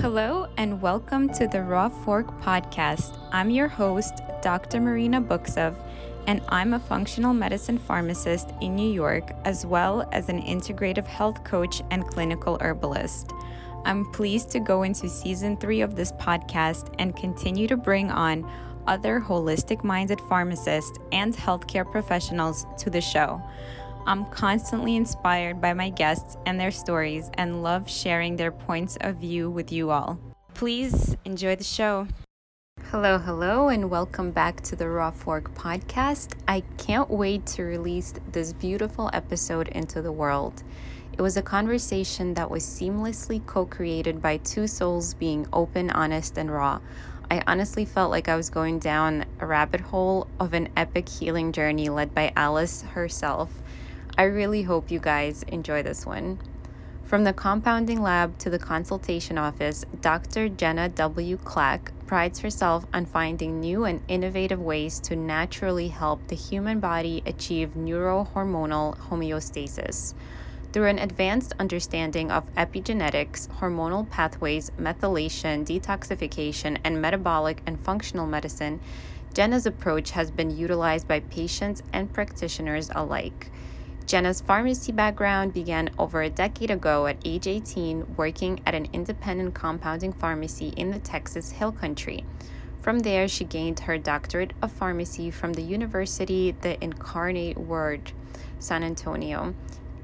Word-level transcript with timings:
Hello, 0.00 0.48
and 0.56 0.80
welcome 0.80 1.28
to 1.34 1.46
the 1.46 1.62
Raw 1.62 1.90
Fork 1.90 2.26
podcast. 2.40 3.18
I'm 3.32 3.50
your 3.50 3.68
host, 3.68 4.22
Dr. 4.40 4.80
Marina 4.80 5.20
Buksov, 5.20 5.74
and 6.26 6.40
I'm 6.48 6.72
a 6.72 6.80
functional 6.80 7.34
medicine 7.34 7.76
pharmacist 7.76 8.48
in 8.62 8.74
New 8.74 8.90
York, 8.90 9.30
as 9.44 9.66
well 9.66 10.08
as 10.10 10.30
an 10.30 10.40
integrative 10.40 11.04
health 11.04 11.44
coach 11.44 11.82
and 11.90 12.06
clinical 12.06 12.56
herbalist. 12.62 13.32
I'm 13.84 14.10
pleased 14.12 14.48
to 14.52 14.60
go 14.60 14.84
into 14.84 15.06
season 15.06 15.58
three 15.58 15.82
of 15.82 15.96
this 15.96 16.12
podcast 16.12 16.94
and 16.98 17.14
continue 17.14 17.68
to 17.68 17.76
bring 17.76 18.10
on 18.10 18.50
other 18.86 19.20
holistic 19.20 19.84
minded 19.84 20.18
pharmacists 20.30 20.98
and 21.12 21.36
healthcare 21.36 21.84
professionals 21.84 22.64
to 22.78 22.88
the 22.88 23.02
show. 23.02 23.42
I'm 24.06 24.24
constantly 24.26 24.96
inspired 24.96 25.60
by 25.60 25.74
my 25.74 25.90
guests 25.90 26.36
and 26.46 26.58
their 26.58 26.70
stories 26.70 27.30
and 27.34 27.62
love 27.62 27.88
sharing 27.88 28.34
their 28.34 28.50
points 28.50 28.96
of 29.02 29.16
view 29.16 29.50
with 29.50 29.70
you 29.70 29.90
all. 29.90 30.18
Please 30.54 31.16
enjoy 31.24 31.56
the 31.56 31.64
show. 31.64 32.08
Hello, 32.84 33.18
hello, 33.18 33.68
and 33.68 33.90
welcome 33.90 34.30
back 34.30 34.62
to 34.62 34.74
the 34.74 34.88
Raw 34.88 35.10
Fork 35.10 35.54
podcast. 35.54 36.32
I 36.48 36.62
can't 36.78 37.10
wait 37.10 37.44
to 37.46 37.62
release 37.62 38.14
this 38.32 38.54
beautiful 38.54 39.10
episode 39.12 39.68
into 39.68 40.00
the 40.00 40.10
world. 40.10 40.62
It 41.12 41.20
was 41.20 41.36
a 41.36 41.42
conversation 41.42 42.32
that 42.34 42.50
was 42.50 42.64
seamlessly 42.64 43.44
co 43.44 43.66
created 43.66 44.22
by 44.22 44.38
two 44.38 44.66
souls 44.66 45.12
being 45.14 45.46
open, 45.52 45.90
honest, 45.90 46.38
and 46.38 46.50
raw. 46.50 46.80
I 47.30 47.42
honestly 47.46 47.84
felt 47.84 48.10
like 48.10 48.28
I 48.28 48.34
was 48.34 48.50
going 48.50 48.80
down 48.80 49.24
a 49.38 49.46
rabbit 49.46 49.82
hole 49.82 50.26
of 50.40 50.54
an 50.54 50.68
epic 50.76 51.08
healing 51.08 51.52
journey 51.52 51.88
led 51.90 52.12
by 52.12 52.32
Alice 52.34 52.82
herself. 52.82 53.50
I 54.18 54.24
really 54.24 54.62
hope 54.62 54.90
you 54.90 54.98
guys 54.98 55.42
enjoy 55.44 55.82
this 55.82 56.04
one. 56.04 56.38
From 57.04 57.24
the 57.24 57.32
compounding 57.32 58.02
lab 58.02 58.38
to 58.38 58.50
the 58.50 58.58
consultation 58.58 59.38
office, 59.38 59.84
Dr. 60.00 60.48
Jenna 60.48 60.88
W. 60.90 61.36
Clack 61.38 61.92
prides 62.06 62.38
herself 62.38 62.86
on 62.92 63.06
finding 63.06 63.60
new 63.60 63.84
and 63.84 64.02
innovative 64.08 64.60
ways 64.60 65.00
to 65.00 65.16
naturally 65.16 65.88
help 65.88 66.26
the 66.28 66.36
human 66.36 66.80
body 66.80 67.22
achieve 67.26 67.70
neurohormonal 67.70 68.96
homeostasis. 68.98 70.14
Through 70.72 70.86
an 70.86 71.00
advanced 71.00 71.52
understanding 71.58 72.30
of 72.30 72.52
epigenetics, 72.54 73.48
hormonal 73.48 74.08
pathways, 74.08 74.70
methylation, 74.78 75.64
detoxification, 75.64 76.78
and 76.84 77.02
metabolic 77.02 77.60
and 77.66 77.78
functional 77.78 78.26
medicine, 78.26 78.80
Jenna's 79.34 79.66
approach 79.66 80.10
has 80.10 80.30
been 80.30 80.56
utilized 80.56 81.08
by 81.08 81.20
patients 81.20 81.82
and 81.92 82.12
practitioners 82.12 82.90
alike. 82.94 83.50
Jenna's 84.10 84.40
pharmacy 84.40 84.90
background 84.90 85.54
began 85.54 85.88
over 85.96 86.20
a 86.20 86.28
decade 86.28 86.72
ago 86.72 87.06
at 87.06 87.16
age 87.24 87.46
18, 87.46 88.16
working 88.16 88.58
at 88.66 88.74
an 88.74 88.88
independent 88.92 89.54
compounding 89.54 90.12
pharmacy 90.12 90.70
in 90.70 90.90
the 90.90 90.98
Texas 90.98 91.52
Hill 91.52 91.70
Country. 91.70 92.24
From 92.80 92.98
there, 92.98 93.28
she 93.28 93.44
gained 93.44 93.78
her 93.78 93.98
doctorate 93.98 94.52
of 94.62 94.72
pharmacy 94.72 95.30
from 95.30 95.52
the 95.52 95.62
University 95.62 96.50
the 96.60 96.82
Incarnate 96.82 97.56
Word, 97.56 98.10
San 98.58 98.82
Antonio, 98.82 99.54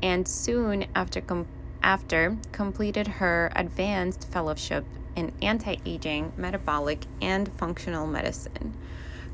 and 0.00 0.28
soon 0.28 0.86
after, 0.94 1.20
com- 1.20 1.48
after 1.82 2.36
completed 2.52 3.08
her 3.08 3.50
advanced 3.56 4.28
fellowship 4.30 4.84
in 5.16 5.32
anti-aging, 5.42 6.32
metabolic, 6.36 7.06
and 7.20 7.50
functional 7.54 8.06
medicine. 8.06 8.72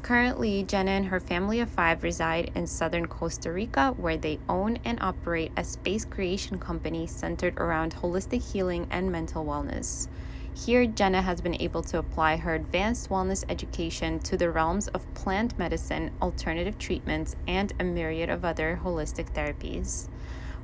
Currently, 0.03 0.65
Jenna 0.65 0.91
and 0.91 1.07
her 1.07 1.21
family 1.21 1.61
of 1.61 1.71
five 1.71 2.03
reside 2.03 2.51
in 2.57 2.67
southern 2.67 3.07
Costa 3.07 3.53
Rica, 3.53 3.95
where 3.97 4.17
they 4.17 4.41
own 4.49 4.79
and 4.85 4.99
operate 5.01 5.53
a 5.57 5.63
space 5.63 6.05
creation 6.05 6.59
company 6.59 7.07
centered 7.07 7.57
around 7.57 7.95
holistic 7.95 8.43
healing 8.53 8.89
and 8.91 9.13
mental 9.13 9.45
wellness. 9.45 10.09
Here, 10.55 10.87
Jenna 10.87 11.23
has 11.23 11.41
been 11.41 11.61
able 11.63 11.83
to 11.85 11.99
apply 11.99 12.37
her 12.37 12.57
advanced 12.57 13.11
wellness 13.11 13.45
education 13.49 14.19
to 14.21 14.37
the 14.37 14.51
realms 14.51 14.89
of 14.89 15.15
plant 15.15 15.57
medicine, 15.57 16.11
alternative 16.21 16.79
treatments, 16.79 17.37
and 17.47 17.73
a 17.79 17.85
myriad 17.85 18.29
of 18.29 18.45
other 18.45 18.81
holistic 18.83 19.33
therapies. 19.33 20.09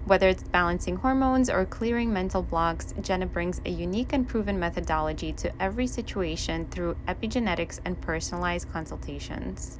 Whether 0.09 0.31
it's 0.31 0.43
balancing 0.43 0.97
hormones 0.97 1.51
or 1.51 1.67
clearing 1.67 2.11
mental 2.11 2.41
blocks, 2.41 2.95
Jenna 3.03 3.27
brings 3.27 3.61
a 3.67 3.69
unique 3.69 4.15
and 4.15 4.27
proven 4.27 4.59
methodology 4.59 5.35
to 5.35 5.53
every 5.63 5.87
situation 5.87 6.67
through 6.71 6.97
epigenetics 7.07 7.79
and 7.85 8.01
personalized 8.01 8.73
consultations. 8.73 9.79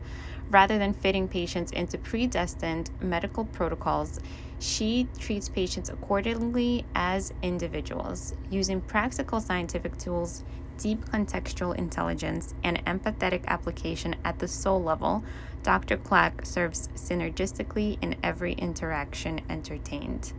Rather 0.51 0.77
than 0.77 0.93
fitting 0.93 1.29
patients 1.29 1.73
into 1.73 1.97
predestined 1.97 2.91
medical 3.01 3.47
protocols, 3.47 4.21
she 4.59 5.09
treats 5.19 5.49
patients 5.49 5.89
accordingly 5.89 6.85
as 6.95 7.33
individuals, 7.41 8.35
using 8.51 8.83
practical 8.83 9.41
scientific 9.41 9.97
tools, 9.97 10.45
deep 10.79 11.05
contextual 11.05 11.77
intelligence, 11.77 12.55
and 12.65 12.83
empathetic 12.87 13.45
application 13.47 14.17
at 14.25 14.39
the 14.39 14.49
soul 14.49 14.83
level 14.83 15.23
Dr. 15.63 15.99
Clack 15.99 16.47
serves 16.47 16.89
synergistically 16.95 17.99
in 18.01 18.17
every 18.23 18.55
interaction 18.55 19.41
entertained. 19.51 20.33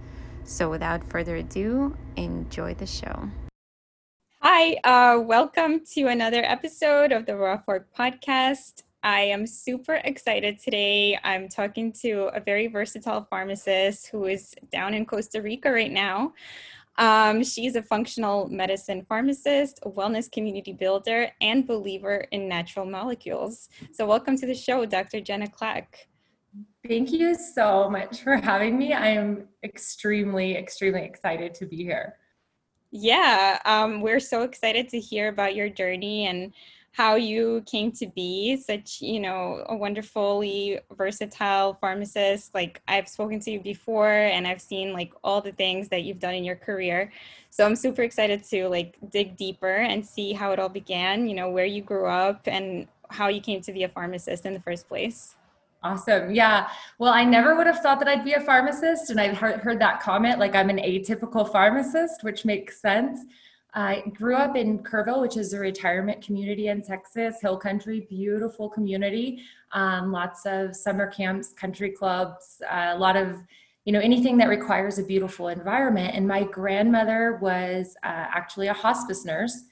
So, 0.43 0.69
without 0.69 1.03
further 1.03 1.35
ado, 1.35 1.95
enjoy 2.15 2.73
the 2.73 2.87
show. 2.87 3.29
Hi, 4.41 4.75
uh, 4.83 5.19
welcome 5.19 5.81
to 5.93 6.07
another 6.07 6.43
episode 6.43 7.11
of 7.11 7.25
the 7.25 7.35
Raw 7.35 7.57
Fork 7.57 7.87
podcast. 7.95 8.83
I 9.03 9.21
am 9.21 9.45
super 9.45 9.95
excited 10.03 10.59
today. 10.59 11.17
I'm 11.23 11.47
talking 11.47 11.93
to 12.01 12.29
a 12.33 12.39
very 12.39 12.67
versatile 12.67 13.27
pharmacist 13.29 14.07
who 14.07 14.25
is 14.25 14.55
down 14.71 14.93
in 14.93 15.05
Costa 15.05 15.41
Rica 15.41 15.71
right 15.71 15.91
now. 15.91 16.33
Um, 16.99 17.45
she's 17.45 17.77
a 17.77 17.81
functional 17.81 18.49
medicine 18.49 19.05
pharmacist, 19.07 19.79
wellness 19.85 20.29
community 20.29 20.73
builder, 20.73 21.31
and 21.39 21.65
believer 21.65 22.25
in 22.31 22.49
natural 22.49 22.85
molecules. 22.85 23.69
So, 23.93 24.05
welcome 24.05 24.37
to 24.37 24.45
the 24.45 24.53
show, 24.53 24.85
Dr. 24.85 25.21
Jenna 25.21 25.47
Clack. 25.47 26.09
Thank 26.85 27.11
you 27.13 27.35
so 27.35 27.89
much 27.89 28.21
for 28.21 28.35
having 28.35 28.77
me. 28.77 28.91
I 28.91 29.07
am 29.07 29.47
extremely, 29.63 30.57
extremely 30.57 31.03
excited 31.03 31.53
to 31.55 31.65
be 31.65 31.77
here. 31.77 32.17
Yeah, 32.91 33.59
um, 33.63 34.01
we're 34.01 34.19
so 34.19 34.41
excited 34.41 34.89
to 34.89 34.99
hear 34.99 35.29
about 35.29 35.55
your 35.55 35.69
journey 35.69 36.27
and 36.27 36.51
how 36.99 37.15
you 37.15 37.63
came 37.65 37.93
to 37.93 38.07
be 38.07 38.57
such, 38.57 38.99
you 38.99 39.21
know, 39.21 39.63
a 39.69 39.73
wonderfully 39.73 40.77
versatile 40.97 41.73
pharmacist. 41.75 42.53
Like 42.53 42.81
I've 42.89 43.07
spoken 43.07 43.39
to 43.39 43.51
you 43.51 43.61
before 43.61 44.11
and 44.11 44.45
I've 44.45 44.59
seen 44.59 44.91
like 44.91 45.13
all 45.23 45.39
the 45.39 45.53
things 45.53 45.87
that 45.91 46.03
you've 46.03 46.19
done 46.19 46.33
in 46.33 46.43
your 46.43 46.57
career. 46.57 47.09
So 47.51 47.65
I'm 47.65 47.77
super 47.77 48.01
excited 48.01 48.43
to 48.49 48.67
like 48.67 48.97
dig 49.11 49.37
deeper 49.37 49.77
and 49.77 50.05
see 50.05 50.33
how 50.33 50.51
it 50.51 50.59
all 50.59 50.67
began, 50.67 51.29
you 51.29 51.35
know, 51.35 51.49
where 51.49 51.63
you 51.63 51.81
grew 51.81 52.05
up 52.05 52.41
and 52.47 52.85
how 53.09 53.29
you 53.29 53.39
came 53.39 53.61
to 53.61 53.71
be 53.71 53.83
a 53.83 53.89
pharmacist 53.89 54.45
in 54.45 54.53
the 54.53 54.59
first 54.59 54.89
place. 54.89 55.35
Awesome. 55.81 56.35
Yeah. 56.35 56.67
Well, 56.97 57.13
I 57.13 57.23
never 57.23 57.55
would 57.55 57.65
have 57.65 57.79
thought 57.79 57.99
that 57.99 58.09
I'd 58.09 58.25
be 58.25 58.33
a 58.33 58.41
pharmacist. 58.41 59.09
And 59.09 59.21
I've 59.21 59.37
heard, 59.37 59.61
heard 59.61 59.79
that 59.79 60.01
comment 60.01 60.37
like 60.37 60.53
I'm 60.53 60.69
an 60.69 60.79
atypical 60.79 61.49
pharmacist, 61.49 62.25
which 62.25 62.43
makes 62.43 62.81
sense. 62.81 63.21
I 63.73 64.03
grew 64.15 64.35
up 64.35 64.55
in 64.55 64.79
Kerrville, 64.79 65.21
which 65.21 65.37
is 65.37 65.53
a 65.53 65.59
retirement 65.59 66.23
community 66.23 66.69
in 66.69 66.81
Texas, 66.81 67.39
Hill 67.39 67.57
Country, 67.57 68.07
beautiful 68.09 68.67
community. 68.67 69.43
Um, 69.73 70.11
lots 70.11 70.45
of 70.45 70.75
summer 70.75 71.05
camps, 71.05 71.53
country 71.53 71.91
clubs, 71.91 72.61
uh, 72.69 72.93
a 72.93 72.97
lot 72.97 73.15
of, 73.15 73.37
you 73.85 73.93
know, 73.93 73.99
anything 73.99 74.37
that 74.37 74.49
requires 74.49 74.97
a 74.97 75.03
beautiful 75.03 75.49
environment. 75.49 76.15
And 76.15 76.27
my 76.27 76.43
grandmother 76.43 77.37
was 77.41 77.95
uh, 78.03 78.07
actually 78.07 78.67
a 78.67 78.73
hospice 78.73 79.23
nurse. 79.23 79.65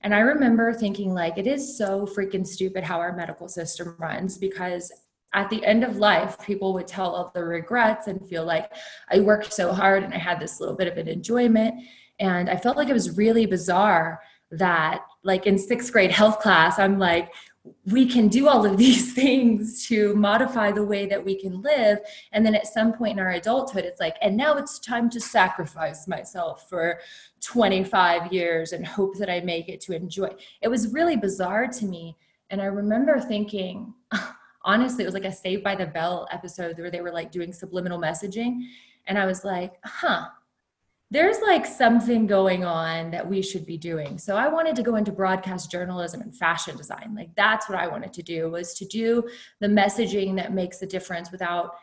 And 0.00 0.14
I 0.14 0.20
remember 0.20 0.72
thinking, 0.72 1.12
like, 1.12 1.36
it 1.36 1.46
is 1.46 1.76
so 1.76 2.06
freaking 2.06 2.46
stupid 2.46 2.82
how 2.82 2.98
our 2.98 3.14
medical 3.14 3.48
system 3.48 3.94
runs 3.98 4.38
because 4.38 4.90
at 5.34 5.50
the 5.50 5.64
end 5.64 5.84
of 5.84 5.96
life, 5.96 6.38
people 6.40 6.72
would 6.74 6.86
tell 6.86 7.14
all 7.14 7.30
the 7.34 7.44
regrets 7.44 8.06
and 8.06 8.26
feel 8.26 8.44
like 8.44 8.72
I 9.10 9.20
worked 9.20 9.52
so 9.52 9.72
hard 9.72 10.02
and 10.02 10.14
I 10.14 10.18
had 10.18 10.40
this 10.40 10.60
little 10.60 10.76
bit 10.76 10.88
of 10.88 10.96
an 10.96 11.08
enjoyment 11.08 11.74
and 12.18 12.48
I 12.48 12.56
felt 12.56 12.76
like 12.76 12.88
it 12.88 12.94
was 12.94 13.16
really 13.16 13.46
bizarre 13.46 14.20
that, 14.50 15.04
like 15.22 15.46
in 15.46 15.58
sixth 15.58 15.92
grade 15.92 16.10
health 16.10 16.38
class, 16.40 16.78
I'm 16.78 16.98
like, 16.98 17.32
we 17.86 18.06
can 18.06 18.28
do 18.28 18.48
all 18.48 18.64
of 18.66 18.76
these 18.84 19.14
things 19.14 19.86
to 19.88 20.14
modify 20.14 20.70
the 20.70 20.84
way 20.84 21.06
that 21.06 21.24
we 21.24 21.34
can 21.38 21.62
live. 21.62 21.98
And 22.32 22.44
then 22.44 22.54
at 22.54 22.66
some 22.66 22.92
point 22.92 23.12
in 23.12 23.18
our 23.18 23.32
adulthood, 23.32 23.84
it's 23.84 24.00
like, 24.00 24.16
and 24.20 24.36
now 24.36 24.56
it's 24.56 24.78
time 24.78 25.08
to 25.10 25.20
sacrifice 25.20 26.06
myself 26.06 26.68
for 26.68 27.00
25 27.40 28.32
years 28.32 28.72
and 28.72 28.86
hope 28.86 29.16
that 29.18 29.30
I 29.30 29.40
make 29.40 29.68
it 29.68 29.80
to 29.82 29.96
enjoy. 29.96 30.30
It 30.62 30.68
was 30.68 30.92
really 30.92 31.16
bizarre 31.16 31.66
to 31.68 31.86
me. 31.86 32.16
And 32.50 32.60
I 32.60 32.66
remember 32.66 33.18
thinking, 33.20 33.94
honestly, 34.62 35.04
it 35.04 35.06
was 35.06 35.14
like 35.14 35.24
a 35.24 35.32
Saved 35.32 35.64
by 35.64 35.74
the 35.74 35.86
Bell 35.86 36.28
episode 36.30 36.78
where 36.78 36.90
they 36.90 37.00
were 37.00 37.12
like 37.12 37.32
doing 37.32 37.52
subliminal 37.52 37.98
messaging. 37.98 38.60
And 39.06 39.18
I 39.18 39.26
was 39.26 39.44
like, 39.44 39.74
huh, 39.84 40.26
there's 41.14 41.38
like 41.46 41.64
something 41.64 42.26
going 42.26 42.64
on 42.64 43.12
that 43.12 43.28
we 43.28 43.40
should 43.40 43.64
be 43.64 43.78
doing. 43.78 44.18
So 44.18 44.36
I 44.36 44.48
wanted 44.48 44.74
to 44.74 44.82
go 44.82 44.96
into 44.96 45.12
broadcast 45.12 45.70
journalism 45.70 46.20
and 46.20 46.36
fashion 46.36 46.76
design. 46.76 47.14
Like 47.14 47.30
that's 47.36 47.68
what 47.68 47.78
I 47.78 47.86
wanted 47.86 48.12
to 48.14 48.22
do 48.24 48.50
was 48.50 48.74
to 48.74 48.84
do 48.84 49.22
the 49.60 49.68
messaging 49.68 50.34
that 50.34 50.52
makes 50.52 50.82
a 50.82 50.86
difference 50.86 51.30
without 51.30 51.76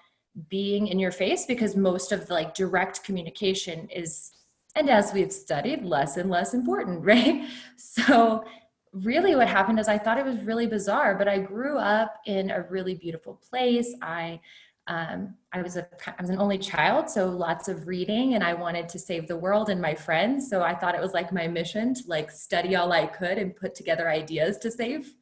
being 0.49 0.87
in 0.87 0.99
your 0.99 1.13
face 1.13 1.45
because 1.45 1.77
most 1.77 2.11
of 2.11 2.27
the 2.27 2.33
like 2.33 2.53
direct 2.53 3.05
communication 3.05 3.87
is 3.89 4.31
And 4.75 4.89
as 4.89 5.13
we've 5.13 5.31
studied, 5.31 5.85
less 5.85 6.17
and 6.17 6.29
less 6.29 6.53
important, 6.53 7.01
right? 7.13 7.47
So, 7.77 8.43
really, 8.91 9.37
what 9.37 9.47
happened 9.47 9.79
is 9.79 9.87
I 9.87 9.97
thought 9.97 10.17
it 10.17 10.25
was 10.25 10.43
really 10.43 10.67
bizarre, 10.67 11.15
but 11.15 11.29
I 11.29 11.39
grew 11.39 11.77
up 11.77 12.15
in 12.25 12.51
a 12.51 12.63
really 12.63 12.95
beautiful 12.95 13.39
place. 13.49 13.95
I 14.01 14.41
um, 14.87 15.35
I 15.53 15.61
was 15.61 15.77
a 15.77 15.87
I 16.07 16.21
was 16.21 16.29
an 16.29 16.39
only 16.39 16.57
child, 16.57 17.09
so 17.09 17.27
lots 17.29 17.67
of 17.67 17.87
reading, 17.87 18.33
and 18.33 18.43
I 18.43 18.53
wanted 18.53 18.89
to 18.89 18.99
save 18.99 19.27
the 19.27 19.37
world 19.37 19.69
and 19.69 19.81
my 19.81 19.93
friends. 19.93 20.49
So 20.49 20.63
I 20.63 20.73
thought 20.73 20.95
it 20.95 21.01
was 21.01 21.13
like 21.13 21.31
my 21.31 21.47
mission 21.47 21.93
to 21.93 22.03
like 22.07 22.31
study 22.31 22.75
all 22.75 22.91
I 22.91 23.05
could 23.05 23.37
and 23.37 23.55
put 23.55 23.75
together 23.75 24.09
ideas 24.09 24.57
to 24.59 24.71
save 24.71 25.13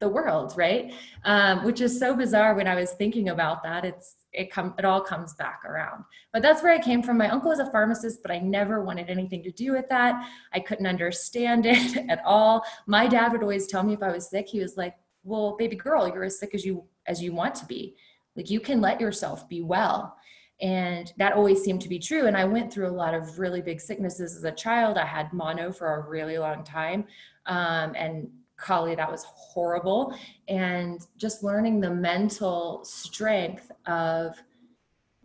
the 0.00 0.08
world, 0.08 0.54
right? 0.56 0.92
Um, 1.24 1.64
which 1.64 1.80
is 1.80 1.98
so 1.98 2.14
bizarre 2.14 2.54
when 2.54 2.66
I 2.66 2.74
was 2.74 2.92
thinking 2.92 3.28
about 3.28 3.62
that. 3.62 3.84
It's 3.84 4.16
it 4.32 4.50
come 4.50 4.74
it 4.78 4.84
all 4.84 5.00
comes 5.00 5.34
back 5.34 5.62
around. 5.64 6.04
But 6.32 6.42
that's 6.42 6.62
where 6.62 6.72
I 6.72 6.78
came 6.78 7.02
from. 7.02 7.18
My 7.18 7.28
uncle 7.28 7.50
was 7.50 7.58
a 7.58 7.70
pharmacist, 7.70 8.22
but 8.22 8.30
I 8.30 8.38
never 8.38 8.84
wanted 8.84 9.10
anything 9.10 9.42
to 9.44 9.50
do 9.50 9.72
with 9.72 9.88
that. 9.90 10.28
I 10.52 10.60
couldn't 10.60 10.86
understand 10.86 11.66
it 11.66 12.08
at 12.08 12.22
all. 12.24 12.64
My 12.86 13.06
dad 13.06 13.32
would 13.32 13.42
always 13.42 13.66
tell 13.66 13.82
me 13.82 13.92
if 13.92 14.02
I 14.02 14.10
was 14.10 14.30
sick, 14.30 14.48
he 14.48 14.60
was 14.60 14.76
like, 14.76 14.94
"Well, 15.24 15.56
baby 15.58 15.76
girl, 15.76 16.08
you're 16.08 16.24
as 16.24 16.38
sick 16.38 16.54
as 16.54 16.64
you 16.64 16.84
as 17.06 17.22
you 17.22 17.32
want 17.32 17.54
to 17.56 17.66
be." 17.66 17.96
Like 18.36 18.50
you 18.50 18.60
can 18.60 18.80
let 18.80 19.00
yourself 19.00 19.48
be 19.48 19.62
well. 19.62 20.16
And 20.60 21.12
that 21.18 21.32
always 21.32 21.62
seemed 21.62 21.82
to 21.82 21.88
be 21.88 21.98
true. 21.98 22.26
And 22.26 22.36
I 22.36 22.44
went 22.44 22.72
through 22.72 22.88
a 22.88 22.90
lot 22.90 23.14
of 23.14 23.38
really 23.38 23.60
big 23.60 23.80
sicknesses 23.80 24.36
as 24.36 24.44
a 24.44 24.52
child. 24.52 24.96
I 24.96 25.04
had 25.04 25.32
mono 25.32 25.72
for 25.72 25.94
a 25.94 26.08
really 26.08 26.38
long 26.38 26.64
time. 26.64 27.06
Um, 27.46 27.94
and 27.96 28.28
Kali, 28.56 28.94
that 28.94 29.10
was 29.10 29.24
horrible. 29.24 30.16
And 30.48 31.04
just 31.16 31.42
learning 31.42 31.80
the 31.80 31.90
mental 31.90 32.84
strength 32.84 33.70
of, 33.86 34.40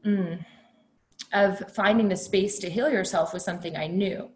mm, 0.06 0.44
of 1.32 1.60
finding 1.74 2.10
the 2.10 2.18
space 2.18 2.58
to 2.60 2.70
heal 2.70 2.90
yourself 2.90 3.34
was 3.34 3.46
something 3.46 3.76
I 3.76 3.88
knew. 3.88 4.30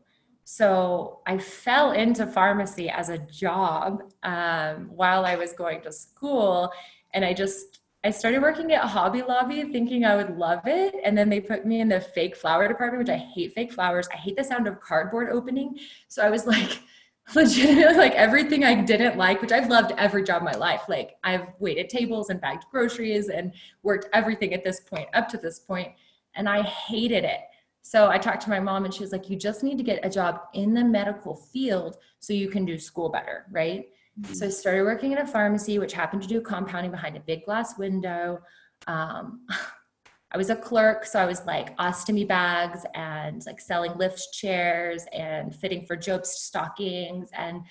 So 0.46 1.22
I 1.26 1.38
fell 1.38 1.92
into 1.92 2.28
pharmacy 2.28 2.90
as 2.90 3.10
a 3.10 3.18
job 3.18 4.04
um, 4.24 4.90
while 4.94 5.26
I 5.26 5.36
was 5.36 5.54
going 5.54 5.82
to 5.82 5.92
school. 5.92 6.72
And 7.14 7.26
I 7.26 7.34
just 7.34 7.80
I 8.06 8.12
started 8.12 8.42
working 8.42 8.72
at 8.74 8.84
Hobby 8.84 9.22
Lobby 9.22 9.64
thinking 9.64 10.04
I 10.04 10.18
would 10.18 10.38
love 10.38 10.62
it. 10.66 10.94
And 11.06 11.18
then 11.18 11.30
they 11.30 11.40
put 11.40 11.66
me 11.66 11.80
in 11.80 11.88
the 11.88 12.02
fake 12.02 12.36
flower 12.36 12.68
department, 12.68 13.00
which 13.00 13.14
I 13.14 13.18
hate 13.18 13.54
fake 13.54 13.72
flowers. 13.72 14.10
I 14.14 14.18
hate 14.18 14.36
the 14.36 14.44
sound 14.44 14.68
of 14.68 14.82
cardboard 14.82 15.30
opening. 15.30 15.80
So 16.10 16.22
I 16.22 16.30
was 16.30 16.46
like, 16.46 16.82
legitimately 17.36 17.96
like 17.96 18.14
everything 18.14 18.66
I 18.66 18.82
didn't 18.82 19.18
like, 19.18 19.42
which 19.42 19.54
I've 19.54 19.70
loved 19.70 19.94
every 19.98 20.24
job 20.24 20.42
in 20.42 20.46
my 20.46 20.52
life. 20.52 20.84
Like 20.90 21.16
I've 21.24 21.48
waited 21.60 21.88
tables 21.88 22.30
and 22.30 22.42
bagged 22.42 22.66
groceries 22.70 23.30
and 23.30 23.54
worked 23.84 24.08
everything 24.12 24.54
at 24.54 24.66
this 24.66 24.82
point, 24.82 25.08
up 25.14 25.30
to 25.30 25.38
this 25.38 25.60
point, 25.60 25.94
and 26.36 26.50
I 26.50 26.62
hated 26.64 27.24
it. 27.24 27.40
So 27.82 28.10
I 28.10 28.18
talked 28.18 28.42
to 28.44 28.50
my 28.50 28.60
mom 28.60 28.84
and 28.84 28.94
she 28.94 29.02
was 29.02 29.14
like, 29.14 29.30
You 29.30 29.38
just 29.38 29.64
need 29.64 29.78
to 29.78 29.84
get 29.84 30.06
a 30.06 30.10
job 30.10 30.42
in 30.54 30.74
the 30.74 30.84
medical 30.84 31.36
field 31.36 31.98
so 32.20 32.34
you 32.34 32.50
can 32.50 32.66
do 32.66 32.78
school 32.78 33.10
better, 33.10 33.46
right? 33.52 33.86
Mm-hmm. 34.20 34.34
So 34.34 34.46
I 34.46 34.50
started 34.50 34.84
working 34.84 35.14
at 35.14 35.22
a 35.22 35.28
pharmacy, 35.28 35.80
which 35.80 35.94
happened 35.94 36.22
to 36.22 36.28
do 36.28 36.42
compounding 36.42 36.92
behind 36.92 37.18
a 37.18 37.22
big 37.22 37.46
glass 37.46 37.78
window. 37.78 38.40
Um, 38.88 39.46
I 40.32 40.38
was 40.38 40.50
a 40.50 40.56
clerk, 40.56 41.06
so 41.06 41.20
I 41.20 41.26
was 41.28 41.46
like 41.46 41.78
ostomy 41.78 42.28
bags 42.28 42.86
and 42.96 43.46
like 43.46 43.62
selling 43.62 43.96
lift 43.98 44.34
chairs 44.34 45.06
and 45.14 45.56
fitting 45.56 45.86
for 45.86 45.96
Jobst 45.96 46.26
stockings 46.26 47.30
and 47.34 47.62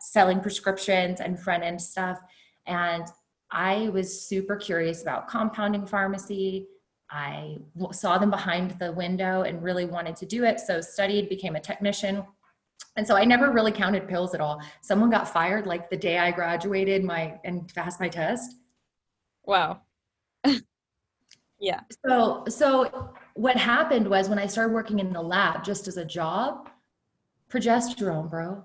selling 0.00 0.40
prescriptions 0.40 1.20
and 1.20 1.40
front 1.40 1.62
end 1.62 1.80
stuff. 1.80 2.20
And 2.66 3.04
I 3.50 3.88
was 3.88 4.28
super 4.28 4.56
curious 4.56 5.00
about 5.00 5.28
compounding 5.28 5.86
pharmacy. 5.86 6.66
I 7.10 7.56
saw 7.90 8.18
them 8.18 8.30
behind 8.30 8.72
the 8.72 8.92
window 8.92 9.42
and 9.42 9.62
really 9.62 9.86
wanted 9.86 10.14
to 10.16 10.26
do 10.26 10.44
it. 10.44 10.60
So 10.60 10.82
studied, 10.82 11.30
became 11.30 11.56
a 11.56 11.60
technician, 11.60 12.22
and 12.96 13.06
so 13.06 13.16
I 13.16 13.24
never 13.24 13.50
really 13.50 13.72
counted 13.72 14.08
pills 14.08 14.34
at 14.34 14.40
all. 14.40 14.60
Someone 14.80 15.10
got 15.10 15.28
fired 15.28 15.66
like 15.66 15.90
the 15.90 15.96
day 15.96 16.18
I 16.18 16.30
graduated 16.30 17.04
my 17.04 17.38
and 17.44 17.72
passed 17.74 18.00
my 18.00 18.08
test. 18.08 18.56
Wow. 19.44 19.82
yeah. 21.60 21.80
So 22.04 22.44
so 22.48 23.12
what 23.34 23.56
happened 23.56 24.08
was 24.08 24.28
when 24.28 24.38
I 24.38 24.46
started 24.46 24.74
working 24.74 24.98
in 24.98 25.12
the 25.12 25.22
lab 25.22 25.64
just 25.64 25.88
as 25.88 25.96
a 25.96 26.04
job, 26.04 26.68
progesterone, 27.50 28.28
bro. 28.28 28.64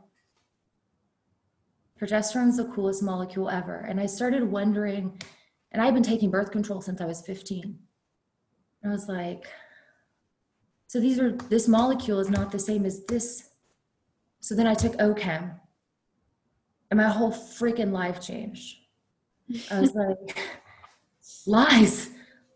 Progesterone's 1.99 2.57
the 2.57 2.65
coolest 2.65 3.01
molecule 3.01 3.49
ever. 3.49 3.85
And 3.87 4.01
I 4.01 4.05
started 4.05 4.43
wondering, 4.43 5.17
and 5.71 5.81
I've 5.81 5.93
been 5.93 6.03
taking 6.03 6.29
birth 6.29 6.51
control 6.51 6.81
since 6.81 6.99
I 6.99 7.05
was 7.05 7.21
15. 7.21 7.79
I 8.83 8.89
was 8.89 9.07
like, 9.07 9.45
so 10.87 10.99
these 10.99 11.19
are 11.19 11.31
this 11.31 11.67
molecule 11.67 12.19
is 12.19 12.29
not 12.29 12.51
the 12.51 12.59
same 12.59 12.85
as 12.85 13.05
this 13.05 13.49
so 14.45 14.53
then 14.53 14.67
I 14.67 14.75
took 14.75 14.93
OChem 14.97 15.59
and 16.91 16.99
my 16.99 17.09
whole 17.09 17.31
freaking 17.31 17.91
life 17.91 18.21
changed. 18.21 18.77
I 19.71 19.79
was 19.79 19.95
like, 19.95 20.37
lies, 21.47 22.11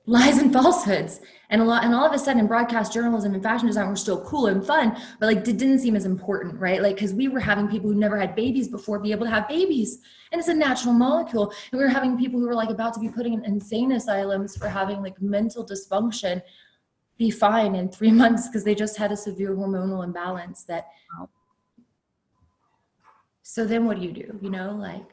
lies 0.06 0.38
and 0.38 0.54
falsehoods. 0.54 1.20
And 1.50 1.64
a 1.64 1.66
lot, 1.66 1.84
and 1.84 1.96
all 1.96 2.06
of 2.06 2.14
a 2.14 2.20
sudden 2.20 2.46
broadcast 2.46 2.94
journalism 2.94 3.34
and 3.34 3.42
fashion 3.42 3.66
design 3.66 3.90
were 3.90 3.96
still 3.96 4.24
cool 4.24 4.46
and 4.46 4.64
fun, 4.64 5.02
but 5.20 5.26
like 5.26 5.38
it 5.38 5.58
didn't 5.58 5.80
seem 5.80 5.96
as 5.96 6.06
important, 6.06 6.60
right? 6.60 6.80
Like, 6.80 6.96
cause 6.96 7.12
we 7.12 7.28
were 7.28 7.40
having 7.40 7.68
people 7.68 7.90
who 7.90 7.96
never 7.98 8.20
had 8.20 8.36
babies 8.36 8.68
before 8.68 9.00
be 9.00 9.12
able 9.12 9.26
to 9.26 9.32
have 9.32 9.48
babies. 9.48 9.98
And 10.32 10.38
it's 10.38 10.48
a 10.48 10.54
natural 10.54 10.94
molecule. 10.94 11.52
And 11.72 11.80
we 11.80 11.84
were 11.84 11.90
having 11.90 12.20
people 12.20 12.40
who 12.40 12.46
were 12.46 12.54
like 12.54 12.70
about 12.70 12.94
to 12.94 13.00
be 13.00 13.10
putting 13.10 13.34
in 13.34 13.44
insane 13.44 13.94
asylums 13.94 14.56
for 14.56 14.70
having 14.70 15.02
like 15.02 15.20
mental 15.20 15.66
dysfunction 15.66 16.44
be 17.18 17.32
fine 17.32 17.74
in 17.74 17.90
three 17.90 18.12
months 18.24 18.48
because 18.48 18.64
they 18.64 18.76
just 18.76 18.96
had 18.96 19.12
a 19.12 19.18
severe 19.18 19.56
hormonal 19.56 20.04
imbalance 20.04 20.66
that 20.66 20.86
so 23.50 23.66
then 23.66 23.86
what 23.86 23.98
do 23.98 24.06
you 24.06 24.12
do 24.12 24.40
you 24.44 24.50
know 24.50 24.76
like 24.76 25.10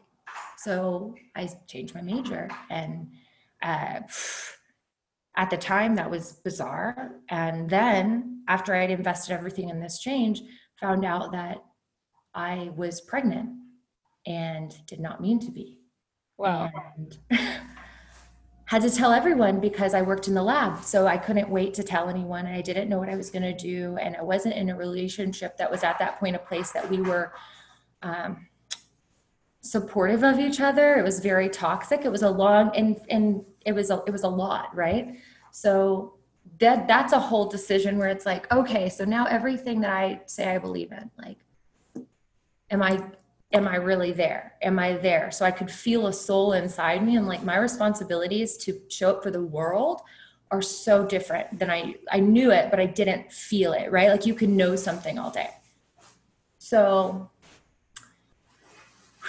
so 0.59 1.15
i 1.35 1.49
changed 1.67 1.95
my 1.95 2.03
major 2.03 2.51
and 2.69 3.09
uh, 3.63 4.01
at 5.37 5.49
the 5.49 5.57
time 5.57 5.95
that 5.95 6.11
was 6.11 6.35
bizarre 6.45 7.13
and 7.31 7.71
then 7.71 8.43
after 8.47 8.75
i'd 8.75 8.91
invested 8.91 9.33
everything 9.33 9.71
in 9.71 9.81
this 9.81 10.01
change 10.01 10.43
found 10.79 11.03
out 11.03 11.33
that 11.33 11.65
i 12.35 12.71
was 12.77 13.01
pregnant 13.01 13.49
and 14.27 14.87
did 14.87 15.01
not 15.01 15.23
mean 15.23 15.41
to 15.41 15.51
be 15.51 15.79
wow 16.37 16.69
and 16.99 17.19
had 18.67 18.83
to 18.83 18.91
tell 18.91 19.13
everyone 19.13 19.61
because 19.61 19.95
I 19.95 20.03
worked 20.03 20.27
in 20.27 20.35
the 20.35 20.43
lab. 20.43 20.83
So 20.83 21.07
I 21.07 21.19
couldn't 21.19 21.49
wait 21.49 21.73
to 21.75 21.85
tell 21.85 22.09
anyone. 22.09 22.47
I 22.47 22.61
didn't 22.61 22.89
know 22.89 22.99
what 22.99 23.09
I 23.09 23.15
was 23.15 23.31
going 23.31 23.45
to 23.45 23.55
do. 23.55 23.97
And 24.01 24.17
I 24.17 24.23
wasn't 24.23 24.57
in 24.57 24.71
a 24.71 24.77
relationship 24.77 25.57
that 25.59 25.71
was 25.71 25.85
at 25.85 26.01
that 26.01 26.19
point 26.19 26.35
a 26.35 26.41
place 26.41 26.73
that 26.73 26.91
we 26.91 27.01
were 27.01 27.33
um, 28.03 28.47
supportive 29.61 30.23
of 30.23 30.39
each 30.39 30.61
other. 30.61 30.95
It 30.95 31.03
was 31.03 31.21
very 31.21 31.49
toxic. 31.49 32.05
It 32.05 32.11
was 32.11 32.23
a 32.23 32.31
long 32.31 32.75
and 32.77 33.01
and 33.11 33.45
it 33.65 33.73
was 33.73 33.91
a, 33.91 34.03
it 34.07 34.11
was 34.11 34.23
a 34.23 34.29
lot, 34.29 34.75
right? 34.75 35.17
So 35.51 36.15
that 36.61 36.87
that's 36.87 37.13
a 37.13 37.21
whole 37.21 37.47
decision 37.47 37.99
where 37.99 38.09
it's 38.09 38.27
like, 38.27 38.51
okay, 38.53 38.89
so 38.89 39.05
now 39.05 39.27
everything 39.27 39.81
that 39.81 39.91
I 39.91 40.21
say 40.27 40.49
I 40.49 40.59
believe 40.59 40.93
in, 40.93 41.11
like, 41.19 41.39
am 42.71 42.83
I 42.83 43.03
am 43.53 43.69
I 43.69 43.77
really 43.77 44.13
there? 44.13 44.55
Am 44.63 44.79
I 44.79 44.95
there? 44.95 45.31
So 45.31 45.45
I 45.45 45.51
could 45.51 45.71
feel 45.71 46.07
a 46.07 46.13
soul 46.13 46.53
inside 46.53 47.05
me, 47.05 47.17
and 47.17 47.27
like 47.27 47.43
my 47.43 47.57
responsibilities 47.57 48.57
to 48.59 48.81
show 48.89 49.11
up 49.11 49.23
for 49.23 49.31
the 49.31 49.43
world 49.43 50.03
are 50.51 50.63
so 50.63 51.05
different 51.05 51.59
than 51.59 51.71
I 51.71 51.97
I 52.11 52.21
knew 52.21 52.53
it, 52.53 52.71
but 52.71 52.81
I 52.81 52.87
didn't 52.87 53.33
feel 53.33 53.73
it, 53.73 53.91
right? 53.91 54.11
Like 54.11 54.27
you 54.27 54.35
can 54.35 54.57
know 54.57 54.77
something 54.77 55.19
all 55.19 55.31
day. 55.31 55.51
So 56.59 57.31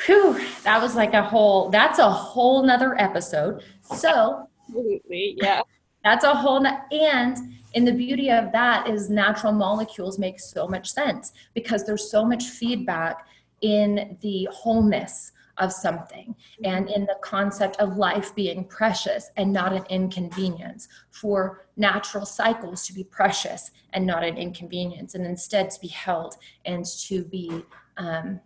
whew, 0.06 0.40
that 0.64 0.82
was 0.82 0.96
like 0.96 1.14
a 1.14 1.24
whole, 1.24 1.70
that's 1.70 2.00
a 2.00 2.10
whole 2.10 2.64
nother 2.64 3.00
episode. 3.00 3.64
So, 3.82 4.48
absolutely, 4.68 5.36
yeah. 5.42 5.62
That's 6.04 6.24
a 6.24 6.34
whole, 6.34 6.66
and 6.66 7.38
and 7.76 7.88
the 7.88 7.92
beauty 7.92 8.32
of 8.32 8.52
that 8.54 8.88
is 8.90 9.10
natural 9.10 9.52
molecules 9.52 10.18
make 10.18 10.40
so 10.40 10.68
much 10.68 10.90
sense 10.90 11.34
because 11.54 11.86
there's 11.86 12.10
so 12.10 12.24
much 12.24 12.46
feedback 12.46 13.28
in 13.62 14.18
the 14.22 14.48
wholeness 14.52 15.34
of 15.58 15.74
something 15.74 16.36
and 16.64 16.90
in 16.90 17.06
the 17.06 17.18
concept 17.22 17.76
of 17.78 17.98
life 17.98 18.34
being 18.36 18.64
precious 18.66 19.32
and 19.38 19.52
not 19.52 19.74
an 19.74 19.84
inconvenience 19.90 20.88
for 21.12 21.68
natural 21.76 22.26
cycles 22.26 22.86
to 22.86 22.94
be 22.94 23.04
precious 23.04 23.72
and 23.94 24.06
not 24.06 24.24
an 24.24 24.38
inconvenience 24.38 25.16
and 25.16 25.26
instead 25.26 25.70
to 25.70 25.80
be 25.80 25.88
held 25.88 26.36
and 26.66 26.86
to 26.86 27.24
be 27.26 27.64
um, 27.98 28.40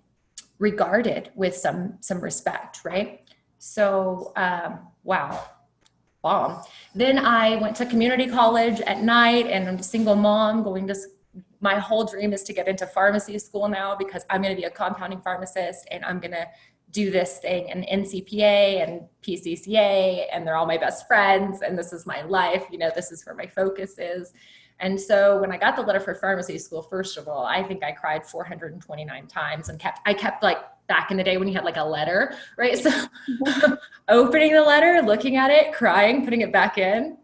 regarded 0.61 1.31
with 1.35 1.55
some 1.55 1.97
some 1.99 2.21
respect 2.21 2.81
right? 2.85 3.29
So 3.57 4.31
um, 4.35 4.79
wow 5.03 5.43
bomb. 6.21 6.61
Then 6.93 7.17
i 7.17 7.55
went 7.55 7.75
to 7.77 7.85
community 7.85 8.27
college 8.27 8.79
at 8.81 9.01
night 9.01 9.47
and 9.47 9.67
i'm 9.67 9.75
a 9.75 9.83
single 9.83 10.15
mom 10.15 10.63
going 10.63 10.87
to 10.87 10.95
my 11.61 11.75
whole 11.75 12.05
dream 12.05 12.33
is 12.33 12.43
to 12.43 12.53
get 12.53 12.67
into 12.67 12.85
pharmacy 12.85 13.37
school 13.39 13.67
now 13.67 13.95
because 13.95 14.23
i'm 14.29 14.41
going 14.41 14.55
to 14.55 14.59
be 14.59 14.67
a 14.67 14.69
compounding 14.69 15.21
pharmacist 15.21 15.87
and 15.91 16.03
i'm 16.05 16.19
going 16.19 16.31
to 16.31 16.45
do 16.91 17.09
this 17.09 17.39
thing 17.39 17.71
and 17.71 17.85
ncpa 17.85 18.83
and 18.83 19.01
pcca 19.23 20.25
and 20.31 20.45
they're 20.45 20.57
all 20.57 20.65
my 20.65 20.77
best 20.77 21.07
friends 21.07 21.61
and 21.61 21.77
this 21.77 21.93
is 21.93 22.05
my 22.05 22.21
life 22.23 22.65
you 22.71 22.77
know 22.77 22.91
this 22.93 23.11
is 23.11 23.25
where 23.25 23.35
my 23.35 23.47
focus 23.47 23.97
is 23.97 24.33
And 24.81 24.99
so 24.99 25.39
when 25.39 25.51
I 25.51 25.57
got 25.57 25.75
the 25.75 25.83
letter 25.83 25.99
for 25.99 26.15
pharmacy 26.15 26.57
school, 26.57 26.81
first 26.81 27.17
of 27.17 27.27
all, 27.27 27.45
I 27.45 27.63
think 27.63 27.83
I 27.83 27.91
cried 27.91 28.25
429 28.25 29.27
times 29.27 29.69
and 29.69 29.79
kept, 29.79 30.01
I 30.05 30.13
kept 30.13 30.43
like 30.43 30.57
back 30.87 31.11
in 31.11 31.17
the 31.17 31.23
day 31.23 31.37
when 31.37 31.47
you 31.47 31.53
had 31.53 31.63
like 31.63 31.77
a 31.77 31.83
letter, 31.83 32.33
right? 32.57 32.77
So 32.77 32.89
opening 34.09 34.53
the 34.53 34.61
letter, 34.63 35.01
looking 35.01 35.37
at 35.37 35.51
it, 35.51 35.71
crying, 35.71 36.25
putting 36.25 36.41
it 36.41 36.51
back 36.51 36.79
in, 36.79 37.17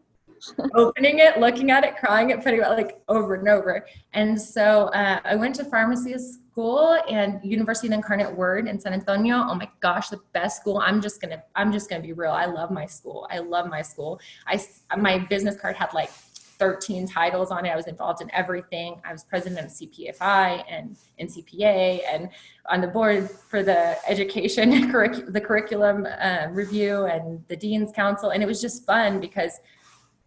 opening 0.75 1.17
it, 1.19 1.39
looking 1.39 1.71
at 1.71 1.83
it, 1.83 1.97
crying 1.97 2.29
it, 2.29 2.43
putting 2.43 2.61
it 2.61 2.69
like 2.69 3.01
over 3.07 3.33
and 3.33 3.49
over. 3.49 3.85
And 4.13 4.39
so 4.39 4.85
uh, 4.89 5.19
I 5.25 5.35
went 5.35 5.55
to 5.55 5.65
pharmacy 5.65 6.15
school 6.17 6.97
and 7.09 7.39
University 7.43 7.87
of 7.87 7.91
the 7.91 7.97
Incarnate 7.97 8.35
Word 8.35 8.67
in 8.67 8.79
San 8.79 8.93
Antonio. 8.93 9.35
Oh 9.37 9.55
my 9.55 9.69
gosh, 9.79 10.09
the 10.09 10.19
best 10.33 10.61
school. 10.61 10.77
I'm 10.77 11.01
just 11.01 11.21
gonna, 11.21 11.43
I'm 11.55 11.71
just 11.71 11.89
gonna 11.89 12.01
be 12.01 12.13
real. 12.13 12.31
I 12.31 12.45
love 12.45 12.71
my 12.71 12.85
school. 12.85 13.27
I 13.31 13.39
love 13.39 13.67
my 13.67 13.81
school. 13.81 14.19
I 14.45 14.63
my 14.97 15.19
business 15.19 15.59
card 15.59 15.75
had 15.75 15.93
like 15.93 16.11
13 16.59 17.07
titles 17.07 17.51
on 17.51 17.65
it. 17.65 17.69
I 17.69 17.75
was 17.75 17.87
involved 17.87 18.21
in 18.21 18.29
everything. 18.33 19.01
I 19.05 19.11
was 19.11 19.23
president 19.23 19.65
of 19.65 19.71
CPFI 19.71 20.63
and 20.69 20.97
NCPA 21.19 22.01
and 22.07 22.29
on 22.67 22.81
the 22.81 22.87
board 22.87 23.29
for 23.29 23.63
the 23.63 23.97
education, 24.09 24.69
the 24.91 25.41
curriculum 25.41 26.07
uh, 26.19 26.47
review 26.51 27.05
and 27.05 27.43
the 27.47 27.55
Dean's 27.55 27.91
Council. 27.91 28.31
And 28.31 28.41
it 28.41 28.45
was 28.45 28.61
just 28.61 28.85
fun 28.85 29.19
because 29.19 29.59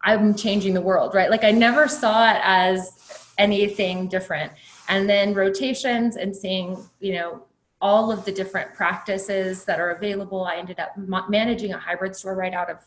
I'm 0.03 0.35
changing 0.35 0.75
the 0.75 0.81
world, 0.81 1.15
right? 1.15 1.31
Like 1.31 1.45
I 1.45 1.51
never 1.51 1.89
saw 1.89 2.31
it 2.31 2.41
as 2.43 3.33
anything 3.39 4.09
different. 4.09 4.53
And 4.89 5.09
then 5.09 5.35
rotations 5.35 6.17
and 6.17 6.35
seeing, 6.35 6.77
you 7.01 7.15
know, 7.15 7.45
all 7.81 8.13
of 8.13 8.25
the 8.25 8.33
different 8.33 8.75
practices 8.75 9.65
that 9.65 9.81
are 9.81 9.91
available. 9.93 10.45
I 10.45 10.57
ended 10.57 10.79
up 10.79 10.91
managing 11.29 11.73
a 11.73 11.79
hybrid 11.79 12.15
store 12.15 12.35
right 12.35 12.53
out 12.53 12.71
of 12.71 12.79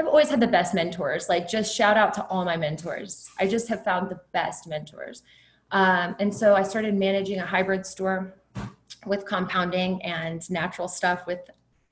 I've 0.00 0.06
always 0.06 0.30
had 0.30 0.40
the 0.40 0.46
best 0.46 0.72
mentors. 0.72 1.28
Like, 1.28 1.46
just 1.46 1.76
shout 1.76 1.98
out 1.98 2.14
to 2.14 2.24
all 2.28 2.42
my 2.46 2.56
mentors. 2.56 3.28
I 3.38 3.46
just 3.46 3.68
have 3.68 3.84
found 3.84 4.10
the 4.10 4.18
best 4.32 4.66
mentors. 4.66 5.22
Um, 5.72 6.16
and 6.18 6.34
so 6.34 6.54
I 6.54 6.62
started 6.62 6.94
managing 6.94 7.38
a 7.38 7.44
hybrid 7.44 7.84
store 7.84 8.34
with 9.04 9.26
compounding 9.26 10.02
and 10.02 10.48
natural 10.50 10.88
stuff 10.88 11.26
with 11.26 11.40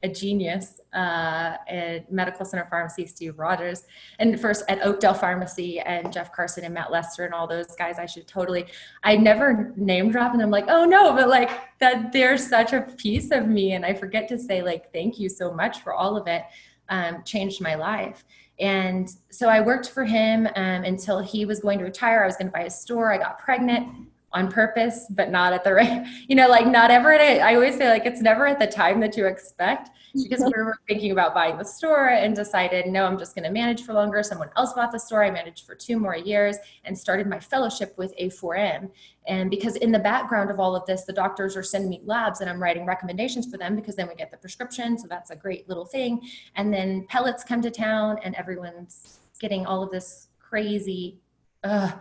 a 0.03 0.09
genius 0.09 0.81
uh, 0.95 1.57
at 1.69 2.11
Medical 2.11 2.47
Center 2.47 2.67
Pharmacy, 2.71 3.07
Steve 3.07 3.39
Rogers, 3.39 3.83
and 4.19 4.41
first 4.41 4.65
at 4.71 4.81
Oakdale 4.83 5.13
Pharmacy 5.13 5.81
and 5.81 6.11
Jeff 6.11 6.33
Carson 6.33 6.65
and 6.65 6.73
Matt 6.73 6.91
Lester 6.91 7.27
and 7.27 7.35
all 7.35 7.47
those 7.47 7.75
guys. 7.77 7.99
I 7.99 8.07
should 8.07 8.27
totally, 8.27 8.67
I 9.03 9.17
never 9.17 9.75
name 9.77 10.11
drop 10.11 10.33
and 10.33 10.41
I'm 10.41 10.51
like, 10.51 10.67
oh 10.69 10.87
no, 10.87 11.13
but 11.13 11.29
like 11.29 11.51
that 11.81 12.11
they're 12.13 12.39
such 12.39 12.73
a 12.73 12.83
piece 12.83 13.33
of 13.33 13.49
me. 13.49 13.73
And 13.73 13.85
I 13.85 13.93
forget 13.93 14.29
to 14.29 14.39
say, 14.39 14.63
like, 14.63 14.93
thank 14.95 15.19
you 15.19 15.29
so 15.29 15.53
much 15.53 15.81
for 15.81 15.93
all 15.93 16.17
of 16.17 16.27
it 16.27 16.43
um, 16.89 17.23
changed 17.25 17.61
my 17.61 17.75
life. 17.75 18.25
And 18.61 19.09
so 19.31 19.49
I 19.49 19.61
worked 19.61 19.91
for 19.91 20.05
him 20.05 20.47
um, 20.57 20.85
until 20.85 21.21
he 21.21 21.45
was 21.45 21.61
going 21.61 21.79
to 21.79 21.85
retire. 21.85 22.23
I 22.23 22.27
was 22.27 22.37
going 22.37 22.49
to 22.49 22.53
buy 22.53 22.65
a 22.65 22.71
store. 22.71 23.13
I 23.13 23.19
got 23.19 23.39
pregnant 23.39 24.09
on 24.33 24.51
purpose, 24.51 25.07
but 25.11 25.31
not 25.31 25.53
at 25.53 25.65
the 25.65 25.73
right, 25.73 26.07
you 26.29 26.37
know, 26.37 26.49
like 26.49 26.67
not 26.67 26.91
ever 26.91 27.13
at 27.13 27.55
always 27.55 27.77
say 27.77 27.89
like 27.89 28.05
it's 28.07 28.21
never 28.21 28.47
at 28.47 28.59
the 28.59 28.67
time 28.67 29.01
that 29.01 29.17
you 29.17 29.27
expect 29.27 29.91
because 30.15 30.41
we 30.41 30.63
were 30.63 30.79
thinking 30.89 31.13
about 31.13 31.35
buying 31.35 31.57
the 31.59 31.65
store 31.65 32.09
and 32.09 32.35
decided, 32.35 32.87
no, 32.87 33.05
I'm 33.05 33.19
just 33.19 33.35
going 33.35 33.45
to 33.45 33.51
manage 33.51 33.85
for 33.85 33.93
longer. 33.93 34.23
Someone 34.23 34.51
else 34.57 34.73
bought 34.73 34.93
the 34.93 34.99
store. 34.99 35.25
I 35.25 35.31
managed 35.31 35.67
for 35.67 35.75
two 35.75 35.99
more 35.99 36.17
years 36.17 36.57
and 36.85 36.97
started 36.97 37.27
my 37.27 37.39
fellowship 37.39 37.95
with 37.97 38.15
A4M. 38.19 38.91
And 39.27 39.51
because 39.51 39.77
in 39.77 39.93
the 39.93 39.99
background 39.99 40.51
of 40.51 40.59
all 40.59 40.75
of 40.75 40.87
this, 40.87 41.05
the 41.05 41.13
doctors 41.13 41.57
are 41.57 41.63
sending 41.63 41.91
me 41.91 42.01
labs 42.05 42.41
and 42.41 42.49
I'm 42.49 42.63
writing 42.63 42.87
recommendations 42.87 43.51
for 43.51 43.59
them 43.59 43.77
because 43.77 43.97
then 43.97 44.09
we 44.09 44.15
get 44.15 44.31
the 44.31 44.39
prescription. 44.39 44.99
So 44.99 45.07
that's 45.09 45.31
a 45.31 45.37
great 45.37 45.69
little 45.69 45.85
thing. 45.85 46.21
And 46.57 46.73
then 46.73 47.07
pellets 47.09 47.45
come 47.45 47.61
to 47.63 47.71
town 47.71 48.19
and 48.23 48.35
everyone's 48.37 49.21
getting 49.39 49.67
all 49.67 49.83
of 49.83 49.91
this 49.91 50.29
crazy, 50.39 51.19
uh, 51.65 51.93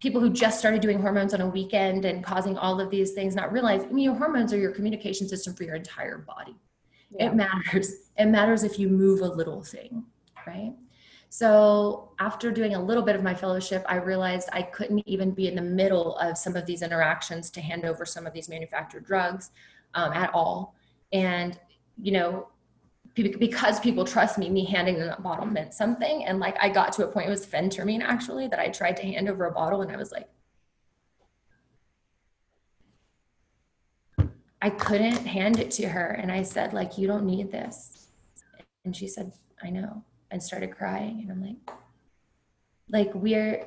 people 0.00 0.20
who 0.20 0.30
just 0.30 0.58
started 0.58 0.80
doing 0.80 1.00
hormones 1.00 1.34
on 1.34 1.40
a 1.40 1.46
weekend 1.46 2.04
and 2.04 2.22
causing 2.22 2.58
all 2.58 2.80
of 2.80 2.90
these 2.90 3.12
things, 3.12 3.34
not 3.34 3.52
realize 3.52 3.82
I 3.82 3.86
mean, 3.86 4.04
your 4.04 4.14
hormones 4.14 4.52
are 4.52 4.58
your 4.58 4.72
communication 4.72 5.28
system 5.28 5.54
for 5.54 5.64
your 5.64 5.76
entire 5.76 6.18
body. 6.18 6.56
Yeah. 7.10 7.28
It 7.28 7.34
matters. 7.34 7.92
It 8.18 8.26
matters 8.26 8.64
if 8.64 8.78
you 8.78 8.88
move 8.88 9.20
a 9.20 9.28
little 9.28 9.62
thing, 9.62 10.04
right? 10.46 10.72
So 11.28 12.12
after 12.20 12.52
doing 12.52 12.76
a 12.76 12.82
little 12.82 13.02
bit 13.02 13.16
of 13.16 13.22
my 13.22 13.34
fellowship, 13.34 13.84
I 13.88 13.96
realized 13.96 14.48
I 14.52 14.62
couldn't 14.62 15.02
even 15.06 15.32
be 15.32 15.48
in 15.48 15.56
the 15.56 15.62
middle 15.62 16.16
of 16.18 16.38
some 16.38 16.54
of 16.54 16.64
these 16.64 16.80
interactions 16.80 17.50
to 17.50 17.60
hand 17.60 17.84
over 17.84 18.06
some 18.06 18.24
of 18.24 18.32
these 18.32 18.48
manufactured 18.48 19.04
drugs 19.04 19.50
um, 19.94 20.12
at 20.12 20.32
all. 20.32 20.76
And, 21.12 21.58
you 22.00 22.12
know, 22.12 22.48
because 23.14 23.78
people 23.78 24.04
trust 24.04 24.38
me, 24.38 24.50
me 24.50 24.64
handing 24.64 24.98
them 24.98 25.06
that 25.06 25.22
bottle 25.22 25.46
meant 25.46 25.72
something. 25.72 26.24
And 26.24 26.40
like 26.40 26.56
I 26.60 26.68
got 26.68 26.92
to 26.94 27.04
a 27.04 27.08
point, 27.08 27.28
it 27.28 27.30
was 27.30 27.46
phentermine 27.46 28.02
actually, 28.02 28.48
that 28.48 28.58
I 28.58 28.68
tried 28.68 28.96
to 28.98 29.02
hand 29.04 29.28
over 29.28 29.46
a 29.46 29.52
bottle 29.52 29.82
and 29.82 29.92
I 29.92 29.96
was 29.96 30.10
like, 30.10 30.28
I 34.60 34.70
couldn't 34.70 35.26
hand 35.26 35.60
it 35.60 35.70
to 35.72 35.88
her. 35.88 36.06
And 36.06 36.32
I 36.32 36.42
said, 36.42 36.72
like, 36.72 36.96
you 36.96 37.06
don't 37.06 37.26
need 37.26 37.52
this. 37.52 38.08
And 38.84 38.96
she 38.96 39.06
said, 39.06 39.32
I 39.62 39.70
know 39.70 40.02
and 40.30 40.42
started 40.42 40.74
crying. 40.76 41.20
And 41.20 41.30
I'm 41.30 41.42
like, 41.42 41.70
like 42.88 43.14
we're, 43.14 43.66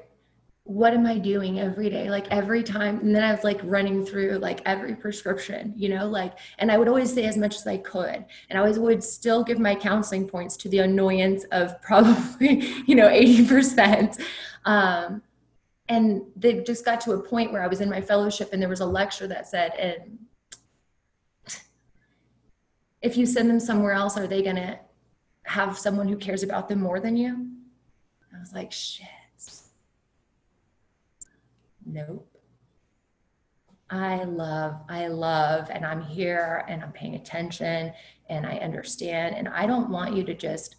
what 0.67 0.93
am 0.93 1.05
I 1.05 1.17
doing 1.17 1.61
every 1.61 1.89
day? 1.89 2.09
Like 2.09 2.27
every 2.29 2.61
time. 2.61 2.99
And 2.99 3.15
then 3.15 3.23
I 3.23 3.31
was 3.31 3.45
like 3.45 3.59
running 3.63 4.05
through 4.05 4.39
like 4.39 4.61
every 4.65 4.95
prescription, 4.95 5.73
you 5.77 5.87
know, 5.87 6.07
like, 6.07 6.37
and 6.59 6.69
I 6.69 6.77
would 6.77 6.89
always 6.89 7.13
say 7.13 7.23
as 7.23 7.37
much 7.37 7.55
as 7.55 7.65
I 7.65 7.77
could. 7.77 8.25
And 8.49 8.57
I 8.57 8.57
always 8.57 8.77
would 8.77 9.01
still 9.01 9.45
give 9.45 9.59
my 9.59 9.73
counseling 9.73 10.27
points 10.27 10.57
to 10.57 10.69
the 10.69 10.79
annoyance 10.79 11.45
of 11.53 11.81
probably, 11.81 12.65
you 12.85 12.95
know, 12.95 13.07
80%. 13.07 14.21
Um, 14.65 15.21
and 15.87 16.23
they 16.35 16.61
just 16.63 16.83
got 16.83 16.99
to 17.01 17.13
a 17.13 17.19
point 17.21 17.53
where 17.53 17.63
I 17.63 17.67
was 17.67 17.79
in 17.79 17.89
my 17.89 18.01
fellowship 18.01 18.49
and 18.51 18.61
there 18.61 18.67
was 18.67 18.81
a 18.81 18.85
lecture 18.85 19.27
that 19.27 19.47
said, 19.47 19.71
and 19.79 20.19
if 23.01 23.15
you 23.15 23.25
send 23.25 23.49
them 23.49 23.61
somewhere 23.61 23.93
else, 23.93 24.17
are 24.17 24.27
they 24.27 24.43
going 24.43 24.57
to 24.57 24.77
have 25.43 25.79
someone 25.79 26.09
who 26.09 26.17
cares 26.17 26.43
about 26.43 26.67
them 26.67 26.81
more 26.81 26.99
than 26.99 27.15
you? 27.15 27.47
I 28.35 28.39
was 28.41 28.51
like, 28.51 28.73
shit. 28.73 29.07
Nope. 31.87 32.27
I 33.89 34.23
love, 34.25 34.81
I 34.89 35.07
love, 35.07 35.69
and 35.71 35.85
I'm 35.85 36.01
here 36.01 36.65
and 36.67 36.83
I'm 36.83 36.91
paying 36.91 37.15
attention 37.15 37.93
and 38.29 38.45
I 38.45 38.57
understand. 38.57 39.35
And 39.35 39.47
I 39.47 39.65
don't 39.65 39.89
want 39.89 40.13
you 40.13 40.23
to 40.25 40.33
just 40.33 40.75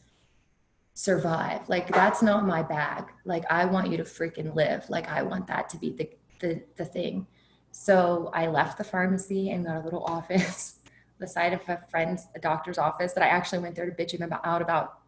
survive. 0.93 1.67
Like 1.69 1.89
that's 1.89 2.21
not 2.21 2.47
my 2.47 2.63
bag. 2.63 3.07
Like 3.25 3.45
I 3.51 3.65
want 3.65 3.91
you 3.91 3.97
to 3.97 4.03
freaking 4.05 4.55
live. 4.55 4.89
Like 4.91 5.09
I 5.09 5.23
want 5.23 5.47
that 5.47 5.71
to 5.71 5.79
be 5.79 5.91
the 5.91 6.11
the, 6.41 6.63
the 6.77 6.85
thing. 6.85 7.27
So 7.73 8.31
I 8.35 8.49
left 8.49 8.79
the 8.79 8.85
pharmacy 8.85 9.51
and 9.51 9.65
got 9.65 9.77
a 9.77 9.81
little 9.81 10.05
office 10.17 10.79
the 11.19 11.27
side 11.27 11.53
of 11.53 11.61
a 11.69 11.83
friend's 11.91 12.29
a 12.35 12.39
doctor's 12.39 12.79
office 12.79 13.13
that 13.13 13.25
I 13.25 13.29
actually 13.29 13.59
went 13.61 13.75
there 13.75 13.91
to 13.91 13.93
bitch 13.93 14.13
him 14.13 14.23
about, 14.23 14.41
out 14.45 14.63
about 14.63 15.01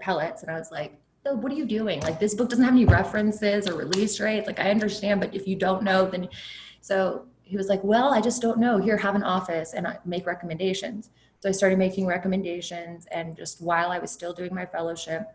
pellets. 0.00 0.42
And 0.42 0.50
I 0.50 0.58
was 0.58 0.70
like, 0.70 1.00
oh, 1.26 1.34
what 1.34 1.52
are 1.52 1.54
you 1.54 1.66
doing? 1.66 2.00
Like 2.00 2.18
this 2.18 2.34
book 2.34 2.48
doesn't 2.48 2.64
have 2.64 2.74
any 2.74 2.84
references 2.84 3.68
or 3.68 3.74
release 3.74 4.18
rates. 4.20 4.46
Like 4.46 4.60
I 4.60 4.70
understand, 4.70 5.20
but 5.20 5.34
if 5.34 5.46
you 5.46 5.56
don't 5.56 5.82
know, 5.82 6.06
then 6.06 6.28
so 6.80 7.26
he 7.42 7.56
was 7.56 7.68
like, 7.68 7.82
well, 7.84 8.12
I 8.12 8.20
just 8.20 8.42
don't 8.42 8.58
know. 8.58 8.78
Here, 8.78 8.96
have 8.96 9.14
an 9.14 9.22
office 9.22 9.74
and 9.74 9.86
I 9.86 9.98
make 10.04 10.26
recommendations. 10.26 11.10
So 11.40 11.48
I 11.48 11.52
started 11.52 11.78
making 11.78 12.06
recommendations 12.06 13.06
and 13.10 13.36
just 13.36 13.60
while 13.60 13.90
I 13.90 13.98
was 13.98 14.10
still 14.10 14.32
doing 14.32 14.54
my 14.54 14.66
fellowship, 14.66 15.32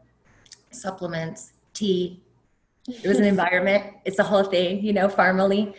supplements, 0.71 1.53
tea, 1.73 2.21
it 2.87 3.07
was 3.07 3.19
an 3.19 3.25
environment. 3.35 3.93
It's 4.05 4.19
a 4.19 4.23
whole 4.23 4.43
thing, 4.43 4.83
you 4.83 4.93
know, 4.93 5.09
formally. 5.09 5.73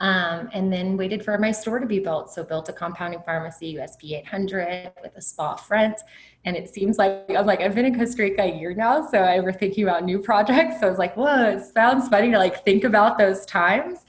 Um, 0.00 0.48
and 0.54 0.72
then 0.72 0.96
waited 0.96 1.22
for 1.22 1.36
my 1.36 1.52
store 1.52 1.78
to 1.78 1.86
be 1.86 1.98
built. 1.98 2.32
So 2.32 2.42
built 2.42 2.70
a 2.70 2.72
compounding 2.72 3.20
pharmacy, 3.20 3.74
USP 3.74 4.12
800 4.18 4.92
with 5.02 5.14
a 5.16 5.20
spa 5.20 5.56
front. 5.56 6.00
And 6.46 6.56
it 6.56 6.72
seems 6.72 6.96
like 6.96 7.26
I'm 7.28 7.44
like 7.44 7.60
I've 7.60 7.74
been 7.74 7.84
in 7.84 7.98
Costa 7.98 8.22
Rica 8.22 8.42
a 8.42 8.58
year 8.58 8.72
now, 8.72 9.06
so 9.06 9.18
I 9.18 9.40
were 9.40 9.52
thinking 9.52 9.84
about 9.84 10.04
new 10.04 10.18
projects. 10.18 10.80
So 10.80 10.86
I 10.86 10.90
was 10.90 10.98
like, 10.98 11.16
whoa, 11.18 11.50
it 11.50 11.64
sounds 11.64 12.08
funny 12.08 12.30
to 12.30 12.38
like 12.38 12.64
think 12.64 12.84
about 12.84 13.18
those 13.18 13.44
times. 13.44 14.06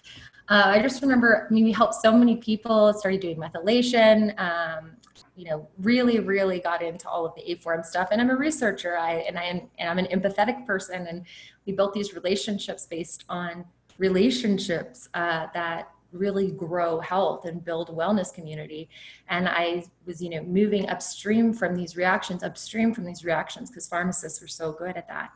Uh, 0.47 0.63
I 0.65 0.81
just 0.81 1.01
remember, 1.01 1.47
I 1.49 1.53
mean, 1.53 1.65
we 1.65 1.71
helped 1.71 1.95
so 1.95 2.11
many 2.11 2.37
people. 2.37 2.93
Started 2.93 3.21
doing 3.21 3.37
methylation. 3.37 4.39
Um, 4.39 4.91
you 5.35 5.45
know, 5.49 5.67
really, 5.79 6.19
really 6.19 6.59
got 6.59 6.81
into 6.81 7.07
all 7.09 7.25
of 7.25 7.33
the 7.35 7.55
A4M 7.55 7.85
stuff. 7.85 8.09
And 8.11 8.21
I'm 8.21 8.29
a 8.29 8.35
researcher. 8.35 8.97
I 8.97 9.13
and 9.27 9.39
I 9.39 9.43
am 9.43 9.61
and 9.79 9.89
I'm 9.89 9.97
an 9.97 10.07
empathetic 10.07 10.65
person. 10.65 11.07
And 11.07 11.25
we 11.65 11.73
built 11.73 11.93
these 11.93 12.13
relationships 12.13 12.85
based 12.85 13.25
on 13.29 13.65
relationships 13.97 15.09
uh, 15.13 15.47
that 15.53 15.89
really 16.11 16.51
grow 16.51 16.99
health 16.99 17.45
and 17.45 17.63
build 17.63 17.95
wellness 17.95 18.33
community. 18.33 18.89
And 19.29 19.47
i 19.47 19.83
was 20.05 20.21
you 20.21 20.29
know 20.29 20.43
moving 20.43 20.89
upstream 20.89 21.53
from 21.53 21.75
these 21.75 21.95
reactions 21.95 22.43
upstream 22.43 22.93
from 22.93 23.05
these 23.05 23.23
reactions 23.23 23.69
because 23.69 23.87
pharmacists 23.87 24.41
were 24.41 24.47
so 24.47 24.71
good 24.71 24.97
at 24.97 25.07
that. 25.07 25.31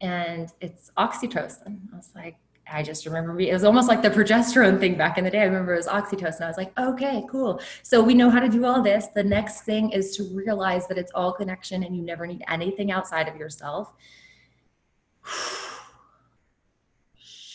And 0.00 0.52
it's 0.60 0.90
oxytocin. 0.96 1.78
I 1.92 1.96
was 1.96 2.10
like 2.14 2.36
i 2.68 2.82
just 2.82 3.06
remember 3.06 3.38
it 3.38 3.52
was 3.52 3.62
almost 3.62 3.86
like 3.86 4.02
the 4.02 4.10
progesterone 4.10 4.80
thing 4.80 4.96
back 4.96 5.18
in 5.18 5.24
the 5.24 5.30
day. 5.30 5.40
I 5.40 5.44
remember 5.44 5.74
it 5.74 5.78
was 5.78 5.86
oxytocin. 5.86 6.42
I 6.42 6.48
was 6.48 6.56
like 6.56 6.78
okay 6.78 7.24
cool. 7.30 7.60
So 7.82 8.02
we 8.02 8.14
know 8.14 8.30
how 8.30 8.40
to 8.40 8.48
do 8.48 8.64
all 8.64 8.82
this. 8.82 9.08
The 9.08 9.24
next 9.24 9.62
thing 9.62 9.90
is 9.90 10.16
to 10.16 10.24
realize 10.34 10.86
that 10.88 10.98
it's 10.98 11.12
all 11.14 11.32
connection 11.32 11.82
and 11.82 11.96
you 11.96 12.02
never 12.02 12.26
need 12.26 12.44
anything 12.48 12.92
outside 12.92 13.28
of 13.28 13.36
yourself 13.36 13.92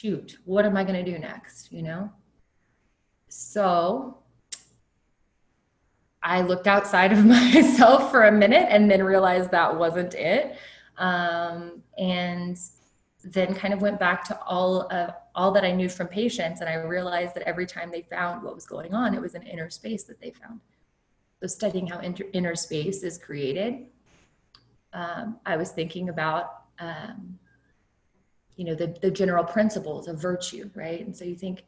shoot, 0.01 0.37
what 0.45 0.65
am 0.65 0.75
I 0.75 0.83
going 0.83 1.03
to 1.03 1.11
do 1.11 1.19
next? 1.19 1.71
You 1.71 1.83
know? 1.83 2.11
So 3.29 4.17
I 6.23 6.41
looked 6.41 6.67
outside 6.67 7.11
of 7.11 7.23
myself 7.25 8.09
for 8.09 8.23
a 8.23 8.31
minute 8.31 8.67
and 8.69 8.89
then 8.89 9.03
realized 9.03 9.51
that 9.51 9.75
wasn't 9.75 10.15
it. 10.15 10.57
Um, 10.97 11.83
and 11.97 12.57
then 13.23 13.53
kind 13.53 13.73
of 13.73 13.81
went 13.81 13.99
back 13.99 14.23
to 14.25 14.39
all 14.41 14.81
of 14.91 15.13
all 15.35 15.51
that 15.51 15.63
I 15.63 15.71
knew 15.71 15.87
from 15.87 16.07
patients. 16.07 16.61
And 16.61 16.69
I 16.69 16.75
realized 16.75 17.35
that 17.35 17.43
every 17.43 17.67
time 17.67 17.91
they 17.91 18.01
found 18.01 18.43
what 18.43 18.55
was 18.55 18.65
going 18.65 18.93
on, 18.93 19.13
it 19.13 19.21
was 19.21 19.35
an 19.35 19.43
inner 19.43 19.69
space 19.69 20.03
that 20.05 20.19
they 20.19 20.31
found. 20.31 20.59
So 21.39 21.47
studying 21.47 21.87
how 21.87 21.99
inter- 21.99 22.25
inner 22.33 22.55
space 22.55 23.03
is 23.03 23.17
created, 23.17 23.85
um, 24.93 25.39
I 25.45 25.57
was 25.57 25.71
thinking 25.71 26.09
about, 26.09 26.63
um, 26.79 27.39
you 28.55 28.65
know, 28.65 28.75
the, 28.75 28.95
the 29.01 29.11
general 29.11 29.43
principles 29.43 30.07
of 30.07 30.21
virtue, 30.21 30.69
right? 30.75 31.05
And 31.05 31.15
so 31.15 31.25
you 31.25 31.35
think, 31.35 31.63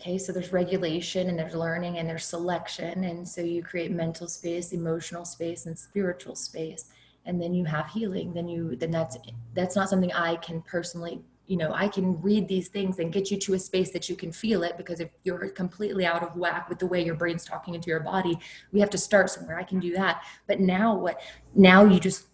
okay, 0.00 0.18
so 0.18 0.32
there's 0.32 0.52
regulation 0.52 1.28
and 1.28 1.38
there's 1.38 1.54
learning 1.54 1.98
and 1.98 2.08
there's 2.08 2.24
selection. 2.24 3.04
And 3.04 3.26
so 3.26 3.40
you 3.40 3.62
create 3.62 3.90
mental 3.90 4.28
space, 4.28 4.72
emotional 4.72 5.24
space, 5.24 5.66
and 5.66 5.78
spiritual 5.78 6.34
space. 6.34 6.86
And 7.24 7.40
then 7.40 7.54
you 7.54 7.64
have 7.64 7.88
healing. 7.88 8.32
Then 8.32 8.48
you 8.48 8.76
then 8.76 8.90
that's 8.90 9.16
that's 9.54 9.74
not 9.74 9.88
something 9.88 10.12
i 10.12 10.36
can 10.36 10.62
personally 10.62 11.20
you 11.48 11.56
know 11.56 11.72
i 11.72 11.88
can 11.88 12.20
read 12.22 12.46
these 12.46 12.68
things 12.68 13.00
and 13.00 13.12
get 13.12 13.32
you 13.32 13.36
to 13.36 13.54
a 13.54 13.58
space 13.58 13.90
that 13.90 14.08
you 14.08 14.14
can 14.14 14.30
feel 14.30 14.62
it. 14.62 14.76
Because 14.76 15.00
if 15.00 15.10
you're 15.24 15.48
completely 15.48 16.06
out 16.06 16.22
of 16.22 16.36
whack 16.36 16.68
with 16.68 16.78
the 16.78 16.86
way 16.86 17.04
your 17.04 17.16
brain's 17.16 17.44
talking 17.44 17.74
into 17.74 17.88
your 17.88 18.00
body 18.00 18.38
we 18.70 18.78
have 18.78 18.90
to 18.90 18.98
start 18.98 19.28
somewhere. 19.30 19.58
I 19.58 19.64
can 19.64 19.80
do 19.80 19.92
that. 19.94 20.22
But 20.46 20.60
now 20.60 20.96
what 20.96 21.20
now 21.54 21.84
you 21.84 21.98
just 21.98 22.26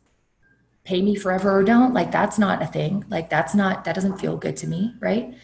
pay 0.84 1.00
me 1.00 1.14
forever 1.14 1.50
or 1.50 1.62
don't 1.62 1.94
like 1.94 2.10
that's 2.10 2.38
not 2.38 2.62
a 2.62 2.66
thing 2.66 3.04
like 3.08 3.30
that's 3.30 3.54
not 3.54 3.84
that 3.84 3.94
doesn't 3.94 4.18
feel 4.18 4.36
good 4.36 4.56
to 4.56 4.66
me 4.66 4.94
right 5.00 5.34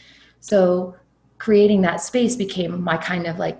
so 0.40 0.96
creating 1.38 1.80
that 1.82 2.00
space 2.00 2.34
became 2.34 2.82
my 2.82 2.96
kind 2.96 3.26
of 3.26 3.38
like 3.38 3.58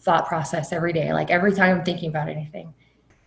thought 0.00 0.26
process 0.26 0.72
every 0.72 0.92
day 0.92 1.12
like 1.12 1.30
every 1.30 1.52
time 1.52 1.78
i'm 1.78 1.84
thinking 1.84 2.08
about 2.08 2.28
anything 2.28 2.72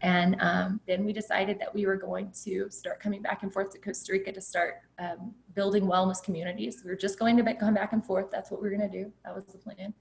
and 0.01 0.38
um, 0.39 0.79
then 0.88 1.03
we 1.03 1.12
decided 1.12 1.59
that 1.59 1.74
we 1.74 1.86
were 1.86 1.98
going 1.98 2.31
to 2.43 2.69
start 2.69 3.01
coming 3.01 3.21
back 3.21 3.43
and 3.43 3.51
forth 3.51 3.71
to 3.71 3.79
Costa 3.79 4.13
Rica 4.13 4.31
to 4.31 4.39
start 4.39 4.75
um, 4.98 5.33
building 5.55 5.83
wellness 5.83 6.24
communities. 6.24 6.81
We 6.86 6.91
were 6.91 6.95
just 6.95 7.19
going 7.19 7.36
to 7.36 7.43
be- 7.43 7.55
come 7.55 7.74
back 7.74 7.91
and 7.91 8.05
forth. 8.05 8.31
That's 8.31 8.50
what 8.50 8.62
we 8.62 8.69
were 8.69 8.77
going 8.77 8.89
to 8.89 9.03
do. 9.03 9.12
That 9.25 9.36
was 9.36 9.43
the 9.48 9.57
plan. 9.57 9.93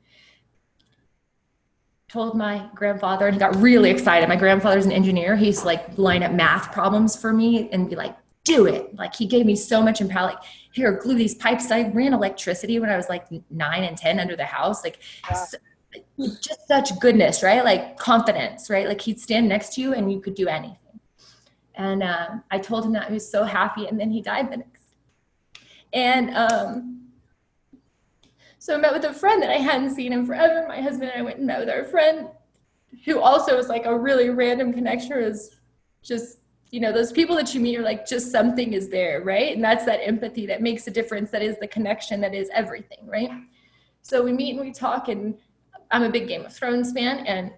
Told 2.08 2.36
my 2.36 2.68
grandfather, 2.74 3.26
and 3.26 3.34
he 3.34 3.38
got 3.38 3.54
really 3.56 3.90
excited. 3.90 4.28
My 4.28 4.36
grandfather's 4.36 4.86
an 4.86 4.92
engineer. 4.92 5.36
He's 5.36 5.64
like 5.64 5.98
line 5.98 6.22
up 6.22 6.32
math 6.32 6.72
problems 6.72 7.14
for 7.14 7.34
me 7.34 7.68
and 7.70 7.88
be 7.90 7.96
like, 7.96 8.16
do 8.44 8.64
it. 8.64 8.94
Like 8.94 9.14
he 9.14 9.26
gave 9.26 9.44
me 9.44 9.54
so 9.54 9.82
much 9.82 10.00
empower. 10.00 10.28
Like 10.28 10.38
here, 10.72 10.92
glue 10.92 11.16
these 11.16 11.34
pipes. 11.34 11.70
I 11.70 11.90
ran 11.90 12.14
electricity 12.14 12.80
when 12.80 12.88
I 12.88 12.96
was 12.96 13.10
like 13.10 13.26
nine 13.50 13.84
and 13.84 13.96
ten 13.96 14.18
under 14.18 14.36
the 14.36 14.44
house. 14.46 14.82
Like 14.82 15.00
so, 15.34 15.58
just 16.18 16.66
such 16.66 16.98
goodness, 16.98 17.42
right? 17.42 17.62
Like 17.62 17.98
confidence, 17.98 18.70
right? 18.70 18.88
Like 18.88 19.02
he'd 19.02 19.20
stand 19.20 19.46
next 19.46 19.74
to 19.74 19.82
you 19.82 19.92
and 19.92 20.10
you 20.10 20.20
could 20.20 20.34
do 20.34 20.48
anything. 20.48 20.76
And 21.74 22.02
um, 22.02 22.42
I 22.50 22.58
told 22.58 22.86
him 22.86 22.92
that 22.92 23.08
he 23.08 23.14
was 23.14 23.30
so 23.30 23.44
happy, 23.44 23.86
and 23.86 24.00
then 24.00 24.10
he 24.10 24.20
died 24.20 24.50
the 24.50 24.56
next. 24.56 24.82
And 25.92 26.34
um, 26.34 26.97
so 28.68 28.74
I 28.74 28.76
met 28.76 28.92
with 28.92 29.04
a 29.04 29.14
friend 29.14 29.42
that 29.42 29.48
I 29.48 29.56
hadn't 29.56 29.94
seen 29.94 30.12
in 30.12 30.26
forever. 30.26 30.66
My 30.68 30.82
husband 30.82 31.10
and 31.10 31.18
I 31.18 31.22
went 31.22 31.38
and 31.38 31.46
met 31.46 31.58
with 31.58 31.70
our 31.70 31.84
friend, 31.84 32.28
who 33.06 33.18
also 33.18 33.56
was 33.56 33.68
like 33.68 33.86
a 33.86 33.98
really 33.98 34.28
random 34.28 34.74
connection. 34.74 35.16
Was 35.16 35.56
just 36.02 36.40
you 36.70 36.78
know 36.78 36.92
those 36.92 37.10
people 37.10 37.34
that 37.36 37.54
you 37.54 37.62
meet 37.62 37.78
are 37.78 37.82
like 37.82 38.06
just 38.06 38.30
something 38.30 38.74
is 38.74 38.90
there, 38.90 39.22
right? 39.22 39.54
And 39.54 39.64
that's 39.64 39.86
that 39.86 40.06
empathy 40.06 40.44
that 40.48 40.60
makes 40.60 40.86
a 40.86 40.90
difference. 40.90 41.30
That 41.30 41.40
is 41.40 41.56
the 41.58 41.66
connection. 41.66 42.20
That 42.20 42.34
is 42.34 42.50
everything, 42.52 43.06
right? 43.06 43.30
So 44.02 44.22
we 44.22 44.34
meet 44.34 44.50
and 44.50 44.60
we 44.60 44.70
talk 44.70 45.08
and 45.08 45.38
I'm 45.90 46.02
a 46.02 46.10
big 46.10 46.28
Game 46.28 46.44
of 46.44 46.52
Thrones 46.52 46.92
fan, 46.92 47.26
and 47.26 47.54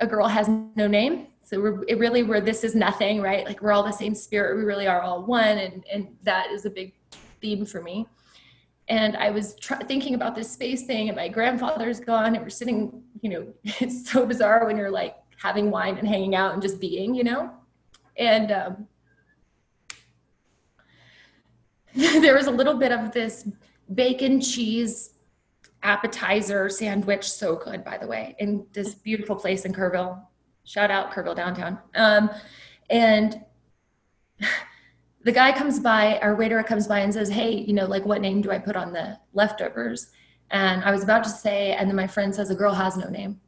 a 0.00 0.08
girl 0.08 0.26
has 0.26 0.48
no 0.48 0.88
name. 0.88 1.28
So 1.44 1.60
we're 1.60 1.84
it 1.84 1.98
really 2.00 2.24
we're 2.24 2.40
this 2.40 2.64
is 2.64 2.74
nothing, 2.74 3.22
right? 3.22 3.46
Like 3.46 3.62
we're 3.62 3.70
all 3.70 3.84
the 3.84 3.92
same 3.92 4.12
spirit. 4.12 4.56
We 4.56 4.64
really 4.64 4.88
are 4.88 5.02
all 5.02 5.22
one, 5.22 5.58
and 5.58 5.84
and 5.86 6.16
that 6.24 6.50
is 6.50 6.64
a 6.64 6.70
big 6.70 6.94
theme 7.40 7.64
for 7.64 7.80
me. 7.80 8.08
And 8.88 9.16
I 9.16 9.30
was 9.30 9.54
tr- 9.56 9.74
thinking 9.86 10.14
about 10.14 10.34
this 10.34 10.50
space 10.50 10.84
thing, 10.84 11.08
and 11.08 11.16
my 11.16 11.28
grandfather's 11.28 12.00
gone, 12.00 12.34
and 12.34 12.42
we're 12.42 12.50
sitting. 12.50 13.02
You 13.20 13.30
know, 13.30 13.46
it's 13.64 14.10
so 14.10 14.24
bizarre 14.24 14.66
when 14.66 14.76
you're 14.76 14.90
like 14.90 15.16
having 15.40 15.70
wine 15.70 15.98
and 15.98 16.08
hanging 16.08 16.34
out 16.34 16.54
and 16.54 16.62
just 16.62 16.80
being, 16.80 17.14
you 17.14 17.24
know. 17.24 17.50
And 18.16 18.50
um, 18.50 18.88
there 21.94 22.34
was 22.34 22.46
a 22.46 22.50
little 22.50 22.74
bit 22.74 22.92
of 22.92 23.12
this 23.12 23.48
bacon 23.94 24.40
cheese 24.40 25.14
appetizer 25.82 26.68
sandwich. 26.68 27.30
So 27.30 27.56
good, 27.56 27.84
by 27.84 27.98
the 27.98 28.06
way, 28.06 28.34
in 28.38 28.66
this 28.72 28.94
beautiful 28.94 29.36
place 29.36 29.64
in 29.64 29.72
Kerrville. 29.72 30.20
Shout 30.64 30.90
out 30.90 31.12
Kerrville 31.12 31.36
downtown. 31.36 31.78
Um, 31.94 32.30
and 32.90 33.42
the 35.28 35.32
guy 35.32 35.52
comes 35.52 35.78
by, 35.78 36.18
our 36.20 36.34
waiter 36.34 36.62
comes 36.62 36.86
by 36.86 37.00
and 37.00 37.12
says, 37.12 37.28
Hey, 37.28 37.50
you 37.54 37.74
know, 37.74 37.84
like 37.84 38.06
what 38.06 38.22
name 38.22 38.40
do 38.40 38.50
I 38.50 38.58
put 38.58 38.76
on 38.76 38.94
the 38.94 39.18
leftovers? 39.34 40.08
And 40.50 40.82
I 40.82 40.90
was 40.90 41.02
about 41.02 41.22
to 41.24 41.28
say, 41.28 41.72
and 41.72 41.86
then 41.86 41.96
my 41.96 42.06
friend 42.06 42.34
says, 42.34 42.48
A 42.48 42.54
girl 42.54 42.72
has 42.72 42.96
no 42.96 43.10
name. 43.10 43.38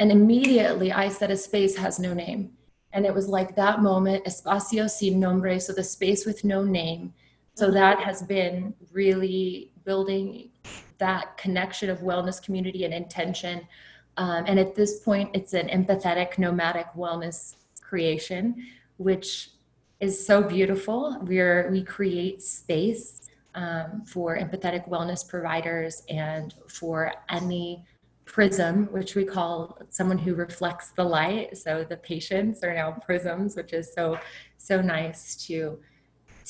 And 0.00 0.10
immediately 0.10 0.90
I 0.90 1.08
said, 1.08 1.30
A 1.30 1.36
space 1.36 1.76
has 1.76 2.00
no 2.00 2.14
name. 2.14 2.50
And 2.92 3.06
it 3.06 3.14
was 3.14 3.28
like 3.28 3.54
that 3.54 3.80
moment, 3.80 4.24
espacio 4.24 4.90
sin 4.90 5.20
nombre, 5.20 5.60
so 5.60 5.72
the 5.72 5.84
space 5.84 6.26
with 6.26 6.42
no 6.42 6.64
name. 6.64 7.14
So 7.54 7.70
that 7.70 8.00
has 8.00 8.20
been 8.20 8.74
really 8.90 9.70
building 9.84 10.50
that 10.98 11.36
connection 11.36 11.90
of 11.90 12.00
wellness 12.00 12.42
community 12.42 12.86
and 12.86 12.92
intention. 12.92 13.68
Um, 14.16 14.46
and 14.48 14.58
at 14.58 14.74
this 14.74 14.98
point, 14.98 15.30
it's 15.32 15.54
an 15.54 15.68
empathetic 15.68 16.38
nomadic 16.38 16.88
wellness 16.96 17.54
creation, 17.80 18.66
which 18.96 19.50
is 20.04 20.26
so 20.26 20.42
beautiful. 20.42 21.16
We're 21.22 21.70
we 21.70 21.82
create 21.82 22.42
space 22.42 23.22
um, 23.54 24.02
for 24.06 24.36
empathetic 24.38 24.88
wellness 24.88 25.26
providers 25.26 26.02
and 26.08 26.54
for 26.68 27.12
any 27.30 27.84
prism, 28.26 28.86
which 28.92 29.14
we 29.14 29.24
call 29.24 29.78
someone 29.90 30.18
who 30.18 30.34
reflects 30.34 30.90
the 30.90 31.04
light. 31.04 31.56
So 31.56 31.84
the 31.88 31.96
patients 31.96 32.62
are 32.62 32.74
now 32.74 32.92
prisms, 32.92 33.56
which 33.56 33.72
is 33.72 33.92
so 33.92 34.18
so 34.58 34.80
nice 34.80 35.36
to 35.46 35.78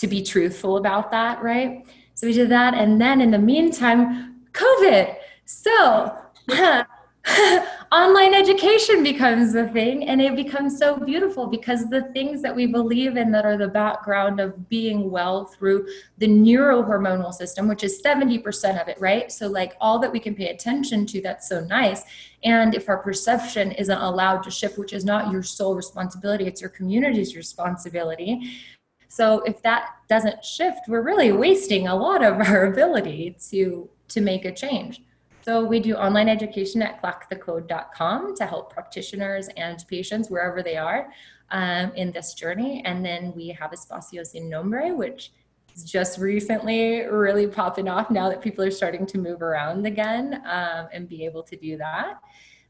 to 0.00 0.06
be 0.08 0.20
truthful 0.22 0.76
about 0.76 1.12
that, 1.12 1.40
right? 1.42 1.86
So 2.14 2.26
we 2.26 2.32
did 2.32 2.48
that, 2.50 2.74
and 2.74 3.00
then 3.00 3.20
in 3.20 3.30
the 3.30 3.38
meantime, 3.38 4.42
COVID. 4.52 5.16
So 5.44 6.18
online 7.94 8.34
education 8.34 9.04
becomes 9.04 9.54
a 9.54 9.68
thing 9.68 10.08
and 10.08 10.20
it 10.20 10.34
becomes 10.34 10.76
so 10.76 10.96
beautiful 10.96 11.46
because 11.46 11.88
the 11.90 12.02
things 12.12 12.42
that 12.42 12.54
we 12.54 12.66
believe 12.66 13.16
in 13.16 13.30
that 13.30 13.46
are 13.46 13.56
the 13.56 13.68
background 13.68 14.40
of 14.40 14.68
being 14.68 15.12
well 15.12 15.44
through 15.44 15.86
the 16.18 16.26
neurohormonal 16.26 17.32
system 17.32 17.68
which 17.68 17.84
is 17.84 18.02
70% 18.02 18.82
of 18.82 18.88
it 18.88 19.00
right 19.00 19.30
so 19.30 19.46
like 19.46 19.76
all 19.80 20.00
that 20.00 20.10
we 20.10 20.18
can 20.18 20.34
pay 20.34 20.48
attention 20.48 21.06
to 21.06 21.20
that's 21.20 21.48
so 21.48 21.60
nice 21.66 22.02
and 22.42 22.74
if 22.74 22.88
our 22.88 22.98
perception 22.98 23.70
isn't 23.70 23.98
allowed 23.98 24.42
to 24.42 24.50
shift 24.50 24.76
which 24.76 24.92
is 24.92 25.04
not 25.04 25.30
your 25.30 25.44
sole 25.44 25.76
responsibility 25.76 26.46
it's 26.48 26.60
your 26.60 26.70
community's 26.70 27.36
responsibility 27.36 28.58
so 29.06 29.40
if 29.42 29.62
that 29.62 29.90
doesn't 30.08 30.44
shift 30.44 30.80
we're 30.88 31.02
really 31.02 31.30
wasting 31.30 31.86
a 31.86 31.94
lot 31.94 32.24
of 32.24 32.40
our 32.40 32.66
ability 32.72 33.36
to 33.50 33.88
to 34.08 34.20
make 34.20 34.44
a 34.44 34.52
change. 34.52 35.02
So 35.44 35.62
we 35.62 35.78
do 35.78 35.94
online 35.94 36.30
education 36.30 36.80
at 36.80 37.02
clackthecode.com 37.02 38.34
to 38.36 38.46
help 38.46 38.72
practitioners 38.72 39.48
and 39.58 39.84
patients 39.88 40.30
wherever 40.30 40.62
they 40.62 40.78
are 40.78 41.12
um, 41.50 41.92
in 41.96 42.12
this 42.12 42.32
journey. 42.32 42.82
And 42.86 43.04
then 43.04 43.30
we 43.36 43.48
have 43.48 43.70
Espacio 43.72 44.26
Sin 44.26 44.48
Nombre, 44.48 44.94
which 44.94 45.32
is 45.76 45.84
just 45.84 46.18
recently 46.18 47.02
really 47.02 47.46
popping 47.46 47.90
off 47.90 48.10
now 48.10 48.30
that 48.30 48.40
people 48.40 48.64
are 48.64 48.70
starting 48.70 49.04
to 49.04 49.18
move 49.18 49.42
around 49.42 49.84
again 49.84 50.40
um, 50.46 50.88
and 50.94 51.10
be 51.10 51.26
able 51.26 51.42
to 51.42 51.56
do 51.56 51.76
that. 51.76 52.20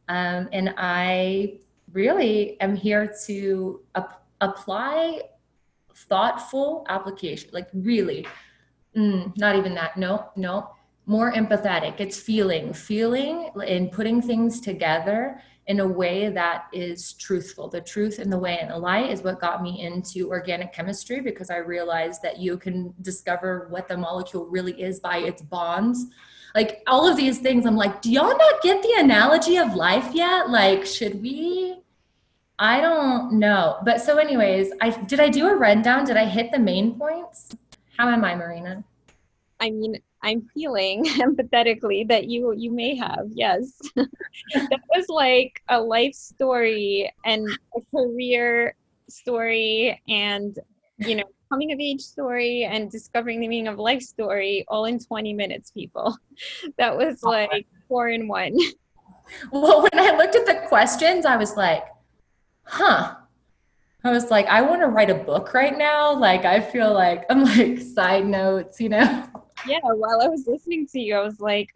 Um, 0.09 0.49
and 0.53 0.75
I 0.77 1.61
really 1.93 2.61
am 2.61 2.75
here 2.75 3.15
to 3.27 3.83
ap- 3.95 4.25
apply 4.41 5.21
thoughtful 5.95 6.85
application, 6.89 7.51
like 7.53 7.69
really, 7.73 8.27
mm, 8.97 9.33
not 9.39 9.55
even 9.55 9.77
that. 9.77 9.97
No, 9.97 10.31
no 10.35 10.71
more 11.07 11.33
empathetic. 11.33 12.01
It's 12.01 12.19
feeling 12.19 12.73
feeling 12.73 13.51
and 13.67 13.91
putting 13.93 14.23
things 14.23 14.61
together 14.61 15.41
in 15.67 15.81
a 15.81 15.87
way 15.87 16.29
that 16.29 16.67
is 16.73 17.15
truthful. 17.15 17.69
The 17.69 17.81
truth 17.81 18.19
and 18.19 18.31
the 18.31 18.39
way 18.39 18.59
and 18.59 18.71
the 18.71 18.79
light 18.79 19.11
is 19.11 19.23
what 19.23 19.41
got 19.41 19.63
me 19.63 19.83
into 19.83 20.29
organic 20.29 20.73
chemistry 20.73 21.21
because 21.21 21.49
i 21.49 21.57
realized 21.57 22.21
that 22.23 22.39
you 22.39 22.59
can 22.59 22.93
discover 23.01 23.67
what 23.71 23.89
the 23.89 23.97
molecule 23.97 24.47
really 24.47 24.81
is 24.81 25.01
by 25.01 25.19
its 25.19 25.41
bonds. 25.41 26.07
Like 26.55 26.83
all 26.87 27.09
of 27.09 27.17
these 27.17 27.39
things 27.39 27.67
i'm 27.67 27.77
like 27.77 28.03
do 28.03 28.11
y'all 28.11 28.37
not 28.37 28.63
get 28.63 28.83
the 28.83 28.95
analogy 28.99 29.57
of 29.57 29.75
life 29.75 30.11
yet? 30.13 30.51
Like 30.51 30.85
should 30.85 31.21
we? 31.23 31.81
I 32.59 32.81
don't 32.81 33.33
know. 33.33 33.79
But 33.85 34.01
so 34.03 34.19
anyways 34.19 34.71
i 34.83 34.91
did 34.91 35.21
i 35.21 35.29
do 35.31 35.49
a 35.49 35.55
rundown? 35.55 36.05
Did 36.05 36.19
i 36.19 36.27
hit 36.27 36.53
the 36.53 36.59
main 36.59 36.99
points? 36.99 37.57
How 37.97 38.09
am 38.09 38.25
i 38.25 38.35
marina? 38.35 38.85
I 39.61 39.71
mean, 39.71 39.99
I'm 40.25 40.49
feeling 40.55 41.05
empathetically 41.27 42.09
that 42.09 42.29
you 42.29 42.53
you 42.57 42.73
may 42.73 42.97
have. 42.97 43.27
Yes, 43.31 43.79
that 43.97 44.81
was 44.95 45.09
like 45.09 45.63
a 45.69 45.81
life 45.81 46.15
story 46.15 47.13
and 47.25 47.47
a 47.77 47.81
career 47.95 48.75
story, 49.09 50.01
and 50.09 50.59
you 50.99 51.17
know, 51.17 51.25
coming 51.51 51.73
of 51.73 51.79
age 51.79 52.01
story 52.01 52.65
and 52.65 52.91
discovering 52.91 53.41
the 53.41 53.49
meaning 53.49 53.69
of 53.69 53.79
life 53.79 54.03
story 54.03 54.65
all 54.69 54.87
in 54.87 54.99
20 54.99 55.35
minutes. 55.35 55.71
People, 55.71 56.17
that 56.79 56.97
was 56.97 57.21
oh 57.23 57.31
like 57.31 57.67
four 57.87 58.09
in 58.09 58.27
one. 58.27 58.57
Well, 59.53 59.83
when 59.83 59.99
I 59.99 60.17
looked 60.17 60.37
at 60.37 60.47
the 60.47 60.67
questions, 60.69 61.27
I 61.27 61.37
was 61.37 61.57
like, 61.57 61.85
huh. 62.65 63.17
I 64.07 64.11
was 64.11 64.31
like, 64.31 64.47
I 64.49 64.61
want 64.61 64.83
to 64.83 64.89
write 64.89 65.09
a 65.09 65.15
book 65.15 65.55
right 65.55 65.77
now. 65.77 66.15
Like, 66.15 66.45
I 66.45 66.61
feel 66.61 66.93
like 66.93 67.25
I'm 67.31 67.43
like 67.45 67.79
side 67.79 68.27
notes, 68.27 68.79
you 68.79 68.91
know? 68.91 69.27
Yeah, 69.67 69.79
while 69.83 70.21
I 70.21 70.29
was 70.29 70.47
listening 70.47 70.87
to 70.89 71.01
you, 71.01 71.17
I 71.17 71.23
was 71.23 71.41
like, 71.41 71.69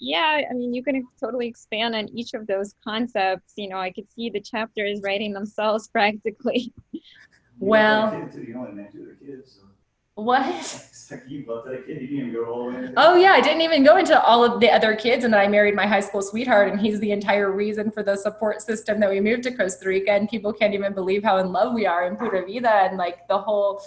yeah, 0.00 0.42
I 0.50 0.52
mean, 0.52 0.74
you 0.74 0.82
can 0.82 1.06
totally 1.20 1.46
expand 1.46 1.94
on 1.94 2.08
each 2.08 2.34
of 2.34 2.46
those 2.46 2.74
concepts. 2.82 3.52
You 3.56 3.68
know, 3.68 3.78
I 3.78 3.92
could 3.92 4.10
see 4.10 4.30
the 4.30 4.40
chapters 4.40 5.00
writing 5.04 5.32
themselves 5.32 5.88
practically. 5.92 6.72
Well, 7.58 8.28
what? 10.16 10.82
Oh 12.96 13.16
yeah, 13.16 13.32
I 13.32 13.40
didn't 13.40 13.60
even 13.60 13.84
go 13.84 13.96
into 13.96 14.20
all 14.20 14.44
of 14.44 14.60
the 14.60 14.70
other 14.70 14.96
kids, 14.96 15.24
and 15.24 15.32
then 15.32 15.40
I 15.40 15.46
married 15.46 15.74
my 15.74 15.86
high 15.86 16.00
school 16.00 16.22
sweetheart, 16.22 16.72
and 16.72 16.80
he's 16.80 16.98
the 17.00 17.12
entire 17.12 17.52
reason 17.52 17.90
for 17.90 18.02
the 18.02 18.16
support 18.16 18.60
system 18.60 18.98
that 19.00 19.10
we 19.10 19.20
moved 19.20 19.44
to 19.44 19.52
Costa 19.52 19.88
Rica. 19.88 20.12
And 20.12 20.28
people 20.28 20.52
can't 20.52 20.74
even 20.74 20.94
believe 20.94 21.22
how 21.22 21.36
in 21.36 21.52
love 21.52 21.74
we 21.74 21.86
are 21.86 22.06
in 22.06 22.16
Pura 22.16 22.44
Vida, 22.44 22.70
and 22.70 22.96
like 22.96 23.28
the 23.28 23.38
whole, 23.38 23.82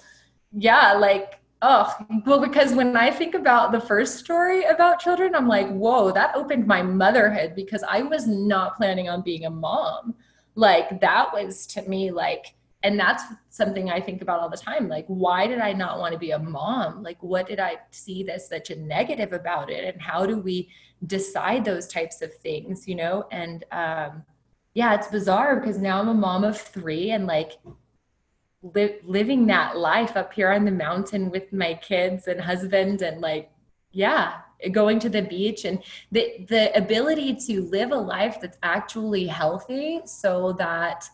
yeah, 0.54 0.94
like 0.94 1.39
oh, 1.62 1.94
well, 2.26 2.40
because 2.40 2.74
when 2.74 2.96
I 2.96 3.12
think 3.12 3.36
about 3.36 3.72
the 3.72 3.82
first 3.82 4.18
story 4.18 4.64
about 4.66 5.00
children, 5.00 5.36
I'm 5.36 5.48
like, 5.48 5.70
whoa, 5.70 6.12
that 6.12 6.36
opened 6.36 6.68
my 6.68 6.82
motherhood 6.82 7.54
because 7.56 7.84
I 7.88 8.02
was 8.02 8.28
not 8.28 8.78
planning 8.78 9.10
on 9.10 9.22
being 9.22 9.46
a 9.46 9.50
mom. 9.50 10.16
Like 10.56 11.02
that 11.02 11.32
was 11.34 11.68
to 11.68 11.82
me 11.84 12.12
like 12.12 12.56
and 12.82 12.98
that's 12.98 13.24
something 13.50 13.90
I 13.90 14.00
think 14.00 14.22
about 14.22 14.40
all 14.40 14.50
the 14.50 14.56
time. 14.56 14.88
Like, 14.88 15.06
why 15.08 15.48
did 15.48 15.60
I 15.60 15.74
not 15.74 16.00
want 16.00 16.14
to 16.14 16.20
be 16.20 16.32
a 16.32 16.40
mom? 16.40 17.04
Like, 17.04 17.22
what 17.22 17.48
did 17.48 17.60
I 17.60 17.78
see 17.92 18.24
that's 18.24 18.48
such 18.48 18.70
a 18.70 18.76
negative 18.78 19.34
about 19.34 19.70
it? 19.70 19.84
And 19.84 20.02
how 20.02 20.26
do 20.26 20.38
we 20.38 20.70
decide 21.06 21.66
those 21.66 21.88
types 21.88 22.22
of 22.22 22.34
things, 22.36 22.88
you 22.88 22.96
know? 22.96 23.26
And 23.32 23.66
um, 23.72 24.24
yeah, 24.76 24.94
it's 24.96 25.08
bizarre 25.08 25.60
because 25.60 25.78
now 25.78 26.00
I'm 26.00 26.08
a 26.08 26.14
mom 26.14 26.46
of 26.46 26.60
three 26.60 27.12
and 27.12 27.28
like 27.28 27.58
li- 28.62 28.98
living 29.04 29.48
that 29.48 29.78
life 29.78 30.18
up 30.18 30.34
here 30.34 30.52
on 30.52 30.66
the 30.66 30.72
mountain 30.72 31.30
with 31.30 31.52
my 31.54 31.74
kids 31.76 32.28
and 32.28 32.40
husband 32.40 33.02
and 33.02 33.22
like, 33.22 33.52
yeah, 33.92 34.40
going 34.72 35.00
to 35.00 35.10
the 35.10 35.22
beach 35.22 35.66
and 35.66 35.82
the 36.12 36.46
the 36.50 36.76
ability 36.78 37.34
to 37.34 37.62
live 37.62 37.92
a 37.92 37.96
life 37.96 38.40
that's 38.42 38.58
actually 38.62 39.26
healthy 39.26 40.02
so 40.06 40.52
that 40.54 41.10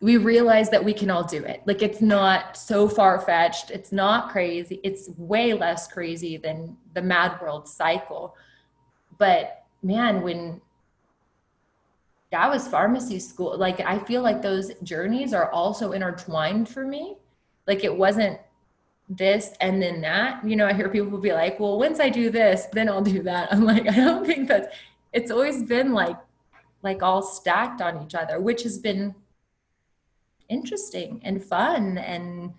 we 0.00 0.16
realize 0.16 0.68
that 0.70 0.84
we 0.84 0.92
can 0.92 1.10
all 1.10 1.22
do 1.22 1.44
it. 1.44 1.62
Like 1.64 1.80
it's 1.80 2.00
not 2.00 2.56
so 2.56 2.88
far 2.88 3.20
fetched. 3.20 3.70
It's 3.70 3.92
not 3.92 4.32
crazy. 4.32 4.80
It's 4.82 5.10
way 5.16 5.52
less 5.52 5.86
crazy 5.86 6.36
than 6.36 6.76
the 6.92 7.02
mad 7.02 7.40
world 7.40 7.68
cycle. 7.68 8.34
But 9.16 9.64
man, 9.80 10.22
when 10.22 10.60
that 12.32 12.50
was 12.50 12.66
pharmacy 12.66 13.20
school, 13.20 13.56
like 13.56 13.80
I 13.80 13.98
feel 14.00 14.22
like 14.22 14.42
those 14.42 14.72
journeys 14.82 15.32
are 15.32 15.50
also 15.52 15.92
intertwined 15.92 16.68
for 16.68 16.84
me. 16.84 17.16
Like 17.66 17.84
it 17.84 17.96
wasn't 17.96 18.40
this 19.08 19.52
and 19.60 19.80
then 19.80 20.00
that. 20.00 20.44
You 20.44 20.56
know, 20.56 20.66
I 20.66 20.72
hear 20.72 20.88
people 20.88 21.18
be 21.18 21.32
like, 21.32 21.60
well, 21.60 21.78
once 21.78 22.00
I 22.00 22.08
do 22.08 22.30
this, 22.30 22.66
then 22.72 22.88
I'll 22.88 23.02
do 23.02 23.22
that. 23.22 23.52
I'm 23.52 23.64
like, 23.64 23.86
I 23.86 23.94
don't 23.94 24.26
think 24.26 24.48
that's 24.48 24.74
it's 25.12 25.30
always 25.30 25.62
been 25.62 25.92
like 25.92 26.16
like 26.82 27.02
all 27.02 27.22
stacked 27.22 27.80
on 27.80 28.02
each 28.02 28.14
other, 28.14 28.40
which 28.40 28.64
has 28.64 28.78
been 28.78 29.14
interesting 30.48 31.20
and 31.24 31.42
fun 31.42 31.98
and 31.98 32.52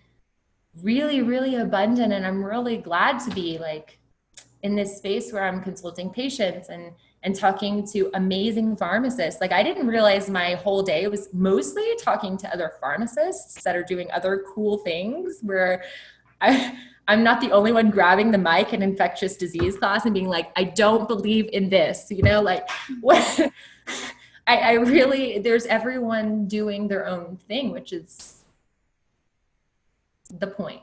really 0.82 1.22
really 1.22 1.56
abundant 1.56 2.12
and 2.12 2.26
i'm 2.26 2.44
really 2.44 2.78
glad 2.78 3.20
to 3.20 3.30
be 3.36 3.60
like 3.60 4.00
in 4.64 4.76
this 4.76 4.98
space 4.98 5.32
where 5.32 5.44
i'm 5.44 5.62
consulting 5.62 6.10
patients 6.10 6.70
and 6.70 6.92
and 7.24 7.36
talking 7.36 7.86
to 7.88 8.10
amazing 8.14 8.76
pharmacists 8.76 9.42
like 9.42 9.52
i 9.52 9.64
didn't 9.64 9.88
realize 9.88 10.30
my 10.30 10.56
whole 10.56 10.84
day 10.84 11.08
was 11.08 11.30
mostly 11.34 11.86
talking 12.00 12.38
to 12.38 12.52
other 12.54 12.74
pharmacists 12.80 13.64
that 13.64 13.76
are 13.76 13.84
doing 13.84 14.10
other 14.12 14.44
cool 14.54 14.78
things 14.80 15.40
where 15.42 15.84
i 16.42 16.78
I'm 17.08 17.24
not 17.24 17.42
the 17.42 17.52
only 17.52 17.74
one 17.74 17.90
grabbing 17.90 18.32
the 18.32 18.38
mic 18.38 18.72
in 18.72 18.82
infectious 18.82 19.36
disease 19.36 19.78
class 19.78 20.06
and 20.06 20.14
being 20.14 20.30
like, 20.30 20.52
I 20.56 20.64
don't 20.64 21.08
believe 21.08 21.50
in 21.52 21.70
this, 21.70 22.08
you 22.10 22.24
know, 22.24 22.42
like 22.42 22.68
what 23.02 23.40
I, 24.48 24.58
I 24.58 24.72
really 24.74 25.40
there's 25.40 25.66
everyone 25.66 26.48
doing 26.48 26.88
their 26.88 27.06
own 27.06 27.38
thing, 27.48 27.72
which 27.72 27.92
is 27.92 28.44
the 30.40 30.48
point. 30.48 30.82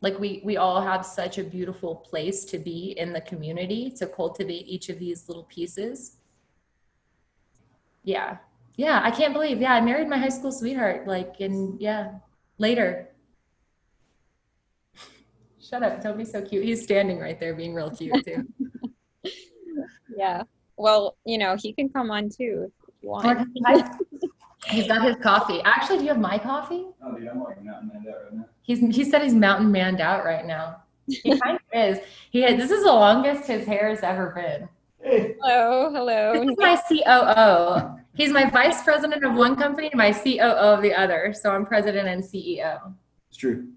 Like 0.00 0.18
we 0.18 0.40
we 0.44 0.56
all 0.56 0.80
have 0.80 1.04
such 1.04 1.38
a 1.38 1.44
beautiful 1.44 1.96
place 1.96 2.44
to 2.46 2.58
be 2.58 2.94
in 2.96 3.12
the 3.12 3.20
community 3.20 3.90
to 3.98 4.06
cultivate 4.06 4.66
each 4.66 4.88
of 4.88 4.98
these 4.98 5.28
little 5.28 5.44
pieces. 5.44 6.18
Yeah. 8.04 8.38
Yeah, 8.76 9.00
I 9.02 9.10
can't 9.10 9.32
believe. 9.32 9.60
Yeah, 9.60 9.74
I 9.74 9.80
married 9.80 10.08
my 10.08 10.18
high 10.18 10.28
school 10.28 10.52
sweetheart 10.52 11.08
like 11.08 11.40
in 11.40 11.76
yeah, 11.80 12.12
later. 12.58 13.10
Shut 15.60 15.82
up. 15.82 16.00
Don't 16.00 16.16
be 16.16 16.24
so 16.24 16.40
cute. 16.40 16.64
He's 16.64 16.82
standing 16.82 17.18
right 17.18 17.38
there 17.40 17.54
being 17.54 17.74
real 17.74 17.90
cute 17.90 18.24
too. 18.24 18.46
yeah. 20.16 20.42
Well, 20.76 21.16
you 21.24 21.38
know, 21.38 21.56
he 21.60 21.72
can 21.72 21.88
come 21.88 22.12
on 22.12 22.28
too 22.30 22.72
want. 23.02 23.48
he's 24.70 24.86
got 24.86 25.02
his 25.02 25.16
coffee. 25.16 25.60
Actually, 25.64 25.98
do 25.98 26.04
you 26.04 26.10
have 26.10 26.20
my 26.20 26.38
coffee? 26.38 26.86
Oh, 27.02 27.16
dude, 27.16 27.28
I'm 27.28 27.42
like 27.42 27.62
mountain 27.62 27.90
manned 27.92 28.08
out 28.08 28.22
right 28.24 28.34
now. 28.34 28.46
He's 28.62 28.80
he 28.80 29.04
said 29.04 29.22
he's 29.22 29.34
mountain 29.34 29.72
manned 29.72 30.00
out 30.00 30.24
right 30.24 30.46
now. 30.46 30.82
He 31.06 31.38
kind 31.40 31.56
of 31.56 31.62
is. 31.72 31.98
He 32.30 32.42
had, 32.42 32.58
this 32.58 32.70
is 32.70 32.84
the 32.84 32.92
longest 32.92 33.46
his 33.46 33.66
hair 33.66 33.88
has 33.88 34.02
ever 34.02 34.32
been. 34.34 34.68
Hello, 35.02 35.90
hello. 35.92 36.32
This 36.34 36.50
is 36.50 36.56
my 36.58 36.76
COO. 36.88 37.98
He's 38.14 38.30
my 38.30 38.50
vice 38.50 38.82
president 38.82 39.24
of 39.24 39.34
one 39.34 39.56
company 39.56 39.88
and 39.88 39.96
my 39.96 40.12
COO 40.12 40.40
of 40.40 40.82
the 40.82 40.92
other. 40.92 41.32
So 41.40 41.50
I'm 41.50 41.64
president 41.64 42.08
and 42.08 42.22
CEO. 42.22 42.94
It's 43.28 43.38
true. 43.38 43.68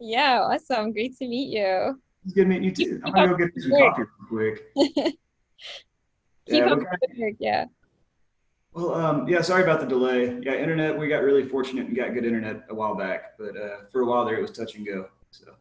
Yeah, 0.00 0.40
awesome. 0.40 0.92
Great 0.92 1.16
to 1.18 1.28
meet 1.28 1.50
you. 1.56 2.00
It's 2.24 2.34
good 2.34 2.48
meeting 2.48 2.64
you 2.64 2.72
too. 2.72 3.00
I'm 3.04 3.12
gonna 3.12 3.28
go 3.28 3.36
get 3.36 3.50
some 3.62 3.70
coffee 3.72 4.02
real 4.30 4.56
quick. 4.56 4.74
Keep 6.48 6.64
yeah, 6.64 6.72
up 6.72 6.78
work, 6.78 7.34
yeah. 7.38 7.64
Well, 8.72 8.94
um, 8.94 9.28
yeah, 9.28 9.40
sorry 9.42 9.62
about 9.62 9.80
the 9.80 9.86
delay. 9.86 10.38
Yeah, 10.42 10.54
internet, 10.54 10.96
we 10.96 11.08
got 11.08 11.22
really 11.22 11.44
fortunate 11.44 11.86
and 11.86 11.96
got 11.96 12.14
good 12.14 12.24
internet 12.24 12.64
a 12.68 12.74
while 12.74 12.94
back, 12.94 13.36
but 13.36 13.56
uh, 13.56 13.78
for 13.90 14.02
a 14.02 14.06
while 14.06 14.24
there, 14.24 14.36
it 14.36 14.42
was 14.42 14.52
touch 14.52 14.76
and 14.76 14.86
go. 14.86 15.08
So 15.32 15.52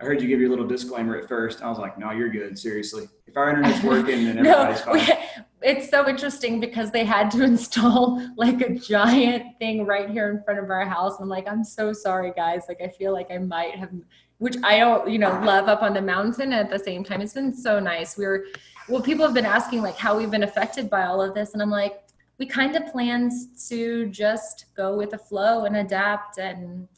I 0.00 0.04
heard 0.04 0.20
you 0.20 0.28
give 0.28 0.40
your 0.40 0.48
little 0.48 0.66
disclaimer 0.66 1.16
at 1.16 1.28
first. 1.28 1.62
I 1.62 1.68
was 1.68 1.78
like, 1.78 1.98
no, 1.98 2.10
you're 2.12 2.28
good. 2.28 2.56
Seriously. 2.56 3.08
If 3.26 3.36
our 3.36 3.50
internet's 3.50 3.82
working, 3.84 4.24
then 4.24 4.38
everybody's 4.38 4.84
no, 4.86 4.94
fine. 4.94 5.44
It's 5.62 5.88
so 5.88 6.08
interesting 6.08 6.58
because 6.60 6.90
they 6.90 7.04
had 7.04 7.30
to 7.32 7.42
install 7.44 8.20
like 8.36 8.60
a 8.60 8.74
giant 8.74 9.58
thing 9.58 9.84
right 9.84 10.10
here 10.10 10.30
in 10.30 10.42
front 10.44 10.60
of 10.60 10.70
our 10.70 10.84
house. 10.84 11.18
I'm 11.20 11.28
like, 11.28 11.48
I'm 11.48 11.64
so 11.64 11.92
sorry, 11.92 12.32
guys. 12.34 12.62
Like, 12.68 12.80
I 12.80 12.88
feel 12.88 13.12
like 13.12 13.30
I 13.30 13.38
might 13.38 13.76
have, 13.76 13.90
which 14.38 14.56
I 14.62 14.78
don't, 14.78 15.08
you 15.08 15.18
know, 15.18 15.30
love 15.44 15.68
up 15.68 15.82
on 15.82 15.94
the 15.94 16.02
mountain. 16.02 16.52
At 16.52 16.70
the 16.70 16.78
same 16.78 17.02
time, 17.02 17.20
it's 17.20 17.34
been 17.34 17.54
so 17.54 17.80
nice. 17.80 18.16
We 18.16 18.24
are 18.24 18.44
well, 18.88 19.02
people 19.02 19.24
have 19.24 19.34
been 19.34 19.46
asking 19.46 19.82
like 19.82 19.96
how 19.96 20.16
we've 20.16 20.30
been 20.30 20.42
affected 20.42 20.90
by 20.90 21.04
all 21.04 21.22
of 21.22 21.34
this. 21.34 21.52
And 21.52 21.62
I'm 21.62 21.70
like, 21.70 22.02
we 22.38 22.46
kind 22.46 22.74
of 22.76 22.86
planned 22.90 23.32
to 23.68 24.06
just 24.08 24.66
go 24.76 24.96
with 24.96 25.10
the 25.10 25.18
flow 25.18 25.64
and 25.64 25.76
adapt 25.76 26.38
and 26.38 26.88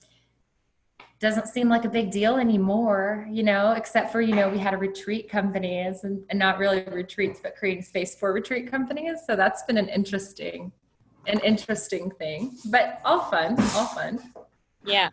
doesn't 1.21 1.49
seem 1.49 1.69
like 1.69 1.85
a 1.85 1.89
big 1.89 2.11
deal 2.11 2.37
anymore, 2.37 3.27
you 3.31 3.43
know, 3.43 3.73
except 3.73 4.13
for, 4.13 4.21
you 4.21 4.35
know, 4.35 4.49
we 4.49 4.59
had 4.59 4.75
a 4.75 4.77
retreat 4.77 5.29
companies 5.29 6.05
and, 6.05 6.23
and 6.29 6.39
not 6.39 6.59
really 6.59 6.85
retreats, 6.93 7.41
but 7.43 7.57
creating 7.57 7.83
space 7.83 8.15
for 8.15 8.33
retreat 8.33 8.71
companies. 8.71 9.21
So 9.27 9.35
that's 9.35 9.63
been 9.63 9.79
an 9.79 9.89
interesting, 9.89 10.71
an 11.27 11.41
interesting 11.41 12.11
thing, 12.11 12.57
but 12.67 13.01
all 13.05 13.21
fun, 13.31 13.57
all 13.75 13.87
fun. 13.87 14.21
Yeah. 14.85 15.11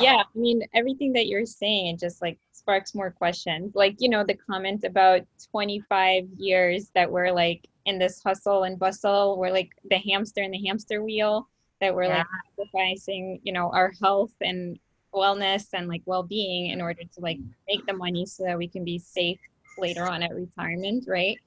Yeah. 0.00 0.22
I 0.22 0.38
mean, 0.38 0.62
everything 0.74 1.12
that 1.12 1.26
you're 1.26 1.44
saying, 1.44 1.98
just 1.98 2.22
like 2.22 2.38
sparks 2.66 2.96
more 2.96 3.12
questions. 3.12 3.76
Like, 3.76 3.94
you 4.00 4.08
know, 4.08 4.24
the 4.24 4.34
comment 4.34 4.82
about 4.82 5.20
25 5.52 6.24
years 6.36 6.90
that 6.96 7.08
we're 7.08 7.30
like 7.30 7.68
in 7.84 7.96
this 7.96 8.20
hustle 8.24 8.64
and 8.64 8.76
bustle. 8.76 9.38
We're 9.38 9.52
like 9.52 9.70
the 9.88 9.98
hamster 9.98 10.42
in 10.42 10.50
the 10.50 10.66
hamster 10.66 11.04
wheel 11.04 11.48
that 11.80 11.94
we're 11.94 12.04
yeah. 12.04 12.18
like 12.18 12.26
sacrificing, 12.58 13.38
you 13.44 13.52
know, 13.52 13.70
our 13.70 13.92
health 14.02 14.32
and 14.40 14.80
wellness 15.14 15.68
and 15.74 15.86
like 15.86 16.02
well-being 16.06 16.70
in 16.70 16.80
order 16.80 17.02
to 17.02 17.20
like 17.20 17.38
make 17.68 17.86
the 17.86 17.92
money 17.92 18.26
so 18.26 18.42
that 18.42 18.58
we 18.58 18.66
can 18.66 18.84
be 18.84 18.98
safe 18.98 19.38
later 19.78 20.04
on 20.04 20.24
at 20.24 20.34
retirement, 20.34 21.04
right? 21.06 21.38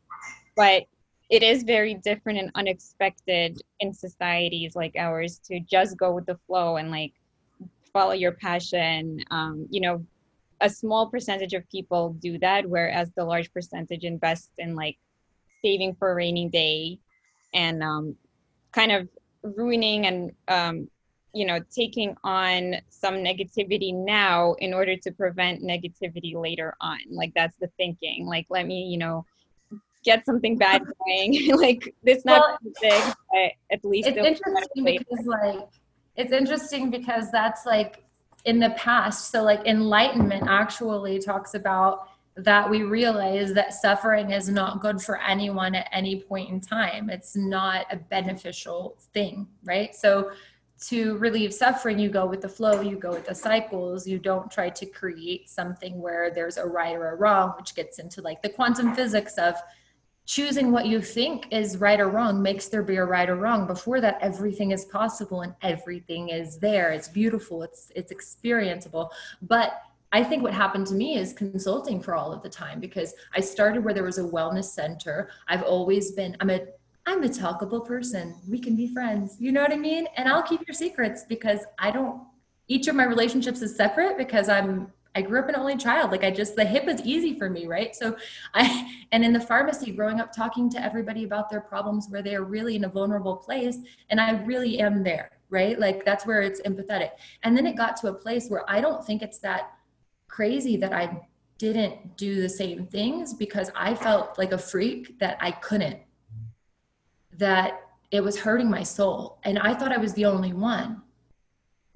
But 0.55 0.84
it 1.29 1.43
is 1.43 1.63
very 1.63 1.95
different 1.95 2.39
and 2.39 2.49
unexpected 2.55 3.62
in 3.82 3.93
societies 3.93 4.73
like 4.73 4.95
ours 4.95 5.38
to 5.47 5.60
just 5.60 5.97
go 5.97 6.13
with 6.13 6.25
the 6.27 6.39
flow 6.47 6.77
and 6.77 6.89
like 6.89 7.12
follow 7.91 8.13
your 8.13 8.32
passion 8.32 9.19
um, 9.32 9.67
you 9.69 9.82
know 9.82 10.05
a 10.61 10.69
small 10.69 11.07
percentage 11.07 11.53
of 11.53 11.67
people 11.69 12.13
do 12.19 12.37
that 12.37 12.67
whereas 12.69 13.11
the 13.15 13.23
large 13.23 13.51
percentage 13.53 14.03
invests 14.03 14.51
in 14.57 14.75
like 14.75 14.97
saving 15.61 15.95
for 15.95 16.11
a 16.11 16.15
rainy 16.15 16.47
day 16.49 16.99
and 17.53 17.83
um, 17.83 18.15
kind 18.71 18.91
of 18.91 19.07
ruining 19.43 20.05
and 20.05 20.31
um, 20.47 20.87
you 21.33 21.45
know 21.45 21.59
taking 21.73 22.15
on 22.23 22.75
some 22.89 23.15
negativity 23.15 23.93
now 23.93 24.53
in 24.59 24.73
order 24.73 24.95
to 24.97 25.11
prevent 25.11 25.63
negativity 25.63 26.35
later 26.35 26.75
on. 26.81 26.99
Like 27.09 27.33
that's 27.35 27.55
the 27.57 27.67
thinking. 27.77 28.25
Like 28.25 28.47
let 28.49 28.65
me 28.65 28.83
you 28.83 28.97
know 28.97 29.25
get 30.03 30.25
something 30.25 30.57
bad 30.57 30.83
going. 31.05 31.55
Like 31.57 31.93
this 32.03 32.25
not 32.25 32.41
well, 32.41 32.57
big 32.81 33.03
but 33.31 33.51
at 33.71 33.85
least 33.85 34.07
it's 34.07 34.17
interesting 34.17 34.83
because 34.83 35.25
like 35.25 35.67
it's 36.15 36.31
interesting 36.31 36.89
because 36.89 37.31
that's 37.31 37.65
like 37.65 38.03
in 38.45 38.60
the 38.60 38.71
past. 38.71 39.32
So 39.32 39.43
like 39.43 39.65
enlightenment 39.65 40.47
actually 40.47 41.19
talks 41.19 41.54
about 41.54 42.10
that 42.36 42.69
we 42.69 42.84
realize 42.84 43.54
that 43.54 43.73
suffering 43.73 44.32
is 44.32 44.47
not 44.47 44.82
good 44.82 45.02
for 45.02 45.19
anyone 45.21 45.75
at 45.75 45.89
any 45.91 46.21
point 46.21 46.49
in 46.49 46.62
time. 46.62 47.10
It's 47.10 47.36
not 47.36 47.86
a 47.91 47.97
beneficial 47.97 48.95
thing 49.13 49.47
right? 49.63 49.93
So 49.95 50.32
to 50.88 51.17
relieve 51.17 51.54
suffering, 51.54 51.99
you 51.99 52.10
go 52.10 52.25
with 52.25 52.41
the 52.41 52.47
flow, 52.49 52.82
you 52.82 52.95
go 52.95 53.12
with 53.12 53.25
the 53.25 53.36
cycles, 53.36 54.08
you 54.08 54.17
don't 54.17 54.49
try 54.49 54.69
to 54.69 54.86
create 54.86 55.49
something 55.49 56.02
where 56.02 56.32
there's 56.32 56.58
a 56.58 56.65
right 56.65 56.95
or 56.95 57.10
a 57.10 57.15
wrong, 57.15 57.54
which 57.58 57.75
gets 57.75 57.99
into 57.99 58.21
like 58.21 58.41
the 58.41 58.49
quantum 58.49 58.95
physics 58.95 59.38
of 59.38 59.56
choosing 60.29 60.71
what 60.71 60.85
you 60.85 61.01
think 61.01 61.47
is 61.49 61.77
right 61.77 61.99
or 61.99 62.07
wrong 62.07 62.39
makes 62.39 62.67
there 62.67 62.83
be 62.83 62.97
a 62.97 63.03
right 63.03 63.31
or 63.31 63.35
wrong. 63.35 63.65
Before 63.65 63.99
that, 63.99 64.19
everything 64.21 64.69
is 64.69 64.85
possible 64.85 65.41
and 65.41 65.55
everything 65.63 66.29
is 66.29 66.59
there. 66.59 66.91
It's 66.91 67.07
beautiful, 67.07 67.63
it's 67.63 67.91
it's 67.95 68.13
experienceable. 68.13 69.09
But 69.41 69.81
I 70.11 70.23
think 70.23 70.43
what 70.43 70.53
happened 70.53 70.85
to 70.87 70.93
me 70.93 71.17
is 71.17 71.33
consulting 71.33 71.99
for 71.99 72.13
all 72.13 72.31
of 72.31 72.43
the 72.43 72.49
time 72.49 72.79
because 72.79 73.15
I 73.35 73.39
started 73.39 73.83
where 73.83 73.93
there 73.95 74.03
was 74.03 74.19
a 74.19 74.23
wellness 74.23 74.65
center. 74.65 75.31
I've 75.47 75.63
always 75.63 76.11
been, 76.11 76.37
I'm 76.39 76.51
a 76.51 76.59
I'm 77.07 77.23
a 77.23 77.29
talkable 77.29 77.83
person. 77.83 78.35
We 78.47 78.59
can 78.59 78.75
be 78.75 78.93
friends. 78.93 79.37
You 79.39 79.51
know 79.51 79.63
what 79.63 79.73
I 79.73 79.77
mean? 79.77 80.05
And 80.15 80.29
I'll 80.29 80.43
keep 80.43 80.61
your 80.67 80.75
secrets 80.75 81.23
because 81.27 81.61
I 81.79 81.89
don't 81.89 82.21
each 82.67 82.87
of 82.87 82.95
my 82.95 83.05
relationships 83.05 83.63
is 83.63 83.75
separate 83.75 84.15
because 84.15 84.47
I'm 84.47 84.93
I 85.19 85.21
grew 85.21 85.39
up 85.41 85.49
an 85.49 85.58
only 85.58 85.75
child. 85.75 86.12
Like 86.12 86.23
I 86.23 86.32
just 86.32 86.55
the 86.55 86.63
hip 86.63 86.88
is 86.88 87.01
easy 87.01 87.38
for 87.38 87.49
me, 87.49 87.67
right? 87.67 87.93
So 87.93 88.15
I 88.53 88.89
and 89.12 89.25
in 89.25 89.34
the 89.34 89.39
pharmacy 89.41 89.91
growing 89.91 90.21
up 90.21 90.32
talking 90.32 90.69
to 90.69 90.82
everybody 90.82 91.25
about 91.25 91.49
their 91.49 91.60
problems 91.60 92.08
where 92.10 92.21
they 92.21 92.36
are 92.36 92.45
really 92.45 92.77
in 92.77 92.86
a 92.86 92.89
vulnerable 92.89 93.36
place 93.36 93.79
and 94.10 94.21
I 94.21 94.32
really 94.43 94.79
am 94.79 95.03
there, 95.03 95.32
right? 95.49 95.77
Like 95.77 96.05
that's 96.05 96.25
where 96.25 96.41
it's 96.41 96.62
empathetic. 96.62 97.10
And 97.43 97.58
then 97.58 97.67
it 97.67 97.75
got 97.75 97.97
to 97.97 98.08
a 98.08 98.13
place 98.13 98.47
where 98.47 98.63
I 98.69 98.79
don't 98.79 99.05
think 99.05 99.21
it's 99.21 99.39
that 99.39 99.73
crazy 100.29 100.77
that 100.77 100.93
I 100.93 101.27
didn't 101.58 102.15
do 102.15 102.41
the 102.41 102.47
same 102.47 102.86
things 102.86 103.34
because 103.34 103.69
I 103.75 103.93
felt 103.95 104.38
like 104.38 104.53
a 104.53 104.58
freak 104.58 105.19
that 105.19 105.38
I 105.41 105.51
couldn't 105.51 105.99
that 107.34 107.82
it 108.12 108.23
was 108.23 108.39
hurting 108.39 108.69
my 108.69 108.84
soul. 108.84 109.39
And 109.43 109.60
I 109.60 109.73
thought 109.73 109.91
I 109.91 109.97
was 109.97 110.13
the 110.13 110.25
only 110.25 110.53
one. 110.53 111.01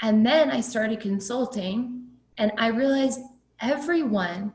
And 0.01 0.25
then 0.25 0.51
I 0.51 0.59
started 0.59 0.99
consulting 0.99 2.02
and 2.37 2.51
I 2.57 2.67
realized 2.67 3.19
everyone, 3.59 4.53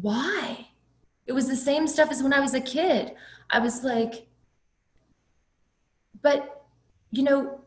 why? 0.00 0.68
It 1.26 1.32
was 1.32 1.48
the 1.48 1.56
same 1.56 1.86
stuff 1.86 2.10
as 2.10 2.22
when 2.22 2.32
I 2.32 2.40
was 2.40 2.54
a 2.54 2.60
kid. 2.60 3.14
I 3.50 3.58
was 3.58 3.84
like, 3.84 4.26
but 6.22 6.66
you 7.10 7.22
know, 7.22 7.60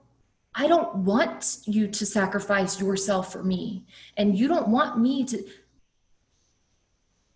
I 0.54 0.68
don't 0.68 0.98
want 0.98 1.60
you 1.66 1.88
to 1.88 2.06
sacrifice 2.06 2.80
yourself 2.80 3.32
for 3.32 3.44
me. 3.44 3.86
And 4.18 4.38
you 4.38 4.48
don't 4.48 4.68
want 4.68 5.00
me 5.00 5.24
to 5.26 5.44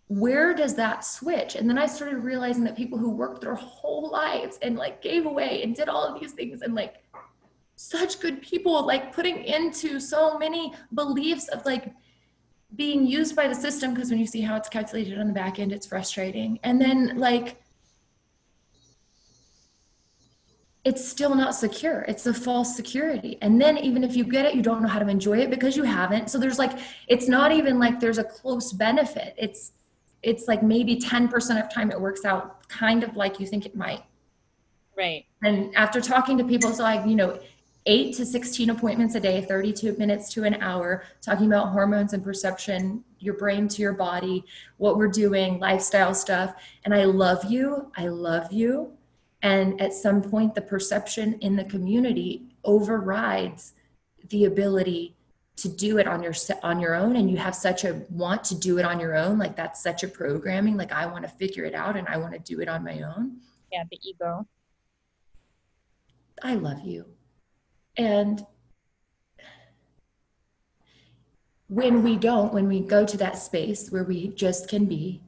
where 0.08 0.54
does 0.54 0.74
that 0.76 1.04
switch 1.04 1.56
and 1.56 1.68
then 1.68 1.78
i 1.78 1.84
started 1.84 2.18
realizing 2.18 2.62
that 2.62 2.76
people 2.76 2.96
who 2.96 3.10
worked 3.10 3.40
their 3.40 3.56
whole 3.56 4.08
lives 4.08 4.56
and 4.62 4.76
like 4.76 5.02
gave 5.02 5.26
away 5.26 5.62
and 5.64 5.74
did 5.74 5.88
all 5.88 6.04
of 6.04 6.20
these 6.20 6.30
things 6.30 6.62
and 6.62 6.76
like 6.76 7.02
such 7.74 8.20
good 8.20 8.40
people 8.40 8.86
like 8.86 9.12
putting 9.12 9.44
into 9.44 9.98
so 9.98 10.38
many 10.38 10.72
beliefs 10.94 11.48
of 11.48 11.64
like 11.66 11.92
being 12.74 13.06
used 13.06 13.36
by 13.36 13.46
the 13.46 13.54
system 13.54 13.94
because 13.94 14.10
when 14.10 14.18
you 14.18 14.26
see 14.26 14.40
how 14.40 14.56
it's 14.56 14.68
calculated 14.68 15.18
on 15.18 15.28
the 15.28 15.32
back 15.32 15.58
end 15.58 15.72
it's 15.72 15.86
frustrating 15.86 16.58
and 16.64 16.80
then 16.80 17.16
like 17.16 17.62
it's 20.86 21.04
still 21.04 21.34
not 21.34 21.52
secure. 21.52 22.02
It's 22.06 22.24
a 22.26 22.32
false 22.32 22.76
security. 22.76 23.38
And 23.42 23.60
then 23.60 23.76
even 23.76 24.04
if 24.04 24.14
you 24.14 24.22
get 24.22 24.44
it, 24.44 24.54
you 24.54 24.62
don't 24.62 24.82
know 24.82 24.88
how 24.88 25.00
to 25.00 25.08
enjoy 25.08 25.38
it 25.38 25.50
because 25.50 25.76
you 25.76 25.82
haven't. 25.82 26.30
So 26.30 26.38
there's 26.38 26.60
like, 26.60 26.78
it's 27.08 27.26
not 27.26 27.50
even 27.50 27.80
like 27.80 27.98
there's 27.98 28.18
a 28.18 28.24
close 28.24 28.72
benefit. 28.72 29.34
It's 29.36 29.72
it's 30.22 30.46
like 30.46 30.62
maybe 30.62 30.96
10% 30.96 31.60
of 31.60 31.72
time 31.74 31.90
it 31.90 32.00
works 32.00 32.24
out 32.24 32.68
kind 32.68 33.02
of 33.02 33.16
like 33.16 33.40
you 33.40 33.46
think 33.46 33.66
it 33.66 33.74
might. 33.74 34.04
Right. 34.96 35.26
And 35.42 35.74
after 35.74 36.00
talking 36.00 36.38
to 36.38 36.44
people, 36.44 36.72
so 36.72 36.84
like, 36.84 37.04
you 37.04 37.16
know, 37.16 37.38
eight 37.86 38.14
to 38.16 38.26
16 38.26 38.70
appointments 38.70 39.14
a 39.14 39.20
day, 39.20 39.40
32 39.40 39.96
minutes 39.96 40.28
to 40.34 40.44
an 40.44 40.54
hour, 40.62 41.04
talking 41.22 41.46
about 41.46 41.70
hormones 41.70 42.12
and 42.12 42.22
perception, 42.22 43.04
your 43.20 43.34
brain 43.34 43.68
to 43.68 43.82
your 43.82 43.92
body, 43.92 44.44
what 44.76 44.96
we're 44.96 45.08
doing, 45.08 45.58
lifestyle 45.58 46.14
stuff. 46.14 46.54
And 46.84 46.92
I 46.92 47.04
love 47.04 47.44
you. 47.44 47.90
I 47.96 48.08
love 48.08 48.52
you. 48.52 48.92
And 49.42 49.80
at 49.80 49.92
some 49.92 50.20
point, 50.22 50.54
the 50.54 50.62
perception 50.62 51.34
in 51.40 51.56
the 51.56 51.64
community 51.64 52.46
overrides 52.64 53.74
the 54.30 54.46
ability 54.46 55.14
to 55.56 55.68
do 55.68 55.98
it 55.98 56.06
on 56.06 56.22
your 56.22 56.34
on 56.62 56.80
your 56.80 56.94
own 56.94 57.16
and 57.16 57.30
you 57.30 57.36
have 57.38 57.54
such 57.54 57.84
a 57.84 58.02
want 58.10 58.44
to 58.44 58.54
do 58.54 58.78
it 58.78 58.84
on 58.84 59.00
your 59.00 59.16
own 59.16 59.38
like 59.38 59.56
that's 59.56 59.82
such 59.82 60.02
a 60.02 60.08
programming 60.08 60.76
like 60.76 60.92
i 60.92 61.06
want 61.06 61.24
to 61.24 61.30
figure 61.30 61.64
it 61.64 61.74
out 61.74 61.96
and 61.96 62.06
i 62.08 62.16
want 62.18 62.32
to 62.32 62.38
do 62.40 62.60
it 62.60 62.68
on 62.68 62.84
my 62.84 63.00
own 63.00 63.38
yeah 63.72 63.82
the 63.90 63.98
ego 64.06 64.46
i 66.42 66.54
love 66.54 66.80
you 66.82 67.06
and 67.96 68.44
when 71.68 72.02
we 72.02 72.16
don't 72.16 72.52
when 72.52 72.68
we 72.68 72.80
go 72.80 73.04
to 73.04 73.16
that 73.16 73.36
space 73.36 73.90
where 73.90 74.04
we 74.04 74.28
just 74.28 74.68
can 74.68 74.84
be 74.84 75.22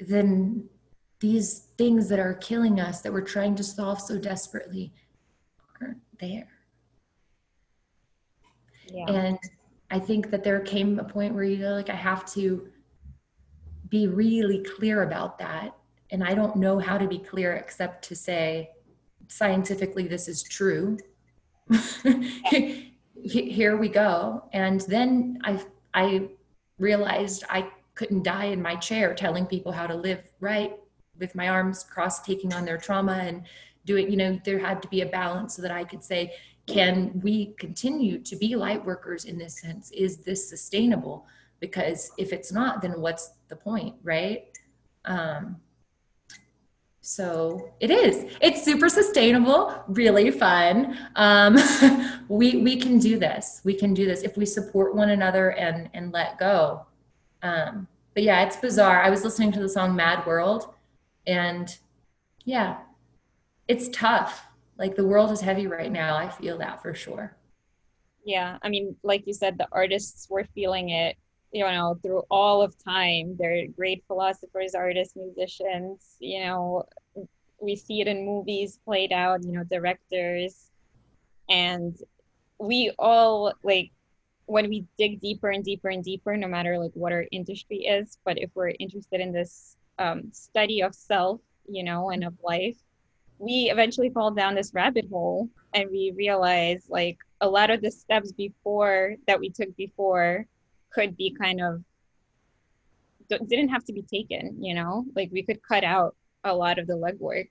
then 0.00 0.64
these 1.20 1.66
things 1.76 2.08
that 2.08 2.18
are 2.18 2.34
killing 2.34 2.80
us 2.80 3.02
that 3.02 3.12
we're 3.12 3.20
trying 3.20 3.54
to 3.54 3.62
solve 3.62 4.00
so 4.00 4.16
desperately 4.18 4.92
aren't 5.80 5.98
there 6.18 6.48
yeah. 8.92 9.06
And 9.08 9.38
I 9.90 9.98
think 9.98 10.30
that 10.30 10.44
there 10.44 10.60
came 10.60 10.98
a 10.98 11.04
point 11.04 11.34
where 11.34 11.44
you 11.44 11.58
go 11.58 11.70
like, 11.70 11.90
I 11.90 11.94
have 11.94 12.24
to 12.34 12.68
be 13.88 14.06
really 14.06 14.62
clear 14.62 15.02
about 15.02 15.38
that. 15.38 15.74
And 16.10 16.24
I 16.24 16.34
don't 16.34 16.56
know 16.56 16.78
how 16.78 16.98
to 16.98 17.06
be 17.06 17.18
clear 17.18 17.54
except 17.54 18.04
to 18.08 18.16
say, 18.16 18.70
scientifically, 19.30 20.06
this 20.06 20.28
is 20.28 20.42
true. 20.42 20.98
Here 23.22 23.76
we 23.76 23.88
go. 23.88 24.44
And 24.52 24.80
then 24.82 25.38
I, 25.44 25.62
I 25.94 26.28
realized 26.78 27.44
I 27.48 27.70
couldn't 27.94 28.24
die 28.24 28.46
in 28.46 28.60
my 28.60 28.76
chair 28.76 29.14
telling 29.14 29.46
people 29.46 29.72
how 29.72 29.86
to 29.86 29.94
live 29.94 30.22
right 30.40 30.76
with 31.18 31.34
my 31.34 31.48
arms 31.48 31.84
crossed, 31.84 32.24
taking 32.24 32.52
on 32.52 32.64
their 32.64 32.78
trauma 32.78 33.12
and 33.12 33.42
doing, 33.84 34.10
you 34.10 34.16
know, 34.16 34.40
there 34.44 34.58
had 34.58 34.82
to 34.82 34.88
be 34.88 35.02
a 35.02 35.06
balance 35.06 35.56
so 35.56 35.62
that 35.62 35.70
I 35.70 35.84
could 35.84 36.02
say, 36.02 36.32
can 36.66 37.20
we 37.22 37.54
continue 37.58 38.18
to 38.20 38.36
be 38.36 38.54
light 38.54 38.84
workers 38.84 39.24
in 39.24 39.38
this 39.38 39.60
sense 39.60 39.90
is 39.90 40.18
this 40.18 40.48
sustainable 40.48 41.26
because 41.58 42.12
if 42.16 42.32
it's 42.32 42.52
not 42.52 42.80
then 42.80 43.00
what's 43.00 43.32
the 43.48 43.56
point 43.56 43.94
right 44.02 44.44
um, 45.04 45.56
so 47.00 47.72
it 47.80 47.90
is. 47.90 48.26
It's 48.40 48.62
super 48.62 48.88
sustainable 48.88 49.82
really 49.88 50.30
fun. 50.30 50.98
Um, 51.16 51.56
we 52.28 52.58
we 52.58 52.76
can 52.76 52.98
do 52.98 53.18
this. 53.18 53.60
We 53.64 53.74
can 53.74 53.94
do 53.94 54.04
this 54.06 54.22
if 54.22 54.36
we 54.36 54.44
support 54.44 54.94
one 54.94 55.10
another 55.10 55.50
and 55.52 55.88
and 55.94 56.12
let 56.12 56.38
go. 56.38 56.86
Um, 57.42 57.88
but 58.14 58.22
yeah 58.22 58.42
it's 58.42 58.56
bizarre. 58.56 59.02
I 59.02 59.10
was 59.10 59.24
listening 59.24 59.52
to 59.52 59.60
the 59.60 59.68
song 59.68 59.96
mad 59.96 60.26
world 60.26 60.74
and 61.26 61.74
yeah 62.44 62.78
it's 63.66 63.88
tough. 63.88 64.46
Like 64.76 64.94
the 64.96 65.06
world 65.06 65.30
is 65.30 65.40
heavy 65.40 65.66
right 65.66 65.92
now. 65.92 66.16
I 66.16 66.28
feel 66.28 66.58
that 66.58 66.82
for 66.82 66.94
sure. 66.94 67.36
Yeah 68.24 68.58
i 68.62 68.68
mean 68.68 68.96
like 69.02 69.26
you 69.26 69.32
said 69.32 69.56
the 69.56 69.66
artists 69.72 70.28
were 70.28 70.44
feeling 70.54 70.90
it 70.90 71.16
you 71.52 71.64
know 71.64 71.98
through 72.02 72.22
all 72.30 72.62
of 72.62 72.74
time 72.82 73.36
they're 73.38 73.66
great 73.68 74.04
philosophers 74.06 74.74
artists 74.74 75.16
musicians 75.16 76.16
you 76.20 76.44
know 76.44 76.84
we 77.60 77.76
see 77.76 78.00
it 78.00 78.08
in 78.08 78.24
movies 78.24 78.78
played 78.84 79.12
out 79.12 79.44
you 79.44 79.52
know 79.52 79.64
directors. 79.64 80.70
And 81.48 81.96
we 82.58 82.92
all 82.98 83.52
like 83.62 83.90
when 84.46 84.68
we 84.68 84.86
dig 84.98 85.20
deeper 85.20 85.50
and 85.50 85.64
deeper 85.64 85.88
and 85.88 86.04
deeper 86.04 86.36
no 86.36 86.48
matter 86.48 86.78
like 86.78 86.92
what 86.94 87.12
our 87.12 87.24
industry 87.32 87.78
is 87.78 88.18
but 88.24 88.38
if 88.38 88.50
we're 88.54 88.72
interested 88.78 89.20
in 89.20 89.32
this 89.32 89.76
um, 89.98 90.24
study 90.32 90.82
of 90.82 90.94
self 90.94 91.40
you 91.68 91.82
know 91.82 92.10
and 92.10 92.24
of 92.24 92.34
life 92.42 92.76
we 93.38 93.70
eventually 93.70 94.10
fall 94.10 94.30
down 94.30 94.54
this 94.54 94.74
rabbit 94.74 95.06
hole 95.10 95.48
and 95.72 95.88
we 95.90 96.12
realize 96.16 96.84
like 96.88 97.18
a 97.40 97.48
lot 97.48 97.70
of 97.70 97.80
the 97.80 97.90
steps 97.90 98.32
before 98.32 99.14
that 99.26 99.38
we 99.40 99.48
took 99.48 99.74
before 99.76 100.46
could 100.92 101.16
be 101.16 101.34
kind 101.40 101.60
of 101.60 101.82
didn't 103.28 103.68
have 103.68 103.84
to 103.84 103.92
be 103.92 104.02
taken, 104.02 104.62
you 104.62 104.74
know? 104.74 105.04
Like 105.14 105.30
we 105.32 105.42
could 105.42 105.62
cut 105.62 105.84
out 105.84 106.16
a 106.44 106.54
lot 106.54 106.78
of 106.78 106.86
the 106.86 106.94
legwork 106.94 107.48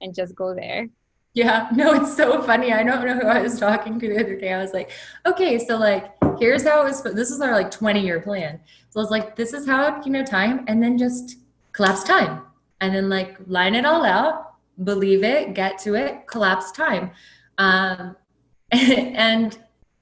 and 0.00 0.14
just 0.14 0.34
go 0.34 0.54
there. 0.54 0.88
Yeah, 1.34 1.68
no, 1.74 1.92
it's 1.94 2.16
so 2.16 2.42
funny. 2.42 2.72
I 2.72 2.82
don't 2.82 3.04
know 3.04 3.14
who 3.14 3.26
I 3.26 3.40
was 3.40 3.58
talking 3.58 3.98
to 3.98 4.08
the 4.08 4.20
other 4.20 4.36
day. 4.36 4.52
I 4.52 4.60
was 4.60 4.72
like, 4.72 4.90
okay, 5.26 5.58
so 5.58 5.76
like, 5.76 6.12
here's 6.38 6.64
how 6.64 6.82
it 6.82 6.84
was. 6.84 7.02
This 7.02 7.30
is 7.30 7.40
our 7.40 7.52
like 7.52 7.70
20 7.70 8.00
year 8.00 8.20
plan. 8.20 8.60
So 8.90 9.00
I 9.00 9.02
was 9.02 9.10
like, 9.10 9.36
this 9.36 9.52
is 9.52 9.66
how, 9.66 10.02
you 10.04 10.10
know, 10.10 10.24
time, 10.24 10.64
and 10.66 10.82
then 10.82 10.98
just 10.98 11.38
collapse 11.72 12.02
time. 12.02 12.42
And 12.80 12.94
then 12.94 13.08
like 13.08 13.36
line 13.46 13.74
it 13.74 13.84
all 13.84 14.04
out, 14.04 14.54
believe 14.82 15.22
it, 15.22 15.54
get 15.54 15.78
to 15.80 15.94
it, 15.94 16.26
collapse 16.26 16.72
time. 16.72 17.10
Um, 17.58 18.16
and 18.72 19.58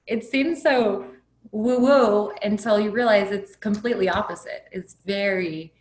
it 0.07 0.24
seems 0.24 0.62
so 0.62 1.07
woo 1.52 1.78
woo 1.78 2.32
until 2.42 2.80
you 2.80 2.90
realize 2.90 3.30
it's 3.30 3.56
completely 3.56 4.08
opposite. 4.08 4.66
It's 4.72 4.96
very, 5.06 5.72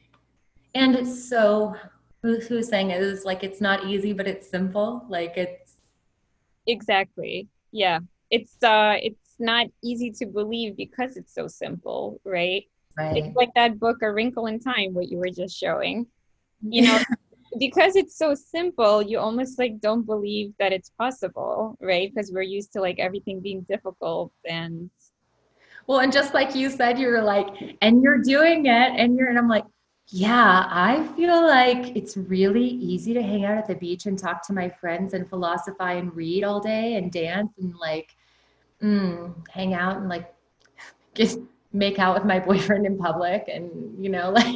and 0.75 0.95
it's 0.95 1.29
so, 1.29 1.75
who, 2.21 2.39
who's 2.39 2.67
saying 2.69 2.91
it 2.91 3.01
is 3.01 3.25
like 3.25 3.43
it's 3.43 3.61
not 3.61 3.85
easy, 3.85 4.13
but 4.13 4.27
it's 4.27 4.49
simple. 4.49 5.05
Like 5.09 5.33
it's. 5.37 5.77
Exactly. 6.65 7.47
Yeah. 7.71 7.99
It's, 8.29 8.61
uh, 8.63 8.95
it's 9.01 9.35
not 9.39 9.67
easy 9.83 10.11
to 10.11 10.25
believe 10.25 10.75
because 10.75 11.17
it's 11.17 11.33
so 11.33 11.47
simple, 11.47 12.19
right? 12.23 12.65
Right. 12.97 13.17
It's 13.17 13.35
like 13.35 13.53
that 13.55 13.79
book, 13.79 13.97
A 14.01 14.11
Wrinkle 14.11 14.47
in 14.47 14.59
Time, 14.59 14.93
what 14.93 15.09
you 15.09 15.17
were 15.17 15.29
just 15.29 15.57
showing. 15.57 16.07
You 16.67 16.81
know, 16.87 16.99
because 17.59 17.95
it's 17.95 18.17
so 18.17 18.33
simple, 18.33 19.01
you 19.01 19.19
almost 19.19 19.59
like 19.59 19.79
don't 19.79 20.05
believe 20.05 20.53
that 20.59 20.73
it's 20.73 20.89
possible, 20.97 21.77
right? 21.79 22.11
Because 22.13 22.31
we're 22.31 22.41
used 22.41 22.73
to 22.73 22.81
like 22.81 22.99
everything 22.99 23.39
being 23.41 23.61
difficult 23.69 24.31
and 24.45 24.89
well, 25.87 25.99
and 25.99 26.11
just 26.11 26.33
like 26.33 26.55
you 26.55 26.69
said, 26.69 26.99
you 26.99 27.07
were 27.07 27.21
like, 27.21 27.47
and 27.81 28.01
you're 28.03 28.19
doing 28.19 28.65
it, 28.65 28.91
and 28.97 29.15
you're, 29.15 29.29
and 29.29 29.37
I'm 29.37 29.47
like, 29.47 29.65
yeah, 30.09 30.67
I 30.69 31.05
feel 31.15 31.41
like 31.45 31.95
it's 31.95 32.15
really 32.15 32.65
easy 32.65 33.13
to 33.13 33.21
hang 33.21 33.43
out 33.43 33.57
at 33.57 33.67
the 33.67 33.75
beach 33.75 34.05
and 34.05 34.17
talk 34.17 34.45
to 34.47 34.53
my 34.53 34.69
friends 34.69 35.13
and 35.13 35.29
philosophize 35.29 36.01
and 36.01 36.15
read 36.15 36.43
all 36.43 36.61
day 36.61 36.95
and 36.95 37.11
dance 37.11 37.51
and 37.59 37.75
like 37.75 38.15
mm, 38.81 39.33
hang 39.49 39.73
out 39.73 39.97
and 39.97 40.07
like 40.07 40.33
just 41.13 41.39
make 41.73 41.99
out 41.99 42.15
with 42.15 42.23
my 42.23 42.39
boyfriend 42.39 42.85
in 42.85 42.97
public 42.97 43.49
and 43.51 43.69
you 44.01 44.09
know 44.09 44.29
like 44.31 44.55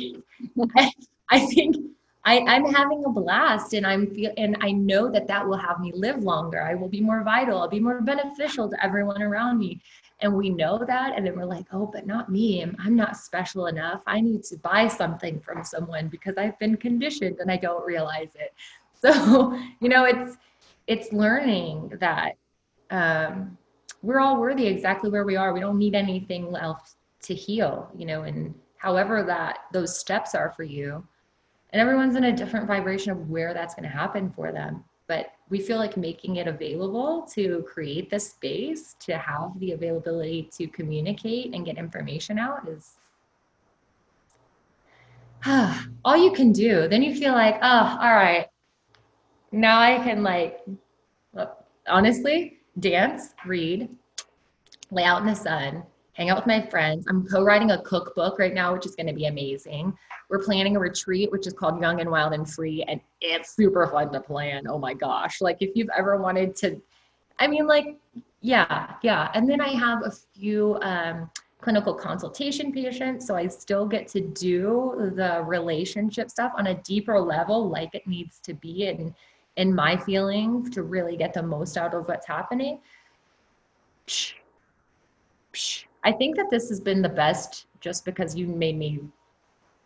I, 0.78 0.92
I 1.30 1.40
think 1.48 1.76
I, 2.24 2.40
I'm 2.48 2.66
having 2.66 3.04
a 3.06 3.10
blast 3.10 3.74
and 3.74 3.86
I'm 3.86 4.08
feel 4.14 4.32
and 4.38 4.56
I 4.62 4.72
know 4.72 5.12
that 5.12 5.28
that 5.28 5.46
will 5.46 5.58
have 5.58 5.80
me 5.80 5.92
live 5.94 6.24
longer. 6.24 6.62
I 6.62 6.76
will 6.76 6.88
be 6.88 7.02
more 7.02 7.24
vital. 7.24 7.60
I'll 7.60 7.68
be 7.68 7.80
more 7.80 8.00
beneficial 8.02 8.70
to 8.70 8.84
everyone 8.84 9.22
around 9.22 9.58
me. 9.58 9.82
And 10.22 10.34
we 10.36 10.50
know 10.50 10.84
that. 10.86 11.14
And 11.16 11.26
then 11.26 11.36
we're 11.36 11.46
like, 11.46 11.66
oh, 11.72 11.90
but 11.92 12.06
not 12.06 12.30
me. 12.30 12.62
I'm, 12.62 12.96
not 12.96 13.18
special 13.18 13.68
enough. 13.68 14.04
I 14.06 14.22
need 14.22 14.44
to 14.46 14.58
buy 14.58 14.88
something 14.88 15.40
from 15.40 15.64
someone 15.64 16.10
because 16.10 16.36
I've 16.38 16.58
been 16.60 16.78
conditioned 16.78 17.40
and 17.40 17.52
I 17.52 17.58
don't 17.58 17.86
realize 17.86 18.32
it. 18.36 18.54
So, 19.04 19.60
you 19.80 19.90
know, 19.90 20.06
it's 20.06 20.38
it's 20.86 21.12
learning 21.12 21.94
that 22.00 22.34
um, 22.92 23.58
we're 24.04 24.20
all 24.20 24.40
worthy 24.40 24.68
exactly 24.68 25.10
where 25.10 25.26
we 25.26 25.36
are. 25.36 25.54
We 25.54 25.60
don't 25.60 25.80
need 25.80 25.96
anything 25.96 26.56
else 26.56 26.98
to 27.24 27.34
heal, 27.34 27.90
you 27.98 28.06
know, 28.06 28.22
and 28.26 28.54
however 28.78 29.24
that 29.24 29.60
those 29.74 29.98
steps 29.98 30.36
are 30.36 30.52
for 30.52 30.62
you 30.62 31.04
and 31.72 31.82
everyone's 31.82 32.16
in 32.16 32.26
a 32.26 32.36
different 32.36 32.68
vibration 32.68 33.12
of 33.12 33.30
where 33.30 33.54
that's 33.54 33.74
going 33.76 33.90
to 33.90 33.96
happen 33.96 34.30
for 34.30 34.52
them 34.52 34.84
but 35.12 35.34
we 35.50 35.60
feel 35.60 35.78
like 35.78 35.98
making 35.98 36.38
it 36.38 36.48
available 36.48 37.24
to 37.24 37.66
create 37.68 38.10
the 38.10 38.18
space 38.18 38.96
to 38.98 39.18
have 39.18 39.60
the 39.60 39.74
availability 39.74 40.50
to 40.54 40.68
communicate 40.68 41.54
and 41.54 41.66
get 41.66 41.78
information 41.78 42.40
out 42.40 42.66
is 42.66 42.94
all 46.06 46.16
you 46.16 46.32
can 46.32 46.54
do. 46.54 46.88
Then 46.88 47.02
you 47.02 47.14
feel 47.14 47.34
like 47.34 47.58
oh 47.62 47.98
all 48.02 48.14
right. 48.14 48.48
Now 49.52 49.82
i 49.82 49.98
can 49.98 50.24
like 50.24 50.62
honestly 51.90 52.60
dance 52.80 53.34
read 53.46 53.90
lay 54.92 55.04
out 55.04 55.20
in 55.20 55.28
the 55.28 55.36
sun 55.36 55.84
hang 56.14 56.30
out 56.30 56.38
with 56.38 56.48
my 56.48 56.62
friends. 56.68 57.06
I'm 57.08 57.26
co-writing 57.28 57.72
a 57.72 57.82
cookbook 57.84 58.38
right 58.38 58.54
now, 58.54 58.74
which 58.74 58.86
is 58.86 58.96
going 58.96 59.08
to 59.08 59.14
be 59.14 59.26
amazing. 59.26 59.98
We're 60.30 60.44
planning 60.44 60.76
a 60.76 60.80
retreat, 60.80 61.32
which 61.32 61.48
is 61.48 61.54
called 61.54 61.82
Young 61.82 62.02
and 62.02 62.10
Wild 62.10 62.34
and 62.34 62.50
Free, 62.50 62.84
and 62.88 63.00
it's 63.22 63.56
super 63.56 63.88
fun 63.88 64.12
to 64.12 64.20
plan. 64.20 64.68
Oh 64.68 64.78
my 64.78 64.94
gosh. 64.94 65.42
Like 65.42 65.58
if 65.62 65.72
you've 65.76 65.90
ever 65.98 66.18
wanted 66.18 66.56
to, 66.58 66.82
I 67.40 67.48
mean, 67.48 67.68
like, 67.68 67.98
yeah, 68.42 68.94
yeah. 69.04 69.32
And 69.34 69.50
then 69.50 69.62
I 69.62 69.70
have 69.70 70.04
a 70.04 70.12
few 70.12 70.78
um, 70.82 71.30
clinical 71.62 71.94
consultation 71.94 72.72
patients. 72.72 73.28
So 73.28 73.36
I 73.36 73.48
still 73.48 73.86
get 73.86 74.08
to 74.10 74.22
do 74.22 75.12
the 75.16 75.44
relationship 75.46 76.30
stuff 76.30 76.52
on 76.58 76.68
a 76.68 76.76
deeper 76.76 77.20
level, 77.20 77.70
like 77.70 77.94
it 77.94 78.06
needs 78.08 78.40
to 78.40 78.54
be 78.54 78.88
in, 78.88 79.14
in 79.58 79.74
my 79.74 79.96
feeling 79.96 80.70
to 80.72 80.84
really 80.84 81.16
get 81.16 81.34
the 81.34 81.44
most 81.44 81.78
out 81.78 81.94
of 81.94 82.08
what's 82.08 82.28
happening. 82.28 82.80
Psh, 84.08 84.34
psh 85.54 85.86
I 86.04 86.12
think 86.12 86.36
that 86.36 86.50
this 86.50 86.70
has 86.70 86.80
been 86.80 87.02
the 87.02 87.10
best 87.10 87.68
just 87.80 88.06
because 88.06 88.36
you 88.36 88.48
made 88.48 88.78
me. 88.78 89.00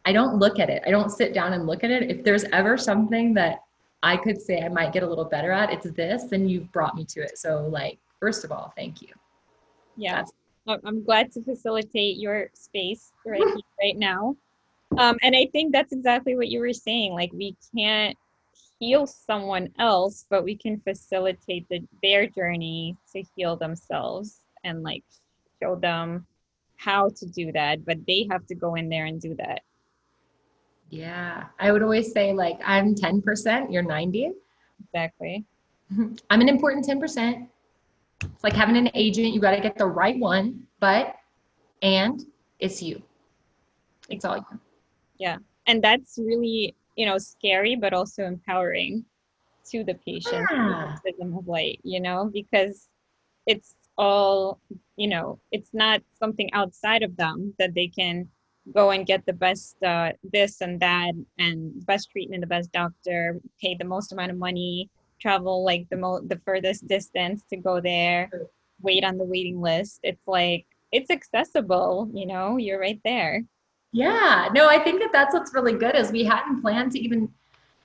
I 0.06 0.13
don't 0.13 0.38
look 0.38 0.60
at 0.60 0.69
it. 0.69 0.84
I 0.86 0.91
don't 0.91 1.10
sit 1.10 1.34
down 1.34 1.54
and 1.54 1.65
look 1.65 1.84
at 1.84 1.91
it. 1.91 2.10
If 2.10 2.23
there's 2.23 2.43
ever 2.45 2.78
something 2.78 3.34
that 3.34 3.63
I 4.04 4.17
could 4.17 4.39
say 4.39 4.62
I 4.62 4.69
might 4.69 4.93
get 4.93 5.04
a 5.04 5.08
little 5.08 5.25
better 5.25 5.51
at, 5.51 5.71
it's 5.71 5.89
this, 5.91 6.32
and 6.32 6.49
you've 6.49 6.71
brought 6.71 6.95
me 6.95 7.06
to 7.06 7.21
it. 7.21 7.38
So, 7.38 7.67
like, 7.67 7.97
first 8.19 8.43
of 8.43 8.51
all, 8.51 8.71
thank 8.75 9.01
you. 9.01 9.10
Yeah, 9.97 10.23
I'm 10.67 11.04
glad 11.04 11.32
to 11.34 11.41
facilitate 11.41 12.17
your 12.17 12.49
space 12.54 13.12
right 13.25 13.41
here, 13.41 13.56
right 13.82 13.97
now. 13.97 14.36
Um, 14.97 15.17
and 15.23 15.36
I 15.36 15.47
think 15.51 15.73
that's 15.73 15.91
exactly 15.91 16.36
what 16.36 16.49
you 16.49 16.60
were 16.60 16.73
saying. 16.73 17.13
Like, 17.13 17.32
we 17.34 17.56
can't 17.75 18.15
heal 18.80 19.08
someone 19.08 19.69
else, 19.80 20.25
but 20.30 20.43
we 20.43 20.56
can 20.56 20.80
facilitate 20.82 21.67
the, 21.69 21.82
their 22.04 22.28
journey 22.28 22.95
to 23.13 23.23
heal 23.36 23.56
themselves 23.56 24.41
and 24.63 24.84
like 24.84 25.04
show 25.65 25.75
them 25.75 26.25
how 26.78 27.10
to 27.10 27.25
do 27.25 27.51
that, 27.54 27.86
but 27.86 27.97
they 28.06 28.28
have 28.30 28.45
to 28.47 28.56
go 28.56 28.75
in 28.75 28.89
there 28.89 29.06
and 29.06 29.19
do 29.19 29.36
that. 29.36 29.62
Yeah. 30.89 31.45
I 31.60 31.71
would 31.71 31.82
always 31.82 32.12
say, 32.12 32.34
like, 32.34 32.60
I'm 32.63 32.93
10%, 32.93 33.71
you're 33.71 33.82
90. 33.82 34.32
Exactly. 34.84 35.45
I'm 36.30 36.41
an 36.41 36.49
important 36.49 36.86
10%. 36.86 37.47
It's 38.21 38.43
like 38.43 38.54
having 38.54 38.78
an 38.78 38.89
agent, 38.93 39.34
you 39.34 39.39
got 39.39 39.51
to 39.51 39.62
get 39.62 39.78
the 39.78 39.86
right 39.86 40.17
one, 40.17 40.63
but, 40.80 41.15
and 41.82 42.23
it's 42.60 42.82
you. 42.82 43.01
It's 44.10 44.25
all 44.25 44.38
you. 44.38 44.60
Yeah. 45.17 45.38
And 45.67 45.84
that's 45.84 46.17
really, 46.17 46.75
you 46.95 47.06
know, 47.06 47.17
scary, 47.17 47.75
but 47.75 47.93
also 47.93 48.23
empowering 48.23 49.06
to 49.71 49.84
the 49.84 49.95
patient 50.06 50.47
yeah. 50.51 50.95
of 51.21 51.47
light, 51.47 51.80
you 51.84 51.99
know, 51.99 52.30
because 52.32 52.88
it's 53.47 53.75
all 53.97 54.60
you 54.97 55.08
know 55.08 55.39
it's 55.51 55.69
not 55.73 56.01
something 56.13 56.51
outside 56.53 57.03
of 57.03 57.15
them 57.17 57.53
that 57.60 57.73
they 57.73 57.88
can 57.88 58.27
go 58.73 58.89
and 58.91 59.05
get 59.05 59.25
the 59.25 59.34
best 59.34 59.81
uh, 59.84 60.12
this 60.34 60.62
and 60.62 60.79
that 60.79 61.13
and 61.38 61.86
best 61.86 62.10
treatment 62.12 62.41
the 62.41 62.47
best 62.47 62.71
doctor 62.71 63.39
pay 63.62 63.75
the 63.75 63.86
most 63.86 64.12
amount 64.12 64.31
of 64.31 64.38
money 64.38 64.89
travel 65.19 65.63
like 65.63 65.88
the 65.89 65.97
mo 65.97 66.19
the 66.27 66.41
furthest 66.45 66.88
distance 66.88 67.43
to 67.49 67.55
go 67.55 67.79
there 67.79 68.29
wait 68.81 69.03
on 69.03 69.17
the 69.17 69.23
waiting 69.23 69.62
list. 69.62 69.99
It's 70.03 70.27
like 70.27 70.65
it's 70.91 71.10
accessible 71.10 72.10
you 72.13 72.25
know 72.25 72.58
you're 72.58 72.79
right 72.79 72.99
there. 73.03 73.43
Yeah. 73.91 74.49
No 74.53 74.67
i 74.67 74.79
think 74.79 75.01
that 75.01 75.12
that's 75.12 75.34
what's 75.34 75.53
really 75.53 75.73
good 75.73 75.95
is 75.95 76.12
we 76.12 76.23
hadn't 76.23 76.62
planned 76.62 76.91
to 76.93 76.99
even 76.99 77.29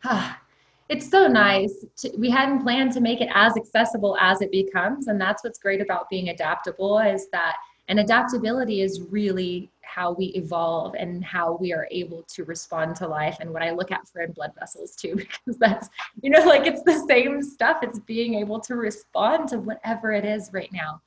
it's 0.90 1.08
so 1.08 1.28
nice. 1.28 1.86
To, 1.98 2.10
we 2.18 2.28
hadn't 2.30 2.62
planned 2.62 2.92
to 2.92 3.00
make 3.00 3.20
it 3.20 3.28
as 3.32 3.56
accessible 3.56 4.16
as 4.20 4.42
it 4.42 4.50
becomes. 4.50 5.06
And 5.06 5.20
that's 5.20 5.44
what's 5.44 5.58
great 5.58 5.80
about 5.80 6.10
being 6.10 6.30
adaptable 6.30 6.98
is 6.98 7.28
that, 7.30 7.54
and 7.86 8.00
adaptability 8.00 8.82
is 8.82 9.00
really 9.08 9.70
how 9.82 10.12
we 10.12 10.26
evolve 10.26 10.94
and 10.96 11.24
how 11.24 11.56
we 11.60 11.72
are 11.72 11.86
able 11.92 12.24
to 12.34 12.44
respond 12.44 12.96
to 12.96 13.06
life. 13.06 13.36
And 13.40 13.52
what 13.52 13.62
I 13.62 13.70
look 13.70 13.92
at 13.92 14.08
for 14.08 14.22
in 14.22 14.32
blood 14.32 14.50
vessels 14.58 14.96
too, 14.96 15.14
because 15.16 15.56
that's, 15.58 15.88
you 16.22 16.30
know, 16.30 16.44
like 16.44 16.66
it's 16.66 16.82
the 16.82 17.04
same 17.08 17.40
stuff. 17.40 17.78
It's 17.82 18.00
being 18.00 18.34
able 18.34 18.58
to 18.60 18.74
respond 18.74 19.48
to 19.50 19.60
whatever 19.60 20.10
it 20.10 20.24
is 20.24 20.50
right 20.52 20.70
now. 20.72 21.00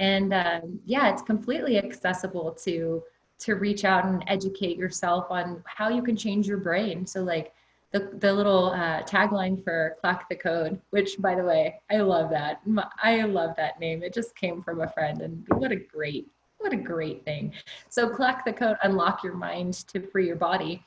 And 0.00 0.34
um, 0.34 0.80
yeah, 0.84 1.12
it's 1.12 1.22
completely 1.22 1.78
accessible 1.78 2.52
to 2.64 3.02
to 3.38 3.54
reach 3.54 3.84
out 3.84 4.04
and 4.04 4.22
educate 4.28 4.76
yourself 4.76 5.26
on 5.28 5.62
how 5.66 5.88
you 5.88 6.00
can 6.00 6.16
change 6.16 6.46
your 6.46 6.58
brain. 6.58 7.04
So 7.04 7.22
like 7.22 7.52
the, 7.92 8.10
the 8.18 8.32
little 8.32 8.70
uh, 8.70 9.02
tagline 9.02 9.62
for 9.62 9.96
Clack 10.00 10.28
the 10.28 10.36
Code, 10.36 10.80
which 10.90 11.18
by 11.18 11.34
the 11.34 11.44
way, 11.44 11.80
I 11.90 11.98
love 11.98 12.30
that. 12.30 12.62
I 13.02 13.22
love 13.22 13.54
that 13.56 13.78
name. 13.78 14.02
It 14.02 14.14
just 14.14 14.34
came 14.34 14.62
from 14.62 14.80
a 14.80 14.88
friend 14.88 15.20
and 15.20 15.46
what 15.48 15.72
a 15.72 15.76
great, 15.76 16.28
what 16.58 16.72
a 16.72 16.76
great 16.76 17.24
thing. 17.24 17.52
So 17.90 18.08
Clack 18.08 18.44
the 18.44 18.52
Code, 18.52 18.76
unlock 18.82 19.22
your 19.22 19.34
mind 19.34 19.74
to 19.88 20.00
free 20.00 20.26
your 20.26 20.36
body 20.36 20.84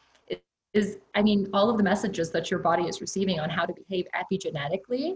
is, 0.75 0.97
I 1.15 1.21
mean, 1.21 1.49
all 1.53 1.69
of 1.69 1.77
the 1.77 1.83
messages 1.83 2.31
that 2.31 2.51
your 2.51 2.59
body 2.59 2.83
is 2.83 2.99
receiving 2.99 3.39
on 3.39 3.49
how 3.49 3.65
to 3.65 3.73
behave 3.73 4.07
epigenetically 4.13 5.15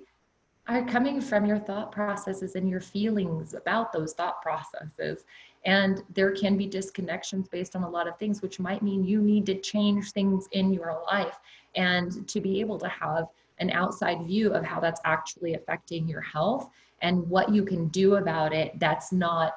are 0.69 0.85
coming 0.85 1.19
from 1.19 1.45
your 1.45 1.59
thought 1.59 1.91
processes 1.91 2.55
and 2.55 2.69
your 2.69 2.79
feelings 2.79 3.53
about 3.53 3.91
those 3.91 4.13
thought 4.13 4.41
processes. 4.41 5.25
And 5.65 6.01
there 6.13 6.31
can 6.31 6.57
be 6.57 6.67
disconnections 6.67 7.49
based 7.49 7.75
on 7.75 7.83
a 7.83 7.89
lot 7.89 8.07
of 8.07 8.17
things, 8.17 8.41
which 8.41 8.59
might 8.59 8.81
mean 8.81 9.03
you 9.03 9.21
need 9.21 9.45
to 9.47 9.59
change 9.59 10.11
things 10.11 10.47
in 10.53 10.73
your 10.73 11.01
life. 11.11 11.37
And 11.75 12.27
to 12.29 12.39
be 12.39 12.59
able 12.61 12.79
to 12.79 12.87
have 12.87 13.27
an 13.59 13.69
outside 13.71 14.25
view 14.25 14.53
of 14.53 14.63
how 14.63 14.79
that's 14.79 15.01
actually 15.05 15.53
affecting 15.53 16.07
your 16.07 16.21
health 16.21 16.69
and 17.01 17.27
what 17.29 17.49
you 17.49 17.63
can 17.63 17.87
do 17.89 18.15
about 18.15 18.53
it 18.53 18.77
that's 18.79 19.11
not 19.11 19.53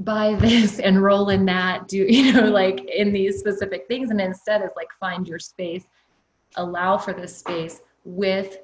buy 0.00 0.34
this 0.36 0.78
and 0.84 1.02
roll 1.02 1.28
in 1.30 1.44
that 1.44 1.88
do 1.88 1.98
you 2.08 2.32
know 2.32 2.48
like 2.48 2.80
in 2.90 3.12
these 3.12 3.38
specific 3.38 3.86
things 3.88 4.10
and 4.10 4.20
instead 4.20 4.62
is 4.62 4.70
like 4.76 4.88
find 4.98 5.28
your 5.28 5.38
space 5.38 5.84
allow 6.56 6.96
for 6.96 7.12
this 7.12 7.36
space 7.36 7.80
with 8.04 8.58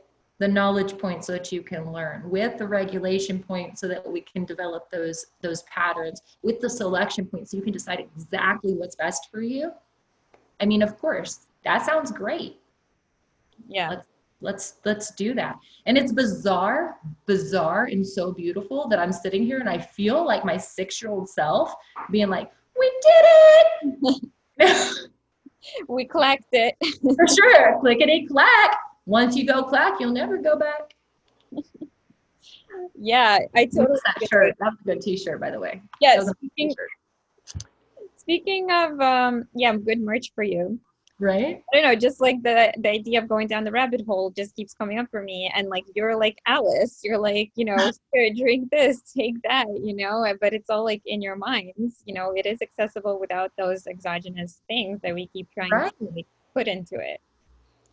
the 0.45 0.49
knowledge 0.49 0.99
point 0.99 1.25
so 1.25 1.33
that 1.33 1.51
you 1.51 1.63
can 1.63 1.91
learn 1.91 2.29
with 2.29 2.59
the 2.59 2.67
regulation 2.67 3.43
point 3.43 3.79
so 3.79 3.89
that 3.89 4.07
we 4.07 4.21
can 4.21 4.45
develop 4.45 4.91
those 4.91 5.25
those 5.41 5.63
patterns 5.63 6.21
with 6.43 6.61
the 6.61 6.69
selection 6.69 7.25
point 7.25 7.49
so 7.49 7.57
you 7.57 7.63
can 7.63 7.73
decide 7.73 7.99
exactly 7.99 8.75
what's 8.75 8.95
best 8.95 9.31
for 9.31 9.41
you. 9.41 9.73
I 10.61 10.67
mean 10.67 10.83
of 10.83 10.99
course 10.99 11.47
that 11.65 11.87
sounds 11.87 12.13
great. 12.13 12.61
Yeah. 13.67 13.89
Let's 13.89 14.07
let's 14.43 14.75
let's 14.85 15.11
do 15.13 15.33
that. 15.33 15.59
And 15.87 15.97
it's 15.97 16.13
bizarre 16.13 16.99
bizarre 17.25 17.87
and 17.87 18.07
so 18.07 18.31
beautiful 18.31 18.87
that 18.89 18.99
i'm 18.99 19.13
sitting 19.13 19.45
here 19.45 19.61
and 19.61 19.69
i 19.69 19.79
feel 19.79 20.27
like 20.27 20.45
my 20.45 20.59
six 20.59 21.01
year 21.01 21.11
old 21.11 21.27
self 21.27 21.75
being 22.11 22.29
like 22.29 22.53
we 22.79 22.93
did 23.03 23.25
it! 24.59 25.09
We 25.89 26.05
clacked 26.05 26.53
it. 26.53 26.75
For 27.17 27.27
sure 27.27 27.81
clickety 27.81 28.27
clack 28.27 28.77
once 29.07 29.37
you 29.37 29.47
go 29.47 29.63
clack 29.63 30.01
you'll 30.01 30.13
never 30.13 30.39
go 30.39 30.57
back. 30.57 30.95
Yeah 32.97 33.39
i 33.55 33.65
totally 33.67 33.99
that 34.05 34.29
shirt? 34.29 34.55
that's 34.59 34.77
a 34.81 34.85
good 34.85 35.01
t-shirt 35.01 35.41
by 35.41 35.51
the 35.51 35.59
way. 35.61 35.81
That 36.01 36.19
a 36.19 36.27
speaking, 36.27 36.75
speaking 38.17 38.71
of 38.71 39.01
um 39.01 39.45
yeah 39.55 39.75
good 39.77 40.01
merch 40.01 40.33
for 40.35 40.43
you. 40.43 40.79
Right? 41.21 41.63
I 41.73 41.77
don't 41.77 41.85
know, 41.85 41.95
just 41.95 42.21
like 42.21 42.43
the 42.43 42.73
the 42.79 42.91
idea 42.91 43.21
of 43.21 43.29
going 43.29 43.47
down 43.47 43.63
the 43.63 43.71
rabbit 43.71 44.05
hole 44.05 44.31
just 44.31 44.57
keeps 44.57 44.75
coming 44.75 44.99
up 44.99 45.07
for 45.11 45.23
me. 45.23 45.51
And 45.55 45.69
like 45.69 45.85
you're 45.95 46.17
like 46.17 46.39
Alice, 46.47 47.01
you're 47.05 47.19
like, 47.19 47.53
you 47.55 47.65
know, 47.65 47.77
here, 48.13 48.35
drink 48.37 48.71
this, 48.71 49.01
take 49.17 49.37
that, 49.43 49.69
you 49.69 49.95
know, 49.95 50.27
but 50.41 50.53
it's 50.53 50.69
all 50.69 50.83
like 50.85 51.03
in 51.07 51.23
your 51.23 51.37
minds. 51.37 52.03
You 52.05 52.15
know, 52.15 52.33
it 52.35 52.47
is 52.47 52.61
accessible 52.61 53.21
without 53.21 53.53
those 53.57 53.87
exogenous 53.87 54.63
things 54.67 55.01
that 55.03 55.15
we 55.15 55.29
keep 55.29 55.49
trying 55.53 55.71
Right. 55.71 55.93
to 56.01 56.11
like, 56.17 56.27
put 56.53 56.67
into 56.67 56.97
it. 56.97 57.21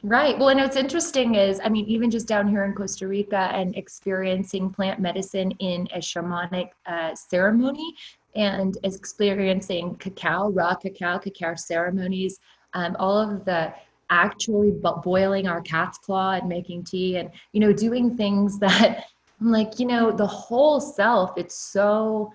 Right. 0.03 0.37
Well, 0.37 0.49
and 0.49 0.59
what's 0.59 0.77
interesting 0.77 1.35
is, 1.35 1.59
I 1.63 1.69
mean, 1.69 1.85
even 1.85 2.09
just 2.09 2.27
down 2.27 2.47
here 2.47 2.65
in 2.65 2.73
Costa 2.73 3.07
Rica 3.07 3.51
and 3.53 3.75
experiencing 3.75 4.71
plant 4.71 4.99
medicine 4.99 5.51
in 5.59 5.87
a 5.93 5.99
shamanic 5.99 6.69
uh, 6.87 7.13
ceremony 7.13 7.93
and 8.35 8.77
experiencing 8.83 9.95
cacao, 9.95 10.49
raw 10.49 10.73
cacao, 10.73 11.19
cacao 11.19 11.53
ceremonies, 11.53 12.39
um, 12.73 12.95
all 12.97 13.19
of 13.19 13.45
the 13.45 13.71
actually 14.09 14.71
boiling 15.03 15.47
our 15.47 15.61
cat's 15.61 15.99
claw 15.99 16.31
and 16.31 16.49
making 16.49 16.83
tea 16.83 17.17
and, 17.17 17.29
you 17.51 17.59
know, 17.59 17.71
doing 17.71 18.17
things 18.17 18.57
that 18.59 19.05
I'm 19.39 19.51
like, 19.51 19.79
you 19.79 19.85
know, 19.85 20.11
the 20.11 20.25
whole 20.25 20.81
self, 20.81 21.37
it's 21.37 21.55
so 21.55 22.33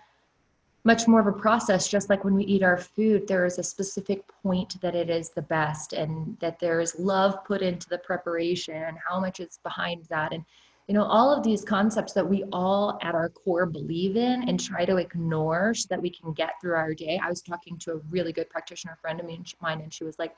much 0.86 1.08
more 1.08 1.18
of 1.18 1.26
a 1.26 1.32
process 1.32 1.88
just 1.88 2.08
like 2.08 2.22
when 2.22 2.34
we 2.34 2.44
eat 2.44 2.62
our 2.62 2.78
food 2.78 3.26
there 3.26 3.44
is 3.44 3.58
a 3.58 3.62
specific 3.62 4.22
point 4.44 4.80
that 4.80 4.94
it 4.94 5.10
is 5.10 5.30
the 5.30 5.42
best 5.42 5.92
and 5.92 6.38
that 6.38 6.60
there 6.60 6.80
is 6.80 6.96
love 6.98 7.44
put 7.44 7.60
into 7.60 7.88
the 7.88 7.98
preparation 7.98 8.76
and 8.76 8.96
how 9.06 9.18
much 9.18 9.40
is 9.40 9.58
behind 9.64 10.04
that. 10.04 10.32
And 10.32 10.44
you 10.86 10.94
know 10.94 11.02
all 11.02 11.36
of 11.36 11.42
these 11.42 11.64
concepts 11.64 12.12
that 12.12 12.28
we 12.28 12.44
all 12.52 12.98
at 13.02 13.16
our 13.16 13.28
core 13.30 13.66
believe 13.66 14.16
in 14.16 14.48
and 14.48 14.60
try 14.60 14.84
to 14.84 14.98
ignore 14.98 15.74
so 15.74 15.86
that 15.90 16.00
we 16.00 16.08
can 16.08 16.32
get 16.32 16.52
through 16.60 16.76
our 16.76 16.94
day. 16.94 17.20
I 17.20 17.28
was 17.28 17.42
talking 17.42 17.76
to 17.78 17.94
a 17.94 17.96
really 18.08 18.32
good 18.32 18.48
practitioner 18.48 18.96
friend 19.00 19.18
of 19.18 19.26
mine 19.60 19.80
and 19.80 19.92
she 19.92 20.04
was 20.04 20.18
like 20.20 20.36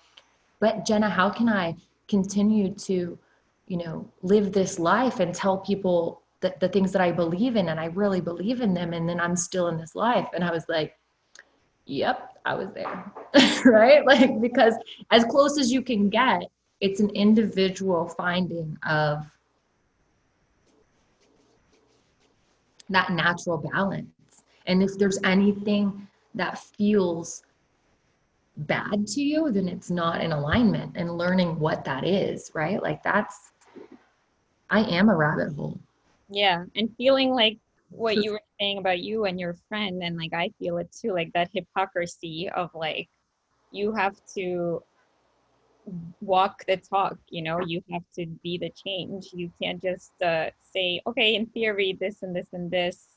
but 0.61 0.87
jenna 0.87 1.11
how 1.11 1.29
can 1.29 1.49
i 1.49 1.77
continue 2.09 2.73
to 2.75 3.19
you 3.67 3.77
know 3.77 4.11
live 4.23 4.53
this 4.53 4.79
life 4.79 5.21
and 5.21 5.35
tell 5.35 5.59
people 5.59 6.23
the, 6.41 6.55
the 6.61 6.69
things 6.69 6.93
that 6.93 7.03
I 7.03 7.11
believe 7.11 7.57
in 7.57 7.69
and 7.69 7.81
I 7.81 7.87
really 7.87 8.21
believe 8.21 8.61
in 8.61 8.75
them 8.75 8.93
and 8.93 9.09
then 9.09 9.21
I'm 9.21 9.37
still 9.37 9.69
in 9.69 9.77
this 9.77 9.95
life. 9.95 10.29
And 10.35 10.45
I 10.45 10.51
was 10.51 10.65
like 10.69 10.97
yep 11.87 12.37
I 12.45 12.55
was 12.55 12.71
there. 12.73 13.13
Right? 13.65 14.05
Like 14.07 14.41
because 14.41 14.75
as 15.11 15.25
close 15.25 15.59
as 15.59 15.73
you 15.73 15.83
can 15.83 16.09
get 16.09 16.43
it's 16.81 17.01
an 17.01 17.11
individual 17.11 18.09
finding 18.09 18.77
of 18.89 19.27
that 22.89 23.11
natural 23.11 23.59
balance. 23.73 24.07
And 24.67 24.83
if 24.83 24.97
there's 24.97 25.19
anything 25.25 26.07
that 26.35 26.59
feels 26.59 27.43
bad 28.59 29.07
to 29.07 29.23
you 29.23 29.53
then 29.53 29.69
it's 29.69 29.91
not 29.91 30.21
in 30.21 30.33
alignment 30.33 30.97
and 30.97 31.17
learning 31.17 31.59
what 31.59 31.85
that 31.85 32.05
is 32.05 32.51
right? 32.55 32.83
Like 32.83 33.03
that's 33.03 33.53
I 34.71 34.81
am 34.81 35.09
a 35.09 35.17
rabbit 35.17 35.55
hole 35.55 35.81
Yeah. 36.29 36.65
And 36.77 36.95
feeling 36.97 37.31
like 37.31 37.59
what 37.91 38.17
you 38.17 38.33
were 38.33 38.41
saying 38.61 38.79
about 38.79 39.01
you 39.01 39.25
and 39.25 39.41
your 39.41 39.55
friend, 39.69 40.03
and 40.03 40.17
like 40.17 40.33
I 40.35 40.51
feel 40.59 40.79
it 40.79 40.93
too, 40.93 41.13
like 41.13 41.33
that 41.33 41.51
hypocrisy 41.53 42.51
of 42.51 42.71
like 42.75 43.09
you 43.73 43.93
have 43.95 44.17
to 44.35 44.83
walk 46.21 46.65
the 46.67 46.77
talk, 46.77 47.17
you 47.29 47.43
know, 47.43 47.61
you 47.61 47.83
have 47.91 48.03
to 48.15 48.27
be 48.43 48.59
the 48.59 48.71
change. 48.71 49.31
You 49.33 49.51
can't 49.61 49.83
just 49.83 50.13
uh, 50.23 50.51
say, 50.61 51.01
okay, 51.07 51.35
in 51.35 51.47
theory, 51.47 51.97
this 51.99 52.23
and 52.23 52.35
this 52.35 52.49
and 52.53 52.71
this, 52.71 53.17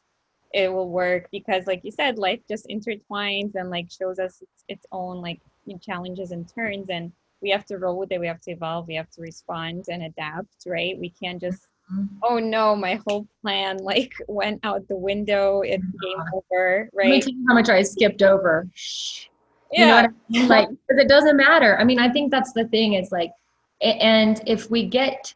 it 0.53 0.71
will 0.71 0.89
work 0.89 1.27
because, 1.31 1.67
like 1.67 1.81
you 1.83 1.91
said, 1.91 2.17
life 2.17 2.41
just 2.47 2.67
intertwines 2.67 3.55
and 3.55 3.69
like 3.69 3.89
shows 3.91 4.19
us 4.19 4.41
its, 4.41 4.63
its 4.67 4.85
own 4.91 5.21
like 5.21 5.41
challenges 5.81 6.31
and 6.31 6.47
turns, 6.53 6.89
and 6.89 7.11
we 7.41 7.49
have 7.49 7.65
to 7.65 7.77
roll 7.77 7.97
with 7.97 8.11
it. 8.11 8.19
We 8.19 8.27
have 8.27 8.41
to 8.41 8.51
evolve. 8.51 8.87
We 8.87 8.95
have 8.95 9.09
to 9.11 9.21
respond 9.21 9.85
and 9.89 10.03
adapt, 10.03 10.65
right? 10.65 10.97
We 10.97 11.09
can't 11.09 11.41
just 11.41 11.67
Mm-hmm. 11.91 12.05
oh 12.23 12.39
no, 12.39 12.75
my 12.75 12.99
whole 13.05 13.27
plan 13.41 13.77
like 13.77 14.13
went 14.27 14.59
out 14.63 14.87
the 14.87 14.95
window. 14.95 15.61
It's 15.61 15.83
game 15.83 16.17
mm-hmm. 16.17 16.37
over, 16.53 16.89
Let 16.93 17.05
me 17.05 17.11
right? 17.13 17.23
tell 17.23 17.33
you 17.33 17.45
how 17.47 17.53
much 17.53 17.69
I 17.69 17.81
skipped 17.81 18.21
over. 18.21 18.67
You 19.71 19.79
know 19.79 19.85
Yeah, 19.85 20.01
what 20.01 20.05
I 20.05 20.13
mean? 20.29 20.47
Like, 20.47 20.69
because 20.69 21.01
it 21.03 21.07
doesn't 21.07 21.37
matter. 21.37 21.77
I 21.79 21.83
mean, 21.83 21.99
I 21.99 22.09
think 22.09 22.31
that's 22.31 22.53
the 22.53 22.65
thing 22.65 22.93
is 22.93 23.11
like, 23.11 23.31
and 23.81 24.41
if 24.45 24.69
we 24.69 24.85
get 24.85 25.33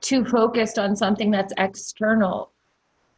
too 0.00 0.24
focused 0.24 0.78
on 0.78 0.94
something 0.96 1.30
that's 1.30 1.52
external, 1.58 2.50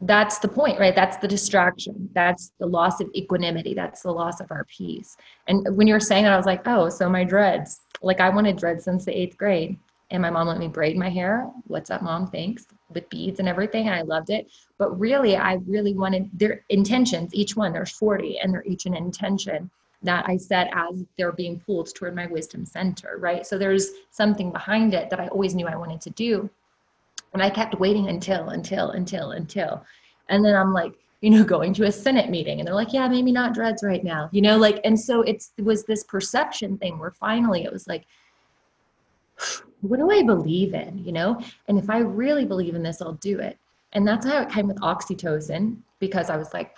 that's 0.01 0.39
the 0.39 0.47
point, 0.47 0.79
right? 0.79 0.95
That's 0.95 1.17
the 1.17 1.27
distraction. 1.27 2.09
That's 2.13 2.51
the 2.59 2.67
loss 2.67 3.01
of 3.01 3.09
equanimity. 3.15 3.73
That's 3.73 4.01
the 4.01 4.11
loss 4.11 4.39
of 4.39 4.51
our 4.51 4.65
peace. 4.65 5.17
And 5.47 5.75
when 5.75 5.87
you 5.87 5.93
were 5.93 5.99
saying 5.99 6.23
that, 6.23 6.33
I 6.33 6.37
was 6.37 6.45
like, 6.45 6.67
oh, 6.67 6.89
so 6.89 7.09
my 7.09 7.23
dreads. 7.23 7.81
Like, 8.01 8.19
I 8.19 8.29
wanted 8.29 8.57
dreads 8.57 8.83
since 8.83 9.05
the 9.05 9.17
eighth 9.17 9.37
grade. 9.37 9.77
And 10.11 10.21
my 10.21 10.29
mom 10.29 10.47
let 10.47 10.59
me 10.59 10.67
braid 10.67 10.97
my 10.97 11.09
hair. 11.09 11.49
What's 11.67 11.89
up, 11.89 12.01
mom? 12.01 12.27
Thanks. 12.27 12.67
With 12.89 13.09
beads 13.09 13.39
and 13.39 13.49
everything. 13.49 13.87
And 13.87 13.95
I 13.95 14.01
loved 14.01 14.29
it. 14.29 14.51
But 14.77 14.97
really, 14.99 15.35
I 15.35 15.55
really 15.65 15.93
wanted 15.93 16.29
their 16.33 16.63
intentions, 16.69 17.33
each 17.33 17.55
one, 17.55 17.73
there's 17.73 17.91
40, 17.91 18.39
and 18.39 18.53
they're 18.53 18.63
each 18.65 18.85
an 18.85 18.95
intention 18.95 19.69
that 20.03 20.25
I 20.27 20.37
set 20.37 20.69
as 20.73 21.03
they're 21.17 21.31
being 21.31 21.59
pulled 21.59 21.93
toward 21.93 22.15
my 22.15 22.27
wisdom 22.27 22.65
center, 22.65 23.17
right? 23.19 23.45
So 23.45 23.57
there's 23.57 23.89
something 24.11 24.51
behind 24.51 24.93
it 24.93 25.09
that 25.09 25.19
I 25.19 25.27
always 25.27 25.55
knew 25.55 25.67
I 25.67 25.75
wanted 25.75 26.01
to 26.01 26.11
do. 26.11 26.49
And 27.33 27.41
I 27.41 27.49
kept 27.49 27.79
waiting 27.79 28.07
until, 28.07 28.49
until, 28.49 28.91
until, 28.91 29.31
until. 29.31 29.83
And 30.29 30.45
then 30.45 30.55
I'm 30.55 30.73
like, 30.73 30.93
you 31.21 31.31
know, 31.31 31.43
going 31.55 31.73
to 31.73 31.85
a 31.85 31.91
Senate 31.91 32.29
meeting 32.29 32.59
and 32.59 32.67
they're 32.67 32.75
like, 32.75 32.93
yeah, 32.93 33.07
maybe 33.07 33.31
not 33.31 33.53
dreads 33.53 33.83
right 33.83 34.03
now, 34.03 34.29
you 34.31 34.41
know, 34.41 34.57
like, 34.57 34.79
and 34.83 34.99
so 34.99 35.21
it's, 35.21 35.51
it 35.57 35.65
was 35.65 35.83
this 35.83 36.03
perception 36.03 36.77
thing 36.77 36.99
where 36.99 37.11
finally 37.11 37.63
it 37.63 37.73
was 37.73 37.87
like, 37.87 38.05
what 39.81 39.97
do 39.97 40.11
I 40.11 40.23
believe 40.23 40.73
in, 40.73 41.03
you 41.03 41.11
know? 41.11 41.41
And 41.67 41.77
if 41.77 41.89
I 41.89 41.99
really 41.99 42.45
believe 42.45 42.75
in 42.75 42.83
this, 42.83 43.01
I'll 43.01 43.13
do 43.13 43.39
it. 43.39 43.57
And 43.93 44.07
that's 44.07 44.25
how 44.25 44.41
it 44.41 44.49
came 44.49 44.67
with 44.67 44.79
oxytocin 44.81 45.77
because 45.99 46.29
I 46.29 46.37
was 46.37 46.53
like, 46.53 46.75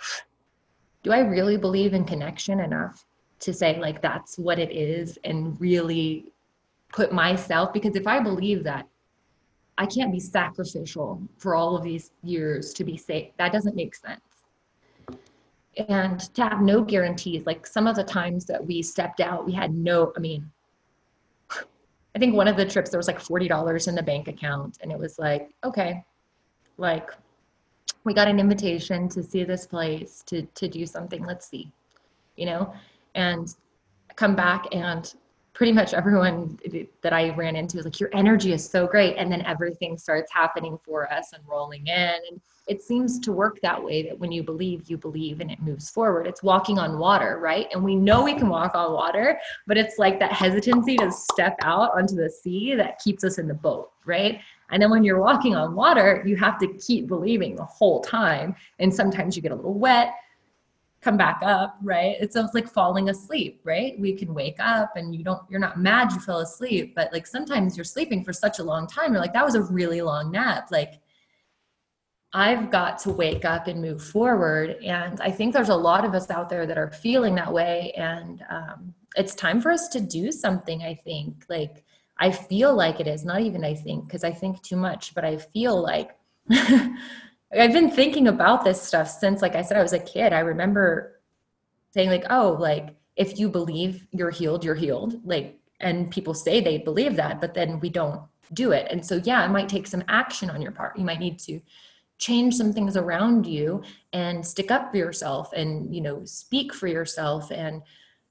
do 1.02 1.12
I 1.12 1.20
really 1.20 1.56
believe 1.56 1.94
in 1.94 2.04
connection 2.04 2.60
enough 2.60 3.04
to 3.40 3.52
say 3.52 3.78
like 3.78 4.02
that's 4.02 4.38
what 4.38 4.58
it 4.58 4.72
is 4.72 5.18
and 5.24 5.60
really 5.60 6.32
put 6.92 7.12
myself 7.12 7.72
because 7.72 7.94
if 7.94 8.06
I 8.06 8.20
believe 8.20 8.64
that 8.64 8.88
I 9.78 9.86
can't 9.86 10.12
be 10.12 10.18
sacrificial 10.18 11.22
for 11.38 11.54
all 11.54 11.76
of 11.76 11.84
these 11.84 12.10
years 12.24 12.74
to 12.74 12.84
be 12.84 12.96
safe. 12.96 13.28
That 13.38 13.52
doesn't 13.52 13.76
make 13.76 13.94
sense. 13.94 14.20
And 15.88 16.18
to 16.34 16.42
have 16.42 16.60
no 16.60 16.82
guarantees, 16.82 17.46
like 17.46 17.64
some 17.64 17.86
of 17.86 17.94
the 17.94 18.02
times 18.02 18.44
that 18.46 18.66
we 18.66 18.82
stepped 18.82 19.20
out, 19.20 19.46
we 19.46 19.52
had 19.52 19.72
no, 19.72 20.12
I 20.16 20.18
mean, 20.18 20.50
I 22.14 22.18
think 22.18 22.34
one 22.34 22.48
of 22.48 22.56
the 22.56 22.66
trips 22.66 22.90
there 22.90 22.98
was 22.98 23.06
like 23.06 23.20
$40 23.20 23.88
in 23.88 23.94
the 23.94 24.02
bank 24.02 24.28
account 24.28 24.78
and 24.80 24.90
it 24.90 24.98
was 24.98 25.18
like, 25.18 25.50
okay, 25.64 26.04
like 26.76 27.10
we 28.04 28.14
got 28.14 28.28
an 28.28 28.40
invitation 28.40 29.08
to 29.10 29.22
see 29.22 29.44
this 29.44 29.66
place, 29.66 30.22
to 30.26 30.42
to 30.42 30.68
do 30.68 30.86
something, 30.86 31.24
let's 31.24 31.46
see. 31.46 31.70
You 32.36 32.46
know, 32.46 32.72
and 33.14 33.54
come 34.16 34.34
back 34.34 34.66
and 34.72 35.12
pretty 35.58 35.72
much 35.72 35.92
everyone 35.92 36.56
that 37.02 37.12
I 37.12 37.30
ran 37.30 37.56
into 37.56 37.78
is 37.78 37.84
like, 37.84 37.98
your 37.98 38.10
energy 38.12 38.52
is 38.52 38.64
so 38.64 38.86
great. 38.86 39.16
And 39.16 39.30
then 39.30 39.42
everything 39.44 39.98
starts 39.98 40.32
happening 40.32 40.78
for 40.84 41.12
us 41.12 41.32
and 41.32 41.42
rolling 41.48 41.84
in. 41.88 42.14
And 42.30 42.40
it 42.68 42.80
seems 42.80 43.18
to 43.18 43.32
work 43.32 43.58
that 43.62 43.82
way 43.82 44.04
that 44.04 44.16
when 44.16 44.30
you 44.30 44.44
believe, 44.44 44.88
you 44.88 44.96
believe 44.96 45.40
and 45.40 45.50
it 45.50 45.60
moves 45.60 45.90
forward. 45.90 46.28
It's 46.28 46.44
walking 46.44 46.78
on 46.78 47.00
water, 47.00 47.40
right? 47.40 47.66
And 47.72 47.82
we 47.82 47.96
know 47.96 48.22
we 48.22 48.34
can 48.34 48.48
walk 48.48 48.76
on 48.76 48.92
water, 48.92 49.36
but 49.66 49.76
it's 49.76 49.98
like 49.98 50.20
that 50.20 50.30
hesitancy 50.30 50.96
to 50.98 51.10
step 51.10 51.56
out 51.62 51.90
onto 51.92 52.14
the 52.14 52.30
sea 52.30 52.76
that 52.76 53.00
keeps 53.00 53.24
us 53.24 53.38
in 53.38 53.48
the 53.48 53.54
boat, 53.54 53.90
right? 54.06 54.40
And 54.70 54.80
then 54.80 54.90
when 54.92 55.02
you're 55.02 55.20
walking 55.20 55.56
on 55.56 55.74
water, 55.74 56.22
you 56.24 56.36
have 56.36 56.60
to 56.60 56.68
keep 56.74 57.08
believing 57.08 57.56
the 57.56 57.64
whole 57.64 58.00
time. 58.00 58.54
And 58.78 58.94
sometimes 58.94 59.34
you 59.34 59.42
get 59.42 59.50
a 59.50 59.56
little 59.56 59.74
wet 59.74 60.14
come 61.00 61.16
back 61.16 61.40
up, 61.42 61.78
right? 61.82 62.16
It's 62.20 62.36
almost 62.36 62.54
like 62.54 62.68
falling 62.68 63.08
asleep, 63.08 63.60
right? 63.64 63.98
We 63.98 64.14
can 64.14 64.34
wake 64.34 64.56
up 64.58 64.96
and 64.96 65.14
you 65.14 65.22
don't, 65.22 65.42
you're 65.48 65.60
not 65.60 65.78
mad 65.78 66.12
you 66.12 66.20
fell 66.20 66.40
asleep, 66.40 66.94
but 66.96 67.12
like 67.12 67.26
sometimes 67.26 67.76
you're 67.76 67.84
sleeping 67.84 68.24
for 68.24 68.32
such 68.32 68.58
a 68.58 68.64
long 68.64 68.86
time. 68.86 69.12
You're 69.12 69.20
like, 69.20 69.32
that 69.32 69.44
was 69.44 69.54
a 69.54 69.62
really 69.62 70.02
long 70.02 70.32
nap. 70.32 70.68
Like, 70.70 71.00
I've 72.34 72.70
got 72.70 72.98
to 73.00 73.10
wake 73.10 73.44
up 73.44 73.68
and 73.68 73.80
move 73.80 74.02
forward. 74.02 74.76
And 74.84 75.20
I 75.20 75.30
think 75.30 75.54
there's 75.54 75.70
a 75.70 75.76
lot 75.76 76.04
of 76.04 76.14
us 76.14 76.30
out 76.30 76.50
there 76.50 76.66
that 76.66 76.76
are 76.76 76.90
feeling 76.90 77.34
that 77.36 77.52
way. 77.52 77.92
And 77.96 78.44
um, 78.50 78.94
it's 79.16 79.34
time 79.34 79.60
for 79.60 79.70
us 79.70 79.88
to 79.88 80.00
do 80.00 80.30
something, 80.30 80.82
I 80.82 80.94
think. 80.94 81.44
Like, 81.48 81.84
I 82.18 82.30
feel 82.30 82.74
like 82.74 83.00
it 83.00 83.06
is, 83.06 83.24
not 83.24 83.40
even 83.40 83.64
I 83.64 83.74
think, 83.74 84.06
because 84.06 84.24
I 84.24 84.32
think 84.32 84.62
too 84.62 84.76
much, 84.76 85.14
but 85.14 85.24
I 85.24 85.38
feel 85.38 85.80
like 85.80 86.16
I've 87.52 87.72
been 87.72 87.90
thinking 87.90 88.28
about 88.28 88.64
this 88.64 88.80
stuff 88.80 89.08
since, 89.08 89.40
like 89.40 89.54
I 89.54 89.62
said, 89.62 89.78
I 89.78 89.82
was 89.82 89.94
a 89.94 89.98
kid. 89.98 90.32
I 90.32 90.40
remember 90.40 91.20
saying, 91.94 92.10
like, 92.10 92.26
oh, 92.28 92.56
like 92.60 92.94
if 93.16 93.38
you 93.38 93.48
believe 93.48 94.06
you're 94.10 94.30
healed, 94.30 94.64
you're 94.64 94.74
healed. 94.74 95.20
Like, 95.24 95.58
and 95.80 96.10
people 96.10 96.34
say 96.34 96.60
they 96.60 96.78
believe 96.78 97.16
that, 97.16 97.40
but 97.40 97.54
then 97.54 97.80
we 97.80 97.88
don't 97.88 98.20
do 98.52 98.72
it. 98.72 98.86
And 98.90 99.04
so, 99.04 99.20
yeah, 99.24 99.44
it 99.44 99.50
might 99.50 99.68
take 99.68 99.86
some 99.86 100.04
action 100.08 100.50
on 100.50 100.60
your 100.60 100.72
part. 100.72 100.98
You 100.98 101.04
might 101.04 101.20
need 101.20 101.38
to 101.40 101.60
change 102.18 102.54
some 102.54 102.72
things 102.72 102.96
around 102.96 103.46
you 103.46 103.82
and 104.12 104.44
stick 104.44 104.70
up 104.70 104.90
for 104.90 104.96
yourself 104.96 105.52
and, 105.52 105.94
you 105.94 106.00
know, 106.00 106.24
speak 106.24 106.74
for 106.74 106.86
yourself 106.86 107.50
and 107.50 107.82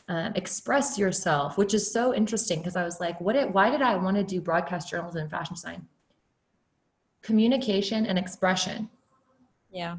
uh, 0.09 0.29
express 0.35 0.97
yourself, 0.97 1.57
which 1.57 1.73
is 1.73 1.91
so 1.91 2.13
interesting 2.13 2.59
because 2.59 2.75
I 2.75 2.83
was 2.83 2.99
like, 2.99 3.19
what, 3.19 3.35
it, 3.35 3.51
why 3.51 3.69
did 3.69 3.81
I 3.81 3.95
want 3.95 4.17
to 4.17 4.23
do 4.23 4.41
broadcast 4.41 4.89
journalism 4.89 5.21
and 5.21 5.31
fashion 5.31 5.55
design? 5.55 5.87
Communication 7.21 8.05
and 8.05 8.17
expression 8.17 8.89
yeah. 9.71 9.97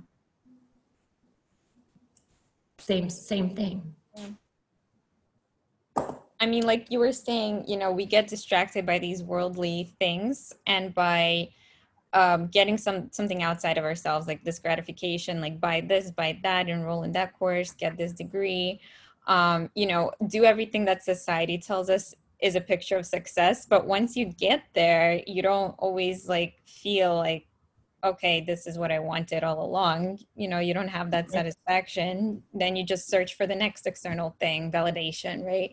Same 2.78 3.10
same 3.10 3.54
thing. 3.54 3.94
I 6.40 6.46
mean, 6.46 6.64
like 6.64 6.86
you 6.90 7.00
were 7.00 7.12
saying, 7.12 7.64
you 7.66 7.76
know, 7.76 7.90
we 7.90 8.06
get 8.06 8.28
distracted 8.28 8.86
by 8.86 8.98
these 8.98 9.22
worldly 9.22 9.92
things 9.98 10.52
and 10.66 10.94
by 10.94 11.48
um, 12.12 12.46
getting 12.46 12.78
some 12.78 13.10
something 13.10 13.42
outside 13.42 13.76
of 13.76 13.84
ourselves, 13.84 14.26
like 14.26 14.44
this 14.44 14.58
gratification, 14.58 15.40
like 15.40 15.60
buy 15.60 15.80
this, 15.80 16.10
buy 16.10 16.38
that, 16.42 16.68
enroll 16.68 17.02
in 17.02 17.12
that 17.12 17.36
course, 17.38 17.72
get 17.72 17.98
this 17.98 18.12
degree, 18.12 18.80
um, 19.26 19.68
you 19.74 19.86
know, 19.86 20.12
do 20.28 20.44
everything 20.44 20.84
that 20.84 21.02
society 21.02 21.58
tells 21.58 21.90
us 21.90 22.14
is 22.40 22.54
a 22.54 22.60
picture 22.60 22.96
of 22.96 23.04
success. 23.04 23.66
But 23.66 23.86
once 23.86 24.16
you 24.16 24.26
get 24.26 24.62
there, 24.74 25.20
you 25.26 25.42
don't 25.42 25.74
always 25.78 26.28
like 26.28 26.54
feel 26.66 27.16
like 27.16 27.47
okay, 28.04 28.40
this 28.40 28.66
is 28.66 28.78
what 28.78 28.92
I 28.92 28.98
wanted 28.98 29.44
all 29.44 29.64
along. 29.64 30.18
You 30.34 30.48
know, 30.48 30.58
you 30.58 30.74
don't 30.74 30.88
have 30.88 31.10
that 31.10 31.30
satisfaction. 31.30 32.42
Then 32.54 32.76
you 32.76 32.84
just 32.84 33.08
search 33.08 33.34
for 33.34 33.46
the 33.46 33.54
next 33.54 33.86
external 33.86 34.36
thing, 34.40 34.70
validation, 34.70 35.44
right? 35.44 35.70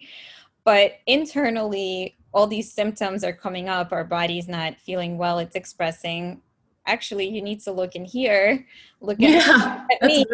But 0.63 0.93
internally, 1.05 2.17
all 2.33 2.47
these 2.47 2.71
symptoms 2.71 3.23
are 3.23 3.33
coming 3.33 3.69
up. 3.69 3.91
Our 3.91 4.03
body's 4.03 4.47
not 4.47 4.75
feeling 4.77 5.17
well. 5.17 5.39
It's 5.39 5.55
expressing. 5.55 6.41
Actually, 6.87 7.27
you 7.27 7.41
need 7.41 7.61
to 7.61 7.71
look 7.71 7.95
in 7.95 8.05
here. 8.05 8.65
Look 8.99 9.21
at, 9.21 9.29
yeah, 9.29 9.85
at 10.01 10.07
me. 10.07 10.25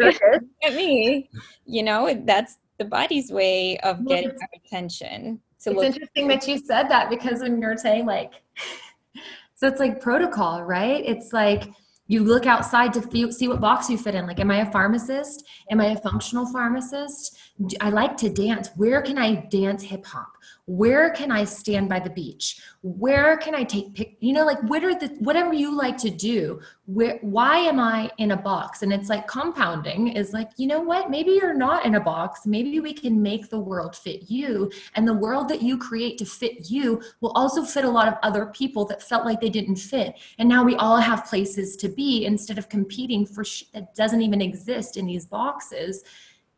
at 0.64 0.74
me. 0.74 1.30
You 1.66 1.82
know, 1.82 2.22
that's 2.24 2.56
the 2.78 2.84
body's 2.84 3.30
way 3.30 3.78
of 3.78 4.06
getting 4.06 4.30
our 4.30 4.48
attention. 4.64 5.40
To 5.62 5.70
it's 5.70 5.76
look 5.76 5.84
interesting 5.84 6.26
that 6.28 6.48
you 6.48 6.58
said 6.58 6.88
that 6.88 7.08
because 7.08 7.40
when 7.40 7.60
you're 7.60 7.76
saying 7.76 8.04
like 8.04 8.32
so 9.54 9.68
it's 9.68 9.78
like 9.78 10.00
protocol 10.00 10.64
right 10.64 11.04
it's 11.06 11.32
like 11.32 11.70
you 12.06 12.24
look 12.24 12.46
outside 12.46 12.92
to 12.94 13.32
see 13.32 13.48
what 13.48 13.60
box 13.60 13.88
you 13.88 13.96
fit 13.96 14.14
in. 14.14 14.26
Like 14.26 14.40
am 14.40 14.50
i 14.50 14.60
a 14.60 14.70
pharmacist? 14.70 15.44
Am 15.70 15.80
i 15.80 15.86
a 15.86 16.00
functional 16.00 16.46
pharmacist? 16.52 17.38
I 17.80 17.90
like 17.90 18.16
to 18.18 18.28
dance. 18.28 18.70
Where 18.76 19.02
can 19.02 19.18
i 19.18 19.46
dance 19.50 19.82
hip 19.82 20.04
hop 20.04 20.32
where 20.66 21.10
can 21.10 21.32
i 21.32 21.42
stand 21.42 21.88
by 21.88 21.98
the 21.98 22.10
beach? 22.10 22.60
Where 22.82 23.36
can 23.36 23.54
i 23.54 23.64
take 23.64 23.94
pic 23.94 24.16
you 24.20 24.32
know 24.32 24.44
like 24.44 24.62
what 24.64 24.84
are 24.84 24.94
the 24.94 25.08
whatever 25.18 25.52
you 25.52 25.76
like 25.76 25.96
to 25.98 26.10
do 26.10 26.60
where 26.86 27.18
why 27.22 27.58
am 27.58 27.80
i 27.80 28.10
in 28.18 28.30
a 28.30 28.36
box? 28.36 28.82
And 28.82 28.92
it's 28.92 29.08
like 29.08 29.26
compounding 29.26 30.08
is 30.08 30.32
like 30.32 30.50
you 30.56 30.68
know 30.68 30.80
what? 30.80 31.10
Maybe 31.10 31.32
you're 31.32 31.54
not 31.54 31.84
in 31.84 31.96
a 31.96 32.00
box. 32.00 32.46
Maybe 32.46 32.78
we 32.78 32.92
can 32.92 33.20
make 33.20 33.50
the 33.50 33.58
world 33.58 33.96
fit 33.96 34.30
you. 34.30 34.70
And 34.94 35.06
the 35.06 35.14
world 35.14 35.48
that 35.48 35.62
you 35.62 35.78
create 35.78 36.16
to 36.18 36.24
fit 36.24 36.70
you 36.70 37.02
will 37.20 37.32
also 37.32 37.64
fit 37.64 37.84
a 37.84 37.90
lot 37.90 38.08
of 38.08 38.14
other 38.22 38.46
people 38.46 38.84
that 38.86 39.02
felt 39.02 39.24
like 39.24 39.40
they 39.40 39.50
didn't 39.50 39.76
fit. 39.76 40.14
And 40.38 40.48
now 40.48 40.62
we 40.62 40.76
all 40.76 40.98
have 40.98 41.26
places 41.26 41.76
to 41.76 41.88
be 41.88 42.24
instead 42.24 42.58
of 42.58 42.68
competing 42.68 43.26
for 43.26 43.44
that 43.72 43.94
doesn't 43.94 44.22
even 44.22 44.40
exist 44.40 44.96
in 44.96 45.06
these 45.06 45.26
boxes. 45.26 46.04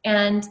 And 0.04 0.46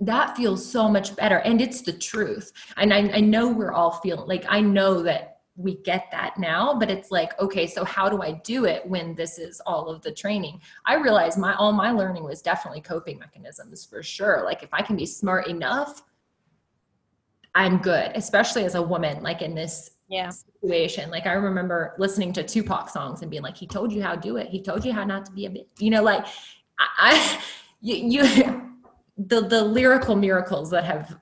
that 0.00 0.36
feels 0.36 0.64
so 0.64 0.88
much 0.88 1.16
better 1.16 1.38
and 1.38 1.60
it's 1.60 1.80
the 1.80 1.92
truth. 1.92 2.52
And 2.76 2.92
I, 2.92 2.98
I 3.14 3.20
know 3.20 3.48
we're 3.48 3.72
all 3.72 3.92
feeling 3.92 4.28
like 4.28 4.44
i 4.48 4.60
know 4.60 5.02
that 5.02 5.32
we 5.58 5.76
get 5.82 6.08
that 6.12 6.38
now 6.38 6.78
but 6.78 6.90
it's 6.90 7.10
like 7.10 7.38
okay 7.40 7.66
so 7.66 7.82
how 7.82 8.10
do 8.10 8.20
i 8.20 8.30
do 8.44 8.66
it 8.66 8.86
when 8.86 9.14
this 9.14 9.38
is 9.38 9.60
all 9.66 9.88
of 9.88 10.02
the 10.02 10.12
training? 10.12 10.60
I 10.84 10.96
realize 10.96 11.38
my 11.38 11.54
all 11.54 11.72
my 11.72 11.90
learning 11.90 12.24
was 12.24 12.42
definitely 12.42 12.82
coping 12.82 13.18
mechanisms 13.18 13.84
for 13.84 14.02
sure. 14.02 14.42
Like 14.44 14.62
if 14.62 14.68
i 14.72 14.82
can 14.82 14.96
be 14.96 15.06
smart 15.06 15.46
enough 15.46 16.02
i'm 17.54 17.78
good 17.78 18.12
especially 18.14 18.64
as 18.64 18.74
a 18.74 18.82
woman 18.82 19.22
like 19.22 19.40
in 19.40 19.54
this 19.54 19.92
yeah. 20.08 20.28
situation. 20.30 21.10
Like 21.10 21.26
i 21.26 21.32
remember 21.32 21.94
listening 21.98 22.34
to 22.34 22.42
tupac 22.42 22.90
songs 22.90 23.22
and 23.22 23.30
being 23.30 23.42
like 23.42 23.56
he 23.56 23.66
told 23.66 23.92
you 23.92 24.02
how 24.02 24.14
to 24.14 24.20
do 24.20 24.36
it. 24.36 24.48
He 24.48 24.62
told 24.62 24.84
you 24.84 24.92
how 24.92 25.04
not 25.04 25.24
to 25.24 25.32
be 25.32 25.46
a 25.46 25.50
bitch 25.50 25.66
you 25.78 25.90
know 25.90 26.02
like 26.02 26.26
i, 26.78 26.86
I 26.98 27.40
you, 27.80 28.22
you 28.22 28.65
the 29.16 29.40
the 29.42 29.64
lyrical 29.64 30.16
miracles 30.16 30.70
that 30.70 30.84
have 30.84 31.18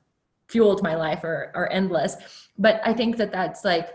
fueled 0.49 0.82
my 0.82 0.95
life 0.95 1.24
are 1.24 1.53
are 1.55 1.70
endless. 1.70 2.16
But 2.59 2.80
i 2.84 2.92
think 2.92 3.16
that 3.16 3.32
that's 3.32 3.64
like 3.64 3.90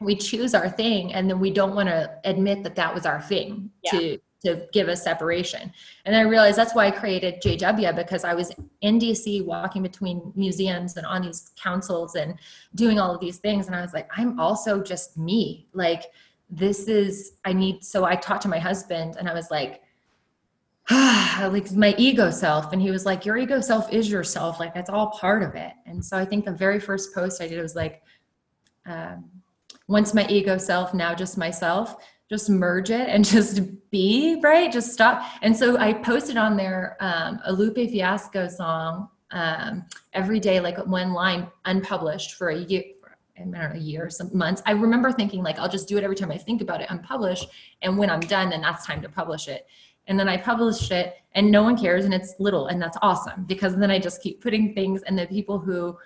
we 0.00 0.16
choose 0.16 0.54
our 0.54 0.68
thing 0.68 1.12
and 1.14 1.30
then 1.30 1.38
we 1.38 1.50
don't 1.50 1.74
want 1.74 1.88
to 1.88 2.12
admit 2.24 2.62
that 2.64 2.74
that 2.74 2.92
was 2.92 3.06
our 3.06 3.22
thing 3.22 3.70
yeah. 3.84 3.90
to 3.92 4.18
to 4.44 4.66
give 4.72 4.88
us 4.88 5.04
separation. 5.04 5.72
And 6.04 6.16
i 6.16 6.22
realized 6.22 6.58
that's 6.58 6.74
why 6.74 6.86
i 6.86 6.90
created 6.90 7.40
jw 7.42 7.94
because 7.94 8.24
i 8.24 8.34
was 8.34 8.52
in 8.80 8.98
dc 8.98 9.44
walking 9.44 9.82
between 9.82 10.32
museums 10.34 10.96
and 10.96 11.06
on 11.06 11.22
these 11.22 11.52
councils 11.56 12.16
and 12.16 12.38
doing 12.74 12.98
all 12.98 13.14
of 13.14 13.20
these 13.20 13.38
things. 13.38 13.66
And 13.66 13.76
i 13.76 13.80
was 13.80 13.92
like 13.92 14.08
i'm 14.16 14.38
also 14.40 14.82
just 14.82 15.16
me. 15.16 15.68
Like 15.72 16.04
this 16.50 16.86
is 16.86 17.32
i 17.44 17.52
need 17.52 17.82
so 17.82 18.04
i 18.04 18.14
talked 18.14 18.42
to 18.42 18.48
my 18.48 18.58
husband 18.58 19.16
and 19.18 19.28
i 19.28 19.32
was 19.32 19.50
like 19.50 19.80
like 20.90 21.70
my 21.72 21.94
ego 21.96 22.30
self 22.30 22.72
and 22.72 22.82
he 22.82 22.90
was 22.90 23.06
like 23.06 23.24
your 23.24 23.36
ego 23.36 23.60
self 23.60 23.92
is 23.92 24.10
yourself 24.10 24.58
like 24.58 24.74
that's 24.74 24.90
all 24.90 25.10
part 25.10 25.42
of 25.42 25.54
it 25.54 25.72
and 25.86 26.04
so 26.04 26.16
i 26.16 26.24
think 26.24 26.44
the 26.44 26.52
very 26.52 26.80
first 26.80 27.14
post 27.14 27.40
i 27.40 27.46
did 27.46 27.62
was 27.62 27.76
like 27.76 28.02
um, 28.86 29.30
once 29.86 30.12
my 30.12 30.26
ego 30.26 30.58
self 30.58 30.92
now 30.92 31.14
just 31.14 31.38
myself 31.38 32.04
just 32.28 32.50
merge 32.50 32.90
it 32.90 33.08
and 33.08 33.24
just 33.36 33.60
be 33.92 34.40
right 34.42 34.72
just 34.72 34.92
stop 34.92 35.24
and 35.42 35.56
so 35.56 35.78
i 35.78 35.92
posted 35.92 36.36
on 36.36 36.56
there 36.56 36.96
um, 36.98 37.38
a 37.44 37.52
lupe 37.52 37.76
fiasco 37.76 38.48
song 38.48 39.08
um, 39.30 39.84
every 40.14 40.40
day 40.40 40.58
like 40.58 40.84
one 40.86 41.12
line 41.12 41.46
unpublished 41.64 42.34
for 42.34 42.48
a 42.48 42.58
year 42.58 42.82
I 43.34 43.40
don't 43.40 43.52
know, 43.52 43.70
a 43.72 43.78
year, 43.78 44.04
or 44.04 44.10
some 44.10 44.30
months. 44.36 44.62
I 44.66 44.72
remember 44.72 45.10
thinking 45.10 45.42
like, 45.42 45.58
I'll 45.58 45.68
just 45.68 45.88
do 45.88 45.96
it 45.96 46.04
every 46.04 46.14
time 46.14 46.30
I 46.30 46.36
think 46.36 46.60
about 46.60 46.82
it, 46.82 46.88
unpublish. 46.90 47.46
And 47.80 47.96
when 47.96 48.10
I'm 48.10 48.20
done, 48.20 48.50
then 48.50 48.60
that's 48.60 48.86
time 48.86 49.00
to 49.00 49.08
publish 49.08 49.48
it 49.48 49.66
and 50.06 50.18
then 50.18 50.28
I 50.28 50.36
publish 50.36 50.90
it 50.90 51.14
and 51.34 51.50
no 51.50 51.62
one 51.62 51.76
cares 51.76 52.04
and 52.04 52.12
it's 52.12 52.34
little 52.38 52.66
and 52.66 52.80
that's 52.80 52.98
awesome 53.02 53.44
because 53.44 53.76
then 53.76 53.90
I 53.90 53.98
just 53.98 54.22
keep 54.22 54.40
putting 54.40 54.74
things 54.74 55.02
and 55.02 55.18
the 55.18 55.26
people 55.26 55.58
who 55.58 55.96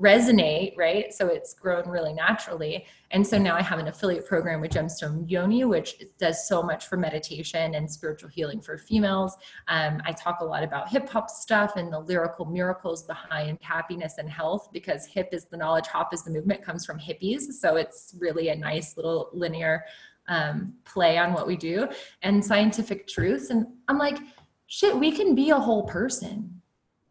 resonate, 0.00 0.76
right? 0.78 1.12
So 1.12 1.26
it's 1.26 1.52
grown 1.52 1.86
really 1.88 2.14
naturally. 2.14 2.86
And 3.10 3.26
so 3.26 3.36
now 3.36 3.54
I 3.54 3.62
have 3.62 3.78
an 3.78 3.88
affiliate 3.88 4.26
program 4.26 4.60
with 4.60 4.70
Gemstone 4.70 5.30
Yoni, 5.30 5.64
which 5.64 6.02
does 6.18 6.48
so 6.48 6.62
much 6.62 6.86
for 6.86 6.96
meditation 6.96 7.74
and 7.74 7.90
spiritual 7.90 8.30
healing 8.30 8.62
for 8.62 8.78
females. 8.78 9.36
Um, 9.68 10.00
I 10.06 10.12
talk 10.12 10.40
a 10.40 10.44
lot 10.44 10.62
about 10.62 10.88
hip 10.88 11.08
hop 11.08 11.28
stuff 11.28 11.76
and 11.76 11.92
the 11.92 11.98
lyrical 11.98 12.46
miracles 12.46 13.02
behind 13.02 13.58
happiness 13.60 14.14
and 14.16 14.30
health 14.30 14.70
because 14.72 15.06
hip 15.06 15.28
is 15.32 15.44
the 15.44 15.56
knowledge, 15.56 15.86
hop 15.86 16.14
is 16.14 16.22
the 16.22 16.30
movement, 16.30 16.64
comes 16.64 16.86
from 16.86 16.98
hippies. 16.98 17.42
So 17.52 17.76
it's 17.76 18.14
really 18.18 18.48
a 18.48 18.56
nice 18.56 18.96
little 18.96 19.28
linear 19.34 19.84
um, 20.30 20.72
play 20.84 21.18
on 21.18 21.34
what 21.34 21.46
we 21.46 21.56
do 21.56 21.86
and 22.22 22.42
scientific 22.42 23.06
truths. 23.06 23.50
And 23.50 23.66
I'm 23.88 23.98
like, 23.98 24.18
shit, 24.66 24.96
we 24.96 25.10
can 25.12 25.34
be 25.34 25.50
a 25.50 25.58
whole 25.68 25.84
person. 25.98 26.62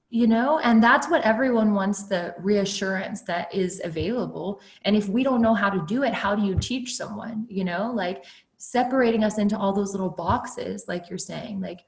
you 0.09 0.25
know? 0.27 0.59
And 0.67 0.81
that's 0.81 1.07
what 1.07 1.21
everyone 1.21 1.75
wants 1.75 2.03
the 2.03 2.33
reassurance 2.39 3.21
that 3.23 3.53
is 3.53 3.79
available. 3.83 4.59
And 4.85 4.95
if 4.95 5.07
we 5.07 5.23
don't 5.23 5.41
know 5.41 5.53
how 5.53 5.69
to 5.69 5.85
do 5.85 6.03
it 6.03 6.13
how 6.13 6.33
do 6.35 6.43
you 6.49 6.55
teach 6.69 6.95
someone 6.95 7.45
you 7.49 7.63
know? 7.63 7.91
Like 7.93 8.25
separating 8.57 9.23
us 9.23 9.37
into 9.37 9.55
all 9.57 9.73
those 9.73 9.91
little 9.91 10.09
boxes 10.09 10.85
like 10.87 11.09
you're 11.09 11.17
saying 11.17 11.61
like 11.61 11.81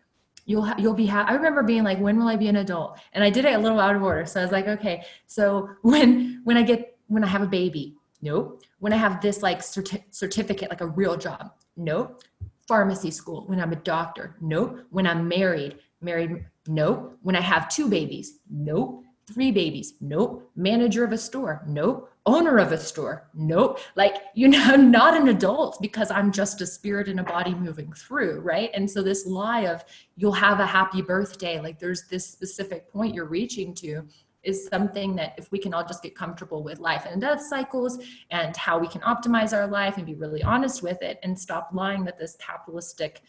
you'll 0.45 0.63
ha- 0.63 0.75
you'll 0.81 0.93
be 0.93 1.05
ha- 1.05 1.25
i 1.27 1.33
remember 1.33 1.61
being 1.63 1.83
like 1.83 1.99
when 1.99 2.17
will 2.17 2.27
i 2.27 2.35
be 2.35 2.47
an 2.47 2.57
adult? 2.57 2.99
And 3.13 3.23
i 3.23 3.29
did 3.29 3.45
it 3.45 3.53
a 3.55 3.59
little 3.59 3.79
out 3.79 3.95
of 3.95 4.03
order. 4.03 4.25
So 4.25 4.39
i 4.39 4.43
was 4.43 4.51
like 4.51 4.67
okay. 4.67 5.03
So 5.27 5.69
when 5.91 6.41
when 6.43 6.57
i 6.57 6.63
get 6.63 6.97
when 7.07 7.23
i 7.23 7.27
have 7.27 7.41
a 7.41 7.47
baby 7.47 7.95
nope 8.21 8.63
when 8.79 8.93
i 8.93 8.97
have 8.97 9.21
this 9.21 9.41
like 9.41 9.59
certi- 9.59 10.03
certificate 10.11 10.69
like 10.69 10.81
a 10.81 10.87
real 10.87 11.17
job 11.17 11.51
nope 11.77 12.23
pharmacy 12.67 13.11
school 13.11 13.45
when 13.47 13.59
i'm 13.59 13.73
a 13.73 13.77
doctor 13.77 14.35
nope 14.41 14.79
when 14.89 15.07
i'm 15.07 15.27
married 15.27 15.77
married 16.01 16.45
Nope. 16.67 17.17
When 17.21 17.35
I 17.35 17.41
have 17.41 17.69
two 17.69 17.89
babies, 17.89 18.39
nope. 18.49 19.03
Three 19.31 19.51
babies, 19.51 19.93
nope. 20.01 20.51
Manager 20.55 21.03
of 21.03 21.11
a 21.11 21.17
store, 21.17 21.63
nope. 21.67 22.09
Owner 22.25 22.59
of 22.59 22.71
a 22.71 22.77
store, 22.77 23.29
nope. 23.33 23.79
Like, 23.95 24.15
you 24.35 24.47
know, 24.47 24.75
not 24.75 25.19
an 25.19 25.29
adult 25.29 25.81
because 25.81 26.11
I'm 26.11 26.31
just 26.31 26.61
a 26.61 26.67
spirit 26.67 27.07
in 27.07 27.19
a 27.19 27.23
body 27.23 27.55
moving 27.55 27.91
through, 27.93 28.41
right? 28.41 28.69
And 28.73 28.89
so, 28.89 29.01
this 29.01 29.25
lie 29.25 29.61
of 29.61 29.83
you'll 30.17 30.31
have 30.33 30.59
a 30.59 30.65
happy 30.65 31.01
birthday, 31.01 31.59
like 31.59 31.79
there's 31.79 32.03
this 32.09 32.27
specific 32.27 32.91
point 32.91 33.15
you're 33.15 33.25
reaching 33.25 33.73
to, 33.75 34.05
is 34.43 34.67
something 34.67 35.15
that 35.15 35.33
if 35.37 35.51
we 35.51 35.59
can 35.59 35.73
all 35.73 35.85
just 35.85 36.01
get 36.01 36.15
comfortable 36.15 36.63
with 36.63 36.79
life 36.79 37.05
and 37.09 37.21
death 37.21 37.41
cycles 37.41 37.99
and 38.31 38.57
how 38.57 38.79
we 38.79 38.87
can 38.87 39.01
optimize 39.01 39.53
our 39.53 39.67
life 39.67 39.97
and 39.97 40.05
be 40.05 40.15
really 40.15 40.41
honest 40.43 40.81
with 40.81 41.01
it 41.01 41.19
and 41.23 41.37
stop 41.37 41.69
lying 41.73 42.03
that 42.03 42.17
this 42.17 42.35
capitalistic 42.37 43.21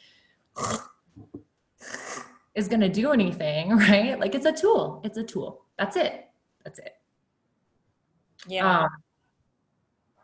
is 2.55 2.69
going 2.69 2.81
to 2.81 2.89
do 2.89 3.13
anything, 3.13 3.71
right? 3.77 4.19
Like 4.19 4.35
it's 4.35 4.47
a 4.47 4.53
tool. 4.53 5.01
It's 5.05 5.19
a 5.19 5.25
tool. 5.25 5.65
That's 5.79 5.97
it. 5.97 6.29
That's 6.65 6.79
it. 6.79 6.95
Yeah. 8.47 8.81
Um, 8.81 8.89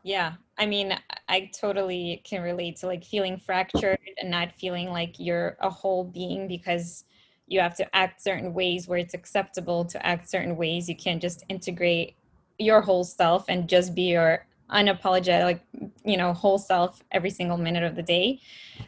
yeah. 0.02 0.34
I 0.56 0.66
mean, 0.66 0.98
I 1.28 1.50
totally 1.58 2.22
can 2.24 2.42
relate 2.42 2.76
to 2.76 2.86
like 2.86 3.04
feeling 3.04 3.36
fractured 3.36 3.98
and 4.18 4.30
not 4.30 4.52
feeling 4.58 4.88
like 4.88 5.16
you're 5.18 5.56
a 5.60 5.70
whole 5.70 6.04
being 6.04 6.48
because 6.48 7.04
you 7.48 7.60
have 7.60 7.74
to 7.76 7.96
act 7.96 8.22
certain 8.22 8.54
ways 8.54 8.86
where 8.86 8.98
it's 8.98 9.14
acceptable 9.14 9.84
to 9.86 10.06
act 10.06 10.28
certain 10.28 10.56
ways. 10.56 10.88
You 10.88 10.96
can't 10.96 11.20
just 11.20 11.44
integrate 11.48 12.14
your 12.58 12.80
whole 12.82 13.04
self 13.04 13.46
and 13.48 13.68
just 13.68 13.94
be 13.94 14.02
your 14.02 14.46
unapologetic 14.70 15.60
you 16.04 16.16
know 16.18 16.32
whole 16.34 16.58
self 16.58 17.02
every 17.10 17.30
single 17.30 17.56
minute 17.56 17.82
of 17.82 17.96
the 17.96 18.02
day. 18.02 18.40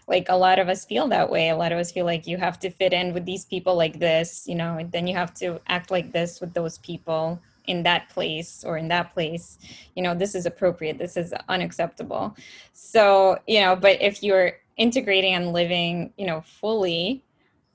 Like 0.06 0.26
a 0.28 0.36
lot 0.36 0.58
of 0.58 0.68
us 0.68 0.84
feel 0.84 1.08
that 1.08 1.30
way. 1.30 1.48
A 1.48 1.56
lot 1.56 1.72
of 1.72 1.78
us 1.78 1.90
feel 1.90 2.04
like 2.04 2.26
you 2.26 2.36
have 2.36 2.58
to 2.60 2.70
fit 2.70 2.92
in 2.92 3.14
with 3.14 3.24
these 3.24 3.44
people 3.44 3.76
like 3.76 3.98
this 3.98 4.46
you 4.46 4.54
know 4.54 4.76
and 4.76 4.92
then 4.92 5.06
you 5.06 5.14
have 5.14 5.32
to 5.34 5.60
act 5.68 5.90
like 5.90 6.12
this 6.12 6.40
with 6.40 6.52
those 6.52 6.78
people 6.78 7.40
in 7.66 7.82
that 7.84 8.08
place 8.10 8.64
or 8.64 8.76
in 8.76 8.88
that 8.88 9.14
place. 9.14 9.58
You 9.94 10.02
know 10.02 10.14
this 10.14 10.34
is 10.34 10.44
appropriate. 10.44 10.98
This 10.98 11.16
is 11.16 11.32
unacceptable. 11.48 12.36
So 12.74 13.38
you 13.46 13.60
know 13.60 13.74
but 13.74 14.02
if 14.02 14.22
you're 14.22 14.52
integrating 14.76 15.34
and 15.34 15.52
living 15.52 16.12
you 16.18 16.26
know 16.26 16.42
fully 16.42 17.22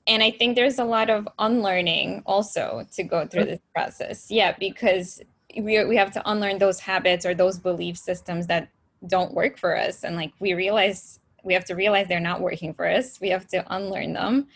and 0.06 0.22
i 0.22 0.30
think 0.30 0.54
there's 0.54 0.78
a 0.78 0.84
lot 0.84 1.10
of 1.10 1.28
unlearning 1.38 2.22
also 2.26 2.86
to 2.92 3.02
go 3.02 3.26
through 3.26 3.44
this 3.44 3.60
process. 3.74 4.30
Yeah 4.30 4.54
because 4.58 5.20
we, 5.56 5.84
we 5.84 5.96
have 5.96 6.10
to 6.12 6.30
unlearn 6.30 6.58
those 6.58 6.80
habits 6.80 7.24
or 7.24 7.34
those 7.34 7.58
belief 7.58 7.96
systems 7.96 8.46
that 8.46 8.68
don't 9.06 9.34
work 9.34 9.58
for 9.58 9.76
us. 9.76 10.04
And 10.04 10.16
like 10.16 10.32
we 10.38 10.54
realize 10.54 11.20
we 11.44 11.54
have 11.54 11.64
to 11.66 11.74
realize 11.74 12.08
they're 12.08 12.20
not 12.20 12.40
working 12.40 12.74
for 12.74 12.86
us. 12.86 13.20
We 13.20 13.28
have 13.30 13.46
to 13.48 13.64
unlearn 13.74 14.14
them. 14.14 14.48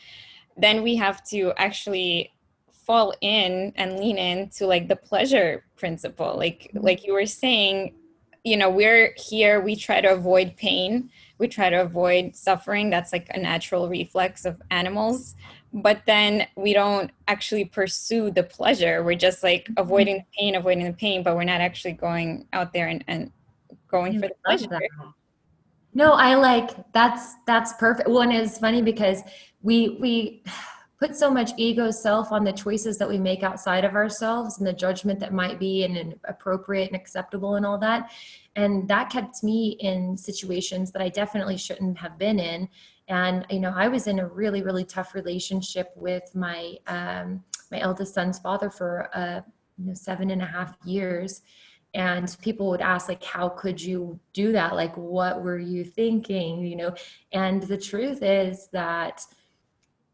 Then 0.57 0.83
we 0.83 0.97
have 0.97 1.25
to 1.29 1.53
actually 1.57 2.33
fall 2.73 3.15
in 3.21 3.73
and 3.77 3.99
lean 3.99 4.19
into 4.19 4.67
like 4.67 4.89
the 4.89 4.97
pleasure 4.97 5.65
principle. 5.77 6.35
Like 6.37 6.71
mm-hmm. 6.75 6.85
like 6.85 7.07
you 7.07 7.13
were 7.13 7.27
saying 7.27 7.95
you 8.43 8.57
know 8.57 8.71
we're 8.71 9.15
here 9.19 9.61
we 9.61 9.77
try 9.77 10.01
to 10.01 10.13
avoid 10.13 10.57
pain 10.57 11.11
we 11.41 11.49
try 11.49 11.71
to 11.71 11.81
avoid 11.81 12.37
suffering. 12.37 12.91
That's 12.91 13.13
like 13.13 13.27
a 13.31 13.41
natural 13.41 13.89
reflex 13.89 14.45
of 14.45 14.61
animals. 14.71 15.35
But 15.73 16.03
then 16.07 16.47
we 16.55 16.75
don't 16.75 17.11
actually 17.27 17.65
pursue 17.65 18.31
the 18.31 18.43
pleasure. 18.43 19.03
We're 19.03 19.17
just 19.17 19.43
like 19.43 19.65
mm-hmm. 19.65 19.81
avoiding 19.81 20.17
the 20.19 20.25
pain 20.39 20.55
avoiding 20.55 20.85
the 20.85 20.93
pain 20.93 21.23
but 21.23 21.35
we're 21.35 21.45
not 21.45 21.61
actually 21.61 21.93
going 21.93 22.47
out 22.53 22.73
there 22.73 22.89
and, 22.89 23.03
and 23.09 23.33
going 23.89 24.21
for 24.21 24.29
the 24.29 24.35
pleasure. 24.45 24.81
no 25.95 26.13
i 26.13 26.35
like 26.37 26.71
that's 26.93 27.35
that's 27.47 27.73
perfect. 27.75 28.09
One 28.09 28.31
is 28.31 28.59
funny 28.59 28.83
because 28.83 29.23
we 29.63 29.97
we 30.01 30.45
put 31.01 31.17
so 31.17 31.31
much 31.31 31.53
ego 31.57 31.91
self 31.91 32.31
on 32.31 32.45
the 32.45 32.53
choices 32.53 32.99
that 32.99 33.09
we 33.09 33.19
make 33.19 33.43
outside 33.43 33.85
of 33.85 33.95
ourselves 33.95 34.59
and 34.59 34.67
the 34.67 34.73
judgment 34.73 35.19
that 35.19 35.33
might 35.33 35.59
be 35.59 35.83
and 35.85 36.15
appropriate 36.25 36.89
and 36.89 36.97
acceptable 36.97 37.55
and 37.55 37.65
all 37.65 37.79
that. 37.79 38.13
And 38.55 38.87
that 38.89 39.09
kept 39.09 39.43
me 39.43 39.77
in 39.81 40.17
situations 40.17 40.93
that 40.93 41.01
i 41.01 41.09
definitely 41.09 41.57
shouldn't 41.57 41.97
have 41.99 42.19
been 42.19 42.39
in. 42.39 42.69
And 43.09 43.47
you 43.51 43.61
know 43.61 43.73
i 43.75 43.89
was 43.89 44.07
in 44.07 44.19
a 44.19 44.29
really 44.29 44.63
really 44.63 44.85
tough 44.85 45.15
relationship 45.15 45.91
with 45.97 46.35
my 46.35 46.77
um, 46.87 47.43
my 47.71 47.81
eldest 47.81 48.15
son's 48.15 48.39
father 48.39 48.69
for 48.69 49.09
uh, 49.15 49.41
you 49.79 49.87
know 49.87 49.95
seven 49.95 50.31
and 50.31 50.43
a 50.43 50.47
half 50.47 50.77
years. 50.85 51.43
And 51.93 52.37
people 52.41 52.69
would 52.69 52.83
ask 52.83 53.09
like 53.09 53.25
how 53.25 53.49
could 53.49 53.81
you 53.81 54.21
do 54.33 54.53
that? 54.53 54.77
Like 54.77 54.97
what 54.97 55.43
were 55.43 55.59
you 55.59 55.83
thinking? 55.83 56.67
You 56.67 56.77
know 56.77 56.95
and 57.33 57.63
the 57.63 57.79
truth 57.79 58.23
is 58.23 58.69
that 58.73 59.25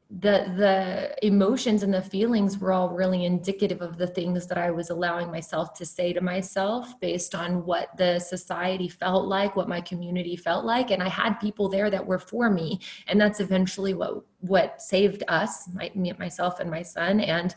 the 0.09 0.53
the 0.57 1.27
emotions 1.27 1.83
and 1.83 1.93
the 1.93 2.01
feelings 2.01 2.59
were 2.59 2.73
all 2.73 2.91
really 2.91 3.25
indicative 3.25 3.83
of 3.83 3.99
the 3.99 4.07
things 4.07 4.47
that 4.47 4.57
I 4.57 4.71
was 4.71 4.91
allowing 4.91 5.33
myself 5.33 5.75
to 5.75 5.87
say 5.87 6.13
to 6.13 6.21
myself 6.21 6.99
based 7.01 7.35
on 7.35 7.67
what 7.67 7.89
the 7.97 8.21
society 8.21 8.89
felt 8.89 9.27
like, 9.27 9.57
what 9.57 9.69
my 9.69 9.81
community 9.81 10.37
felt 10.37 10.65
like, 10.65 10.93
and 10.93 11.03
I 11.03 11.09
had 11.09 11.41
people 11.41 11.69
there 11.69 11.91
that 11.91 12.07
were 12.07 12.21
for 12.21 12.49
me, 12.51 12.79
and 13.09 13.21
that's 13.21 13.41
eventually 13.41 13.95
what 13.95 14.23
what 14.41 14.81
saved 14.81 15.25
us, 15.27 15.69
my, 15.75 15.91
me, 15.97 16.13
myself, 16.19 16.61
and 16.61 16.71
my 16.71 16.83
son, 16.83 17.19
and 17.19 17.57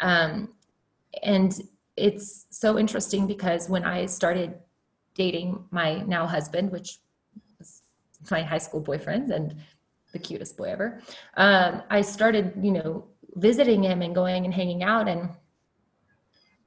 um, 0.00 0.54
and 1.22 1.60
it's 1.98 2.46
so 2.48 2.78
interesting 2.78 3.26
because 3.26 3.68
when 3.68 3.84
I 3.84 4.06
started 4.06 4.54
dating 5.14 5.62
my 5.70 6.00
now 6.04 6.26
husband, 6.26 6.72
which 6.72 7.00
was 7.58 7.82
my 8.30 8.40
high 8.40 8.56
school 8.56 8.80
boyfriend, 8.80 9.30
and 9.30 9.54
the 10.12 10.18
cutest 10.18 10.56
boy 10.56 10.70
ever. 10.70 11.00
Um, 11.36 11.82
I 11.90 12.02
started, 12.02 12.52
you 12.62 12.72
know, 12.72 13.04
visiting 13.34 13.82
him 13.82 14.02
and 14.02 14.14
going 14.14 14.44
and 14.44 14.54
hanging 14.54 14.82
out. 14.82 15.08
And 15.08 15.30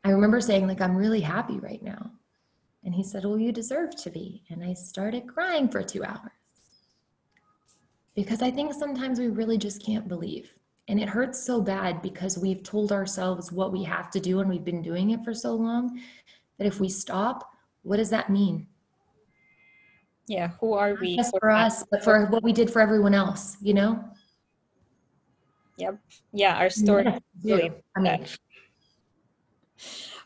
I 0.04 0.10
remember 0.10 0.42
saying, 0.42 0.68
like, 0.68 0.82
I'm 0.82 0.96
really 0.96 1.22
happy 1.22 1.60
right 1.60 1.82
now. 1.82 2.12
And 2.84 2.94
he 2.94 3.04
said, 3.04 3.26
Well, 3.26 3.40
you 3.40 3.52
deserve 3.52 3.96
to 3.98 4.12
be. 4.12 4.44
And 4.50 4.64
I 4.64 4.74
started 4.74 5.28
crying 5.28 5.68
for 5.68 5.82
two 5.82 6.04
hours. 6.04 6.32
Because 8.16 8.42
I 8.42 8.52
think 8.52 8.74
sometimes 8.74 9.20
we 9.20 9.28
really 9.28 9.58
just 9.58 9.84
can't 9.84 10.08
believe. 10.08 10.54
And 10.88 11.00
it 11.00 11.10
hurts 11.10 11.44
so 11.44 11.62
bad 11.62 12.02
because 12.02 12.38
we've 12.38 12.64
told 12.64 12.92
ourselves 12.92 13.52
what 13.52 13.74
we 13.74 13.84
have 13.84 14.12
to 14.12 14.20
do 14.20 14.40
and 14.40 14.50
we've 14.50 14.64
been 14.64 14.84
doing 14.84 15.10
it 15.10 15.24
for 15.24 15.34
so 15.34 15.54
long 15.56 16.00
that 16.58 16.68
if 16.68 16.80
we 16.80 16.88
stop, 16.88 17.52
what 17.82 17.98
does 17.98 18.12
that 18.12 18.30
mean? 18.30 18.68
Yeah 20.28 20.50
who 20.60 20.74
are 20.74 20.96
we? 21.00 21.16
just 21.16 21.36
for 21.40 21.50
us 21.50 21.84
but 21.92 22.04
for 22.04 22.26
what 22.28 22.44
we 22.44 22.52
did 22.52 22.70
for 22.70 22.82
everyone 22.82 23.14
else 23.14 23.58
you 23.62 23.74
know? 23.74 24.04
Yep. 25.78 26.00
Yeah 26.34 26.56
our 26.58 26.70
story. 26.70 27.04
yeah, 27.06 27.20
really. 27.44 27.72
I 27.96 28.00
mean, 28.00 28.26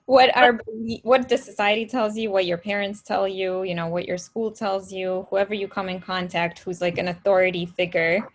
what 0.06 0.36
our 0.36 0.60
what 1.04 1.30
the 1.30 1.38
society 1.38 1.86
tells 1.86 2.18
you 2.18 2.32
what 2.32 2.46
your 2.46 2.58
parents 2.58 3.04
tell 3.04 3.28
you 3.28 3.64
you 3.64 3.76
know 3.76 3.88
what 3.88 4.06
your 4.06 4.18
school 4.18 4.52
tells 4.52 4.92
you 4.92 5.28
whoever 5.30 5.54
you 5.54 5.68
come 5.68 5.88
in 5.88 6.00
contact 6.00 6.60
who's 6.60 6.82
like 6.82 6.98
an 6.98 7.10
authority 7.10 7.66
figure 7.66 8.28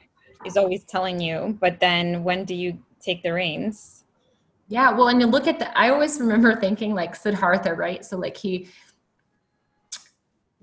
is 0.46 0.56
always 0.56 0.84
telling 0.84 1.20
you 1.20 1.58
but 1.60 1.80
then 1.80 2.22
when 2.22 2.44
do 2.44 2.54
you 2.54 2.78
take 3.00 3.22
the 3.22 3.32
reins? 3.32 4.04
Yeah 4.68 4.92
well 4.92 5.08
and 5.08 5.20
you 5.20 5.26
look 5.26 5.48
at 5.48 5.58
the 5.58 5.76
i 5.76 5.90
always 5.90 6.20
remember 6.20 6.54
thinking 6.54 6.94
like 6.94 7.16
siddhartha 7.16 7.74
right? 7.74 8.04
So 8.04 8.16
like 8.18 8.36
he 8.36 8.68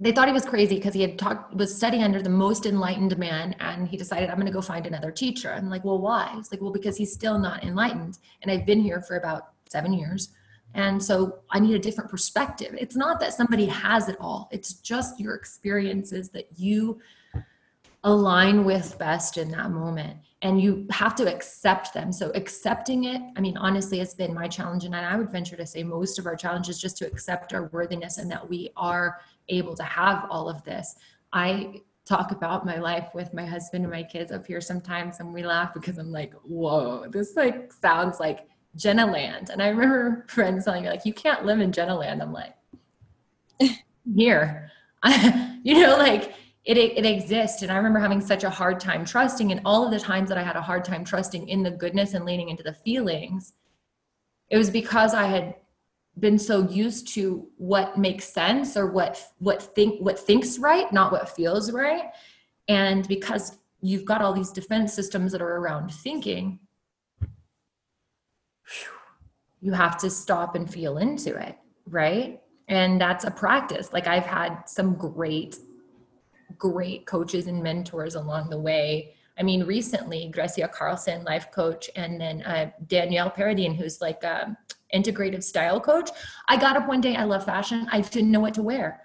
they 0.02 0.12
thought 0.12 0.28
he 0.28 0.34
was 0.34 0.45
crazy 0.45 0.76
because 0.76 0.95
he 0.95 1.02
had 1.02 1.18
talked 1.20 1.54
was 1.54 1.74
studying 1.74 2.04
under 2.04 2.24
the 2.24 2.30
most 2.30 2.66
enlightened 2.66 3.16
man 3.20 3.56
and 3.60 3.88
he 3.88 3.95
decided 3.95 4.30
i'm 4.30 4.36
going 4.36 4.47
to 4.47 4.52
go 4.52 4.62
find 4.62 4.88
another 4.88 5.12
teacher. 5.12 5.54
I'm 5.54 5.70
like 5.70 5.86
well 5.86 5.99
why? 5.99 6.34
He's 6.36 6.52
like 6.52 6.60
well 6.60 6.72
because 6.72 6.97
he's 6.97 7.14
still 7.14 7.38
not 7.38 7.64
enlightened 7.64 8.18
and 8.41 8.52
i've 8.52 8.66
been 8.66 8.82
here 8.82 9.02
for 9.02 9.18
about 9.18 9.54
seven 9.70 9.93
years 9.93 10.30
and 10.74 11.02
so 11.02 11.39
i 11.52 11.60
need 11.60 11.76
a 11.76 11.80
different 11.80 12.10
perspective. 12.10 12.76
It's 12.78 12.95
not 12.95 13.20
that 13.20 13.34
somebody 13.34 13.68
has 13.68 14.10
it 14.10 14.18
all. 14.20 14.49
It's 14.52 14.74
just 14.74 15.20
your 15.20 15.36
experiences 15.36 16.30
that 16.30 16.47
you 16.58 16.99
align 18.04 18.66
with 18.66 18.97
best 18.97 19.38
in 19.38 19.52
that 19.52 19.70
moment 19.70 20.18
and 20.41 20.60
you 20.60 20.88
have 20.89 21.14
to 21.14 21.32
accept 21.32 21.93
them. 21.93 22.12
So 22.12 22.32
accepting 22.34 23.04
it 23.04 23.22
i 23.38 23.39
mean 23.39 23.56
honestly 23.58 23.99
it's 23.99 24.16
been 24.16 24.34
my 24.34 24.47
challenge 24.47 24.86
and 24.86 24.95
i 24.95 25.16
would 25.16 25.32
venture 25.32 25.56
to 25.56 25.68
say 25.68 25.84
most 25.84 26.18
of 26.18 26.26
our 26.26 26.36
challenges 26.36 26.82
just 26.82 26.97
to 26.97 27.06
accept 27.06 27.54
our 27.54 27.68
worthiness 27.68 28.18
and 28.18 28.32
that 28.32 28.49
we 28.49 28.72
are 28.76 29.20
able 29.50 29.76
to 29.76 29.84
have 29.84 30.26
all 30.30 30.50
of 30.50 30.64
this. 30.64 30.96
I 31.34 31.82
talk 32.06 32.32
about 32.32 32.66
my 32.66 32.78
life 32.78 33.10
with 33.14 33.34
my 33.34 33.46
husband 33.46 33.84
and 33.84 33.94
my 33.94 34.04
kids 34.04 34.32
up 34.32 34.46
here 34.46 34.60
sometimes 34.60 35.20
and 35.20 35.34
we 35.34 35.44
laugh 35.44 35.74
because 35.74 35.98
I'm 35.98 36.12
like, 36.12 36.34
whoa, 36.44 37.08
this 37.10 37.36
like 37.36 37.72
sounds 37.72 38.20
like 38.20 38.48
Jenna 38.76 39.06
Land. 39.06 39.50
And 39.50 39.62
I 39.62 39.68
remember 39.68 40.26
friends 40.30 40.66
telling 40.66 40.84
me, 40.84 40.89
like, 40.89 41.06
you 41.06 41.14
can't 41.14 41.46
live 41.46 41.60
in 41.60 41.72
Jenna 41.72 41.96
Land. 41.96 42.22
I'm 42.22 42.34
like, 42.34 42.56
here. 44.16 44.72
you 45.64 45.82
know, 45.82 45.98
like 45.98 46.34
it, 46.66 46.78
it 46.78 47.06
exists. 47.06 47.62
And 47.62 47.72
I 47.72 47.78
remember 47.78 48.00
having 48.00 48.22
such 48.22 48.44
a 48.44 48.50
hard 48.50 48.80
time 48.80 49.06
trusting. 49.06 49.52
And 49.52 49.62
all 49.66 49.86
of 49.86 49.92
the 49.92 50.00
times 50.00 50.30
that 50.30 50.38
I 50.38 50.44
had 50.44 50.56
a 50.56 50.62
hard 50.62 50.86
time 50.86 51.04
trusting 51.04 51.48
in 51.48 51.64
the 51.64 51.72
goodness 51.72 52.14
and 52.14 52.26
leaning 52.26 52.50
into 52.50 52.64
the 52.64 52.74
feelings, 52.74 53.54
it 54.50 54.58
was 54.58 54.70
because 54.70 55.14
I 55.14 55.26
had 55.26 55.56
been 56.20 56.38
so 56.38 56.68
used 56.68 57.07
to 57.14 57.47
what 57.57 57.97
makes 57.97 58.26
sense 58.26 58.76
or 58.76 58.91
what 58.91 59.22
what 59.39 59.62
think 59.62 60.01
what 60.01 60.20
thinks 60.20 60.59
right 60.59 60.91
not 60.91 61.12
what 61.12 61.30
feels 61.30 61.72
right. 61.72 62.12
And 62.68 63.07
because 63.07 63.57
you've 63.82 64.05
got 64.05 64.22
all 64.22 64.34
these 64.34 64.51
defense 64.51 64.93
systems 64.93 65.32
that 65.32 65.41
are 65.41 65.57
around 65.57 65.93
thinking 65.93 66.59
you 69.62 69.74
have 69.74 69.97
to 69.99 70.09
stop 70.09 70.55
and 70.55 70.72
feel 70.72 70.97
into 70.97 71.36
it 71.36 71.57
right? 71.88 72.41
And 72.68 73.01
that's 73.01 73.26
a 73.26 73.32
practice. 73.32 73.91
Like 73.91 74.07
i've 74.07 74.26
had 74.26 74.64
some 74.66 74.95
great 74.95 75.57
great 76.57 77.05
coaches 77.05 77.47
and 77.47 77.64
mentors 77.64 78.16
along 78.16 78.49
the 78.49 78.59
way. 78.59 79.16
I 79.38 79.43
mean, 79.43 79.64
recently, 79.64 80.30
Gracia 80.32 80.68
Carlson, 80.68 81.24
life 81.24 81.49
coach, 81.51 81.89
and 81.95 82.22
then 82.22 82.43
uh, 82.43 82.70
Danielle 82.88 83.32
Paradine, 83.32 83.74
who's 83.74 83.99
like 84.01 84.24
a 84.24 84.55
integrative 84.94 85.44
style 85.44 85.80
coach. 85.80 86.10
I 86.48 86.58
got 86.58 86.78
up 86.78 86.88
one 86.88 87.02
day, 87.02 87.16
I 87.16 87.24
love 87.24 87.46
fashion. 87.46 87.88
I 87.92 88.02
didn't 88.02 88.32
know 88.32 88.39
what 88.39 88.54
to 88.56 88.62
wear. 88.62 89.02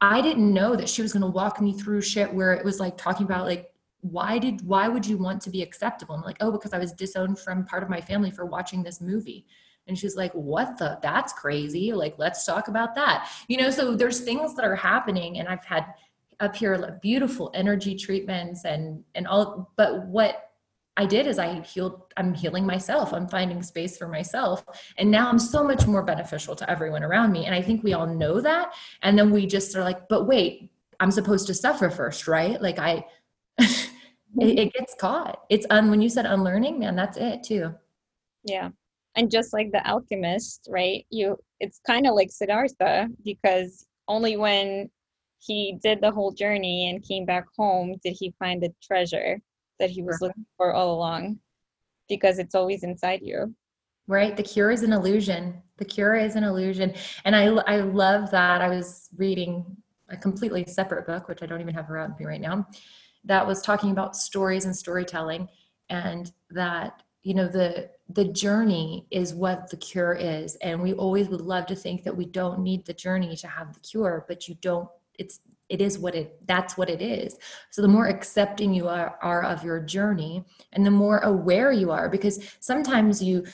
I 0.00 0.20
didn't 0.20 0.52
know 0.52 0.76
that 0.76 0.88
she 0.88 1.02
was 1.02 1.12
going 1.12 1.22
to 1.22 1.28
walk 1.28 1.60
me 1.60 1.74
through 1.74 2.00
shit 2.02 2.32
where 2.32 2.54
it 2.54 2.64
was 2.64 2.80
like 2.80 2.96
talking 2.96 3.26
about 3.26 3.46
like 3.46 3.70
why 4.02 4.38
did 4.38 4.66
why 4.66 4.88
would 4.88 5.06
you 5.06 5.18
want 5.18 5.42
to 5.42 5.50
be 5.50 5.62
acceptable? 5.62 6.14
I'm 6.14 6.22
like, 6.22 6.38
oh, 6.40 6.50
because 6.50 6.72
I 6.72 6.78
was 6.78 6.92
disowned 6.92 7.38
from 7.38 7.66
part 7.66 7.82
of 7.82 7.90
my 7.90 8.00
family 8.00 8.30
for 8.30 8.46
watching 8.46 8.82
this 8.82 9.00
movie. 9.00 9.46
And 9.86 9.98
she's 9.98 10.16
like, 10.16 10.32
what 10.32 10.78
the? 10.78 10.98
That's 11.02 11.32
crazy. 11.32 11.92
Like, 11.92 12.14
let's 12.18 12.44
talk 12.44 12.68
about 12.68 12.94
that. 12.94 13.28
You 13.48 13.58
know, 13.58 13.70
so 13.70 13.94
there's 13.94 14.20
things 14.20 14.54
that 14.54 14.64
are 14.64 14.76
happening, 14.76 15.38
and 15.38 15.48
I've 15.48 15.64
had 15.64 15.86
up 16.38 16.56
here 16.56 16.76
like 16.76 17.02
beautiful 17.02 17.50
energy 17.54 17.94
treatments 17.94 18.64
and 18.64 19.04
and 19.14 19.26
all. 19.26 19.72
But 19.76 20.06
what 20.06 20.49
I 21.00 21.06
did 21.06 21.26
is 21.26 21.38
I 21.38 21.60
healed, 21.62 22.12
I'm 22.18 22.34
healing 22.34 22.66
myself. 22.66 23.14
I'm 23.14 23.26
finding 23.26 23.62
space 23.62 23.96
for 23.96 24.06
myself. 24.06 24.62
And 24.98 25.10
now 25.10 25.30
I'm 25.30 25.38
so 25.38 25.64
much 25.64 25.86
more 25.86 26.02
beneficial 26.02 26.54
to 26.56 26.70
everyone 26.70 27.02
around 27.02 27.32
me. 27.32 27.46
And 27.46 27.54
I 27.54 27.62
think 27.62 27.82
we 27.82 27.94
all 27.94 28.06
know 28.06 28.38
that. 28.42 28.74
And 29.00 29.18
then 29.18 29.30
we 29.30 29.46
just 29.46 29.74
are 29.74 29.82
like, 29.82 30.08
but 30.10 30.26
wait, 30.26 30.70
I'm 31.00 31.10
supposed 31.10 31.46
to 31.46 31.54
suffer 31.54 31.88
first, 31.88 32.28
right? 32.28 32.60
Like 32.60 32.78
I, 32.78 33.06
it, 33.58 33.88
it 34.38 34.72
gets 34.74 34.94
caught. 34.94 35.40
It's 35.48 35.66
un, 35.70 35.88
when 35.88 36.02
you 36.02 36.10
said 36.10 36.26
unlearning, 36.26 36.78
man, 36.78 36.96
that's 36.96 37.16
it 37.16 37.44
too. 37.44 37.74
Yeah. 38.44 38.68
And 39.16 39.30
just 39.30 39.54
like 39.54 39.72
the 39.72 39.86
alchemist, 39.88 40.68
right? 40.70 41.06
You, 41.08 41.38
it's 41.60 41.80
kind 41.86 42.06
of 42.06 42.14
like 42.14 42.30
Siddhartha 42.30 43.08
because 43.24 43.86
only 44.06 44.36
when 44.36 44.90
he 45.38 45.78
did 45.82 46.02
the 46.02 46.10
whole 46.10 46.32
journey 46.32 46.90
and 46.90 47.02
came 47.02 47.24
back 47.24 47.46
home 47.56 47.96
did 48.04 48.14
he 48.20 48.34
find 48.38 48.62
the 48.62 48.74
treasure 48.82 49.40
that 49.80 49.90
he 49.90 50.02
was 50.02 50.18
looking 50.20 50.46
for 50.56 50.72
all 50.72 50.94
along 50.94 51.38
because 52.08 52.38
it's 52.38 52.54
always 52.54 52.82
inside 52.84 53.20
you. 53.22 53.54
Right 54.06 54.36
the 54.36 54.42
cure 54.42 54.70
is 54.70 54.82
an 54.82 54.92
illusion. 54.92 55.60
The 55.78 55.84
cure 55.84 56.14
is 56.14 56.36
an 56.36 56.44
illusion. 56.44 56.94
And 57.24 57.34
i 57.34 57.46
i 57.46 57.76
love 57.76 58.30
that 58.30 58.60
i 58.62 58.68
was 58.68 59.08
reading 59.16 59.64
a 60.08 60.16
completely 60.16 60.64
separate 60.66 61.06
book 61.06 61.28
which 61.28 61.40
i 61.42 61.46
don't 61.46 61.60
even 61.60 61.74
have 61.74 61.88
around 61.88 62.14
me 62.18 62.26
right 62.26 62.40
now 62.40 62.66
that 63.24 63.46
was 63.46 63.62
talking 63.62 63.92
about 63.92 64.16
stories 64.16 64.64
and 64.64 64.74
storytelling 64.74 65.48
and 65.88 66.32
that 66.50 67.02
you 67.22 67.34
know 67.34 67.46
the 67.46 67.90
the 68.08 68.24
journey 68.24 69.06
is 69.10 69.34
what 69.34 69.70
the 69.70 69.76
cure 69.76 70.14
is. 70.14 70.56
And 70.56 70.82
we 70.82 70.94
always 70.94 71.28
would 71.28 71.42
love 71.42 71.66
to 71.66 71.76
think 71.76 72.02
that 72.04 72.16
we 72.16 72.24
don't 72.24 72.60
need 72.60 72.84
the 72.84 72.94
journey 72.94 73.36
to 73.36 73.46
have 73.46 73.72
the 73.72 73.80
cure 73.80 74.24
but 74.26 74.48
you 74.48 74.56
don't 74.60 74.88
it's 75.18 75.40
it 75.70 75.80
is 75.80 75.98
what 75.98 76.14
it 76.14 76.36
that's 76.46 76.76
what 76.76 76.90
it 76.90 77.00
is. 77.00 77.38
So 77.70 77.80
the 77.80 77.88
more 77.88 78.08
accepting 78.08 78.74
you 78.74 78.88
are, 78.88 79.16
are 79.22 79.44
of 79.44 79.64
your 79.64 79.80
journey 79.80 80.44
and 80.72 80.84
the 80.84 80.90
more 80.90 81.18
aware 81.18 81.72
you 81.72 81.90
are 81.92 82.08
because 82.10 82.56
sometimes 82.58 83.22
you 83.22 83.46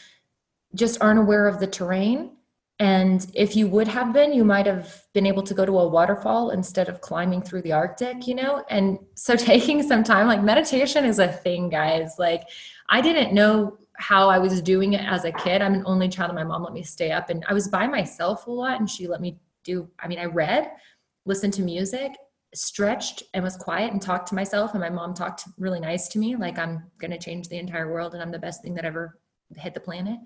just 0.74 1.00
aren't 1.00 1.20
aware 1.20 1.46
of 1.46 1.60
the 1.60 1.66
terrain 1.66 2.32
and 2.78 3.26
if 3.34 3.54
you 3.54 3.68
would 3.68 3.88
have 3.88 4.12
been 4.12 4.32
you 4.32 4.44
might 4.44 4.66
have 4.66 5.04
been 5.12 5.26
able 5.26 5.42
to 5.42 5.54
go 5.54 5.64
to 5.64 5.78
a 5.78 5.88
waterfall 5.88 6.50
instead 6.50 6.88
of 6.88 7.00
climbing 7.00 7.42
through 7.42 7.62
the 7.62 7.72
arctic 7.72 8.26
you 8.26 8.34
know? 8.34 8.64
And 8.70 8.98
so 9.14 9.36
taking 9.52 9.82
some 9.82 10.02
time 10.02 10.26
like 10.26 10.42
meditation 10.42 11.04
is 11.04 11.18
a 11.18 11.28
thing 11.28 11.68
guys. 11.68 12.14
Like 12.18 12.44
i 12.88 13.00
didn't 13.00 13.34
know 13.34 13.76
how 13.98 14.28
i 14.28 14.38
was 14.38 14.60
doing 14.62 14.94
it 14.94 15.04
as 15.04 15.24
a 15.24 15.32
kid. 15.32 15.60
I'm 15.60 15.74
an 15.74 15.82
only 15.86 16.08
child 16.08 16.30
and 16.30 16.36
my 16.36 16.44
mom 16.44 16.62
let 16.62 16.72
me 16.72 16.82
stay 16.82 17.12
up 17.12 17.28
and 17.28 17.44
i 17.46 17.52
was 17.52 17.68
by 17.68 17.86
myself 17.86 18.46
a 18.46 18.50
lot 18.50 18.80
and 18.80 18.88
she 18.88 19.06
let 19.06 19.20
me 19.20 19.38
do 19.64 19.88
i 19.98 20.06
mean 20.06 20.18
i 20.18 20.24
read 20.24 20.70
listened 21.26 21.52
to 21.54 21.62
music, 21.62 22.12
stretched 22.54 23.22
and 23.34 23.44
was 23.44 23.56
quiet 23.56 23.92
and 23.92 24.00
talked 24.00 24.28
to 24.28 24.34
myself. 24.34 24.72
And 24.72 24.80
my 24.80 24.90
mom 24.90 25.14
talked 25.14 25.44
really 25.58 25.80
nice 25.80 26.08
to 26.08 26.18
me, 26.18 26.36
like 26.36 26.58
I'm 26.58 26.90
going 26.98 27.10
to 27.10 27.18
change 27.18 27.48
the 27.48 27.58
entire 27.58 27.92
world 27.92 28.14
and 28.14 28.22
I'm 28.22 28.32
the 28.32 28.38
best 28.38 28.62
thing 28.62 28.74
that 28.74 28.84
ever 28.84 29.18
hit 29.56 29.74
the 29.74 29.80
planet. 29.80 30.18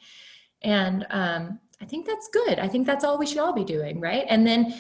And 0.63 1.07
um, 1.11 1.59
I 1.81 1.87
think 1.87 2.07
that's 2.07 2.29
good. 2.29 2.59
I 2.59 2.69
think 2.69 2.87
that's 2.87 3.05
all 3.05 3.19
we 3.19 3.27
should 3.27 3.39
all 3.39 3.55
be 3.55 3.65
doing, 3.65 4.01
right? 4.01 4.27
And 4.29 4.47
then 4.47 4.75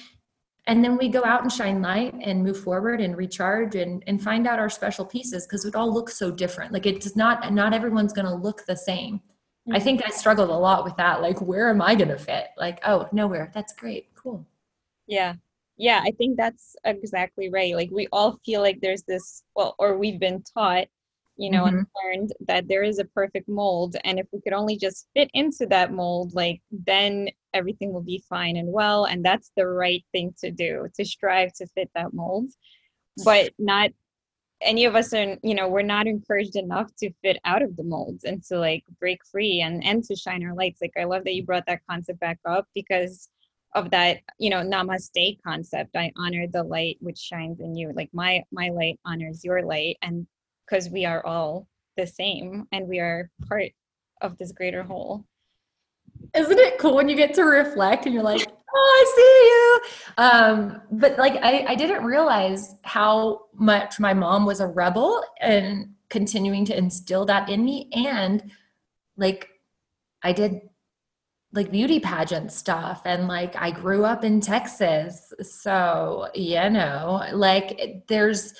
and 0.66 0.84
then 0.84 0.96
we 0.96 1.08
go 1.08 1.24
out 1.24 1.42
and 1.42 1.52
shine 1.52 1.80
light 1.80 2.14
and 2.22 2.44
move 2.44 2.62
forward 2.62 3.00
and 3.00 3.16
recharge 3.16 3.74
and, 3.74 4.04
and 4.06 4.22
find 4.22 4.46
out 4.46 4.58
our 4.58 4.68
special 4.68 5.04
pieces 5.04 5.46
because 5.46 5.64
it 5.64 5.74
all 5.74 5.92
looks 5.92 6.16
so 6.16 6.30
different 6.30 6.72
like 6.72 6.86
it's 6.86 7.16
not 7.16 7.52
not 7.52 7.72
everyone's 7.72 8.12
going 8.12 8.26
to 8.26 8.34
look 8.34 8.64
the 8.66 8.76
same 8.76 9.16
mm-hmm. 9.16 9.74
i 9.74 9.80
think 9.80 10.02
i 10.06 10.10
struggled 10.10 10.50
a 10.50 10.54
lot 10.54 10.84
with 10.84 10.96
that 10.96 11.22
like 11.22 11.40
where 11.40 11.70
am 11.70 11.80
i 11.80 11.94
going 11.94 12.08
to 12.08 12.18
fit 12.18 12.48
like 12.56 12.78
oh 12.86 13.08
nowhere 13.12 13.50
that's 13.54 13.72
great 13.72 14.08
cool 14.14 14.46
yeah 15.06 15.34
yeah 15.80 16.00
i 16.04 16.10
think 16.12 16.36
that's 16.36 16.76
exactly 16.84 17.48
right 17.50 17.74
like 17.74 17.90
we 17.90 18.06
all 18.12 18.38
feel 18.44 18.60
like 18.60 18.78
there's 18.80 19.02
this 19.04 19.42
well 19.56 19.74
or 19.78 19.96
we've 19.96 20.20
been 20.20 20.42
taught 20.54 20.86
you 21.36 21.50
know 21.50 21.64
mm-hmm. 21.64 21.78
and 21.78 21.86
learned 22.04 22.32
that 22.46 22.68
there 22.68 22.82
is 22.82 22.98
a 22.98 23.04
perfect 23.06 23.48
mold 23.48 23.96
and 24.04 24.18
if 24.18 24.26
we 24.30 24.40
could 24.42 24.52
only 24.52 24.76
just 24.76 25.08
fit 25.14 25.30
into 25.32 25.66
that 25.66 25.92
mold 25.92 26.34
like 26.34 26.60
then 26.70 27.28
everything 27.54 27.92
will 27.92 28.02
be 28.02 28.22
fine 28.28 28.56
and 28.58 28.70
well 28.70 29.06
and 29.06 29.24
that's 29.24 29.50
the 29.56 29.66
right 29.66 30.04
thing 30.12 30.34
to 30.38 30.50
do 30.50 30.86
to 30.94 31.04
strive 31.04 31.52
to 31.54 31.66
fit 31.68 31.90
that 31.94 32.12
mold 32.12 32.50
but 33.24 33.50
not 33.58 33.90
any 34.60 34.84
of 34.84 34.94
us 34.94 35.14
are 35.14 35.38
you 35.42 35.54
know 35.54 35.66
we're 35.66 35.80
not 35.80 36.06
encouraged 36.06 36.56
enough 36.56 36.94
to 36.96 37.10
fit 37.22 37.38
out 37.46 37.62
of 37.62 37.74
the 37.76 37.84
molds 37.84 38.24
and 38.24 38.42
to 38.44 38.58
like 38.58 38.84
break 38.98 39.20
free 39.24 39.62
and 39.62 39.82
and 39.82 40.04
to 40.04 40.14
shine 40.14 40.44
our 40.44 40.54
lights 40.54 40.82
like 40.82 40.92
i 40.98 41.04
love 41.04 41.24
that 41.24 41.34
you 41.34 41.42
brought 41.42 41.64
that 41.66 41.80
concept 41.88 42.20
back 42.20 42.38
up 42.44 42.66
because 42.74 43.30
of 43.74 43.90
that 43.90 44.18
you 44.38 44.50
know 44.50 44.62
namaste 44.62 45.38
concept. 45.46 45.96
I 45.96 46.12
honor 46.16 46.46
the 46.46 46.62
light 46.62 46.98
which 47.00 47.18
shines 47.18 47.60
in 47.60 47.74
you. 47.74 47.92
Like 47.94 48.10
my 48.12 48.42
my 48.52 48.70
light 48.70 48.98
honors 49.04 49.44
your 49.44 49.62
light 49.62 49.96
and 50.02 50.26
because 50.66 50.88
we 50.90 51.04
are 51.04 51.24
all 51.24 51.66
the 51.96 52.06
same 52.06 52.66
and 52.72 52.88
we 52.88 53.00
are 53.00 53.30
part 53.48 53.70
of 54.20 54.36
this 54.38 54.52
greater 54.52 54.82
whole. 54.82 55.24
Isn't 56.34 56.58
it 56.58 56.78
cool 56.78 56.94
when 56.94 57.08
you 57.08 57.16
get 57.16 57.34
to 57.34 57.44
reflect 57.44 58.06
and 58.06 58.14
you're 58.14 58.24
like 58.24 58.46
oh 58.74 59.02
i 59.02 59.12
see 59.16 59.42
you. 59.48 60.24
Um 60.24 60.82
but 60.92 61.18
like 61.18 61.34
i 61.42 61.64
i 61.68 61.74
didn't 61.74 62.04
realize 62.04 62.74
how 62.82 63.46
much 63.54 64.00
my 64.00 64.14
mom 64.14 64.46
was 64.46 64.60
a 64.60 64.66
rebel 64.66 65.22
and 65.40 65.94
continuing 66.08 66.64
to 66.64 66.76
instill 66.76 67.24
that 67.24 67.48
in 67.48 67.64
me 67.64 67.88
and 67.92 68.50
like 69.16 69.48
i 70.24 70.32
did 70.32 70.60
like 71.52 71.70
beauty 71.70 72.00
pageant 72.00 72.52
stuff. 72.52 73.02
And 73.04 73.26
like 73.26 73.56
I 73.56 73.70
grew 73.70 74.04
up 74.04 74.24
in 74.24 74.40
Texas 74.40 75.32
so 75.42 76.28
you 76.34 76.70
know 76.70 77.24
like 77.32 78.04
there's 78.08 78.54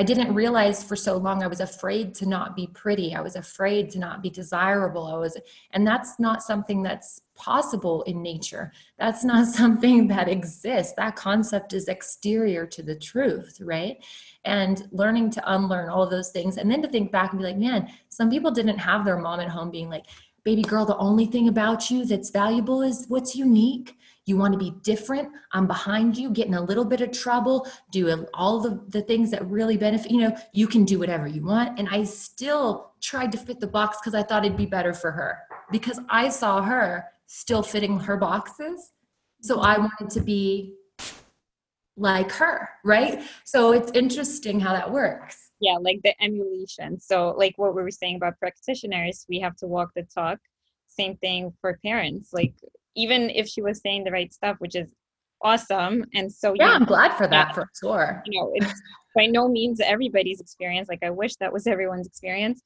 I 0.00 0.04
didn't 0.04 0.32
realize 0.32 0.84
for 0.84 0.94
so 0.94 1.16
long 1.16 1.42
I 1.42 1.48
was 1.48 1.58
afraid 1.58 2.14
to 2.16 2.26
not 2.26 2.54
be 2.54 2.68
pretty. 2.68 3.16
I 3.16 3.20
was 3.20 3.34
afraid 3.34 3.90
to 3.90 3.98
not 3.98 4.22
be 4.22 4.30
desirable. 4.30 5.06
I 5.06 5.18
was 5.18 5.36
and 5.72 5.86
that's 5.86 6.18
not 6.20 6.42
something 6.42 6.82
that's 6.82 7.20
possible 7.34 8.02
in 8.04 8.22
nature. 8.22 8.72
That's 8.98 9.24
not 9.24 9.48
something 9.60 10.08
that 10.08 10.28
exists. 10.28 10.94
That 10.96 11.16
concept 11.16 11.72
is 11.72 11.88
exterior 11.88 12.64
to 12.66 12.82
the 12.82 12.96
truth 12.96 13.58
right? 13.60 13.96
And 14.44 14.88
learning 14.92 15.30
to 15.32 15.52
unlearn 15.52 15.90
all 15.90 16.08
those 16.08 16.30
things 16.30 16.56
and 16.56 16.70
then 16.70 16.80
to 16.80 16.88
think 16.88 17.12
back 17.12 17.32
and 17.32 17.40
be 17.40 17.44
like 17.44 17.58
man 17.58 17.90
some 18.08 18.30
people 18.30 18.50
didn't 18.50 18.78
have 18.78 19.04
their 19.04 19.18
mom 19.18 19.40
at 19.40 19.48
home 19.48 19.70
being 19.70 19.90
like 19.90 20.06
baby 20.48 20.62
girl, 20.62 20.86
the 20.86 20.96
only 20.96 21.26
thing 21.26 21.46
about 21.48 21.90
you 21.90 22.06
that's 22.06 22.30
valuable 22.30 22.80
is 22.80 23.04
what's 23.08 23.36
unique. 23.36 23.98
You 24.24 24.38
want 24.38 24.54
to 24.54 24.58
be 24.58 24.70
different. 24.82 25.28
I'm 25.52 25.66
behind 25.66 26.16
you, 26.16 26.30
getting 26.30 26.54
a 26.54 26.62
little 26.62 26.86
bit 26.86 27.02
of 27.02 27.12
trouble, 27.12 27.66
doing 27.92 28.24
all 28.32 28.58
the, 28.58 28.82
the 28.88 29.02
things 29.02 29.30
that 29.32 29.46
really 29.46 29.76
benefit. 29.76 30.10
You 30.10 30.22
know, 30.22 30.34
you 30.54 30.66
can 30.66 30.86
do 30.86 30.98
whatever 30.98 31.26
you 31.26 31.44
want. 31.44 31.78
And 31.78 31.86
I 31.90 32.02
still 32.04 32.92
tried 33.02 33.30
to 33.32 33.38
fit 33.38 33.60
the 33.60 33.66
box 33.66 33.98
because 34.00 34.14
I 34.14 34.22
thought 34.22 34.46
it'd 34.46 34.56
be 34.56 34.64
better 34.64 34.94
for 34.94 35.10
her 35.10 35.36
because 35.70 36.00
I 36.08 36.30
saw 36.30 36.62
her 36.62 37.04
still 37.26 37.62
fitting 37.62 38.00
her 38.00 38.16
boxes. 38.16 38.92
So 39.42 39.60
I 39.60 39.76
wanted 39.76 40.08
to 40.08 40.22
be 40.22 40.72
like 41.98 42.32
her, 42.32 42.70
right? 42.86 43.22
So 43.44 43.72
it's 43.72 43.92
interesting 43.92 44.60
how 44.60 44.72
that 44.72 44.90
works 44.90 45.47
yeah 45.60 45.76
like 45.80 46.00
the 46.04 46.14
emulation 46.22 46.98
so 47.00 47.34
like 47.36 47.54
what 47.56 47.74
we 47.74 47.82
were 47.82 47.90
saying 47.90 48.16
about 48.16 48.38
practitioners 48.38 49.26
we 49.28 49.38
have 49.40 49.56
to 49.56 49.66
walk 49.66 49.90
the 49.94 50.02
talk 50.14 50.38
same 50.98 51.16
thing 51.18 51.52
for 51.60 51.78
parents. 51.84 52.32
Like 52.32 52.54
even 52.96 53.30
if 53.30 53.46
she 53.48 53.62
was 53.62 53.80
saying 53.80 54.04
the 54.04 54.10
right 54.10 54.32
stuff, 54.32 54.56
which 54.58 54.74
is 54.74 54.88
awesome, 55.42 56.04
and 56.14 56.30
so 56.32 56.54
yeah, 56.54 56.68
you, 56.68 56.72
I'm 56.74 56.84
glad 56.84 57.14
for 57.16 57.26
that 57.28 57.48
Yeah. 57.48 57.54
for 57.54 57.70
sure. 57.80 58.22
you 58.26 58.40
know, 58.40 58.50
it's 58.54 58.82
by 59.14 59.26
no 59.26 59.48
means 59.48 59.80
everybody's 59.80 60.40
experience. 60.40 60.88
Like 60.88 61.02
I 61.02 61.10
wish 61.10 61.36
that 61.36 61.52
was 61.52 61.66
everyone's 61.66 62.06
experience. 62.06 62.62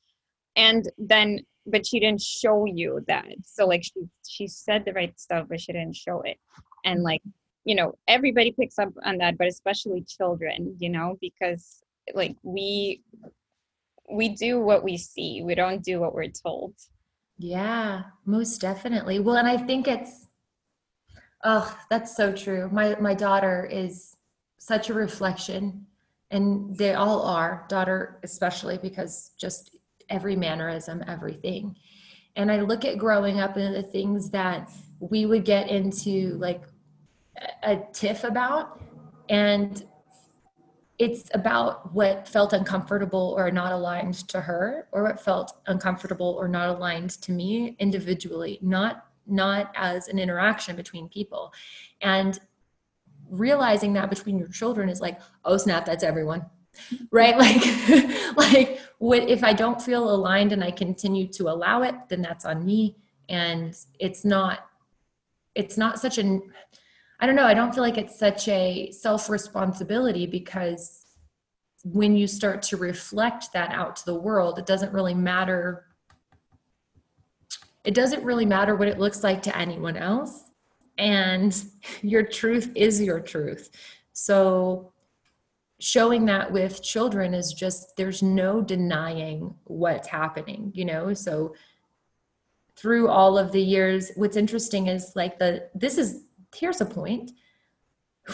And 0.57 0.89
then, 0.99 1.41
but 1.67 1.87
she 1.87 2.01
didn't 2.01 2.21
show 2.21 2.65
you 2.67 3.01
that. 3.09 3.27
So 3.45 3.67
like 3.67 3.85
she 3.85 4.03
she 4.27 4.47
said 4.49 4.85
the 4.85 4.93
right 4.93 5.19
stuff, 5.19 5.47
but 5.49 5.61
she 5.61 5.73
didn't 5.73 5.97
show 5.97 6.23
it. 6.23 6.39
And 6.85 7.03
like 7.03 7.23
you 7.65 7.77
know, 7.77 7.95
everybody 8.09 8.51
picks 8.53 8.79
up 8.79 8.93
on 9.05 9.19
that, 9.19 9.39
but 9.39 9.47
especially 9.47 10.03
children. 10.03 10.77
You 10.81 10.91
know, 10.91 11.17
because 11.21 11.83
like 12.15 12.37
we 12.43 13.03
we 14.11 14.31
do 14.31 14.61
what 14.61 14.85
we 14.85 14.97
see. 14.97 15.43
We 15.43 15.55
don't 15.55 15.83
do 15.83 16.01
what 16.01 16.15
we're 16.15 16.29
told. 16.29 16.75
Yeah, 17.39 18.03
most 18.27 18.61
definitely. 18.61 19.21
Well, 19.21 19.37
and 19.37 19.49
I 19.49 19.57
think 19.57 19.89
it's 19.89 20.27
oh, 21.45 21.77
that's 21.91 22.17
so 22.17 22.33
true. 22.33 22.69
My 22.71 22.97
my 23.01 23.15
daughter 23.15 23.69
is 23.71 24.17
such 24.59 24.91
a 24.91 24.95
reflection 24.95 25.87
and 26.31 26.77
they 26.77 26.95
all 26.95 27.23
are, 27.23 27.67
daughter 27.69 28.19
especially 28.23 28.79
because 28.79 29.33
just 29.37 29.77
every 30.09 30.35
mannerism, 30.35 31.05
everything. 31.07 31.77
And 32.37 32.51
I 32.51 32.61
look 32.61 32.85
at 32.85 32.97
growing 32.97 33.39
up 33.39 33.57
and 33.57 33.75
the 33.75 33.83
things 33.83 34.31
that 34.31 34.71
we 34.99 35.27
would 35.27 35.45
get 35.45 35.69
into 35.69 36.39
like 36.39 36.63
a, 37.63 37.81
tiff 37.93 38.25
about 38.25 38.81
and 39.29 39.85
it's 41.03 41.29
about 41.35 41.93
what 41.93 42.29
felt 42.29 42.53
uncomfortable 42.53 43.35
or 43.37 43.51
not 43.51 43.73
aligned 43.73 44.15
to 44.29 44.41
her 44.41 44.87
or 44.93 45.03
what 45.03 45.21
felt 45.21 45.59
uncomfortable 45.67 46.37
or 46.39 46.47
not 46.47 46.69
aligned 46.69 47.11
to 47.11 47.33
me 47.33 47.75
individually 47.81 48.57
not 48.63 49.07
not 49.27 49.73
as 49.75 50.07
an 50.07 50.19
interaction 50.19 50.77
between 50.77 51.09
people. 51.09 51.53
And 52.01 52.39
realizing 53.29 53.93
that 53.95 54.11
between 54.11 54.39
your 54.39 54.49
children 54.49 54.89
is 54.89 55.01
like 55.01 55.19
oh 55.45 55.57
snap 55.57 55.87
that's 55.87 56.05
everyone 56.05 56.45
right? 57.11 57.37
Like 57.37 58.37
like 58.37 58.81
what 58.99 59.23
if 59.29 59.43
i 59.43 59.53
don't 59.53 59.83
feel 59.83 60.09
aligned 60.09 60.53
and 60.53 60.63
i 60.63 60.71
continue 60.71 61.27
to 61.29 61.49
allow 61.49 61.83
it 61.83 61.97
then 62.09 62.23
that's 62.23 62.45
on 62.45 62.65
me. 62.65 62.97
And 63.29 63.77
it's 63.99 64.25
not 64.25 64.69
it's 65.57 65.77
not 65.77 65.99
such 65.99 66.19
an 66.19 66.43
I 67.23 67.27
don't 67.27 67.37
know. 67.37 67.47
I 67.47 67.55
don't 67.55 67.73
feel 67.73 67.85
like 67.85 67.99
it's 67.99 68.19
such 68.19 68.49
a 68.49 68.91
self 68.91 69.31
responsibility 69.31 70.27
because 70.27 71.07
when 71.85 72.17
you 72.17 72.27
start 72.27 72.63
to 72.63 72.77
reflect 72.77 73.53
that 73.53 73.71
out 73.71 73.95
to 73.97 74.05
the 74.07 74.15
world, 74.15 74.59
it 74.59 74.67
doesn't 74.67 74.93
really 74.93 75.15
matter. 75.15 75.87
It 77.85 77.95
doesn't 77.95 78.25
really 78.25 78.45
matter 78.45 78.75
what 78.75 78.89
it 78.89 78.99
looks 78.99 79.23
like 79.23 79.41
to 79.43 79.57
anyone 79.57 79.97
else. 79.97 80.51
And 80.99 81.65
your 82.03 82.25
truth 82.25 82.73
is 82.75 83.01
your 83.01 83.21
truth. 83.21 83.71
So 84.13 84.93
showing 85.79 86.25
that 86.25 86.51
with 86.51 86.83
children 86.83 87.35
is 87.35 87.53
just, 87.53 87.97
there's 87.97 88.25
no 88.25 88.61
denying 88.61 89.55
what's 89.65 90.09
happening, 90.09 90.73
you 90.75 90.85
know? 90.85 91.15
So 91.15 91.55
through 92.75 93.11
all 93.11 93.39
of 93.39 93.53
the 93.53 93.63
years, 93.63 94.11
what's 94.17 94.37
interesting 94.37 94.89
is 94.89 95.13
like 95.15 95.39
the, 95.39 95.69
this 95.73 95.99
is, 95.99 96.23
here's 96.55 96.81
a 96.81 96.87
point. 96.87 97.33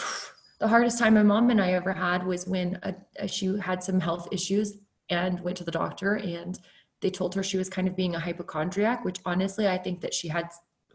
The 0.59 0.67
hardest 0.67 0.99
time 0.99 1.13
my 1.13 1.23
mom 1.23 1.51
and 1.51 1.61
I 1.61 1.71
ever 1.71 1.93
had 1.93 2.25
was 2.25 2.45
when 2.45 2.77
a, 2.83 3.27
she 3.29 3.57
had 3.59 3.81
some 3.81 4.01
health 4.01 4.27
issues 4.29 4.73
and 5.09 5.39
went 5.39 5.55
to 5.59 5.63
the 5.63 5.71
doctor 5.71 6.15
and 6.15 6.59
they 6.99 7.09
told 7.09 7.33
her 7.35 7.43
she 7.43 7.55
was 7.55 7.69
kind 7.69 7.87
of 7.87 7.95
being 7.95 8.13
a 8.13 8.19
hypochondriac, 8.19 9.05
which 9.05 9.21
honestly 9.25 9.69
I 9.69 9.77
think 9.77 10.01
that 10.01 10.13
she 10.13 10.27
had 10.27 10.49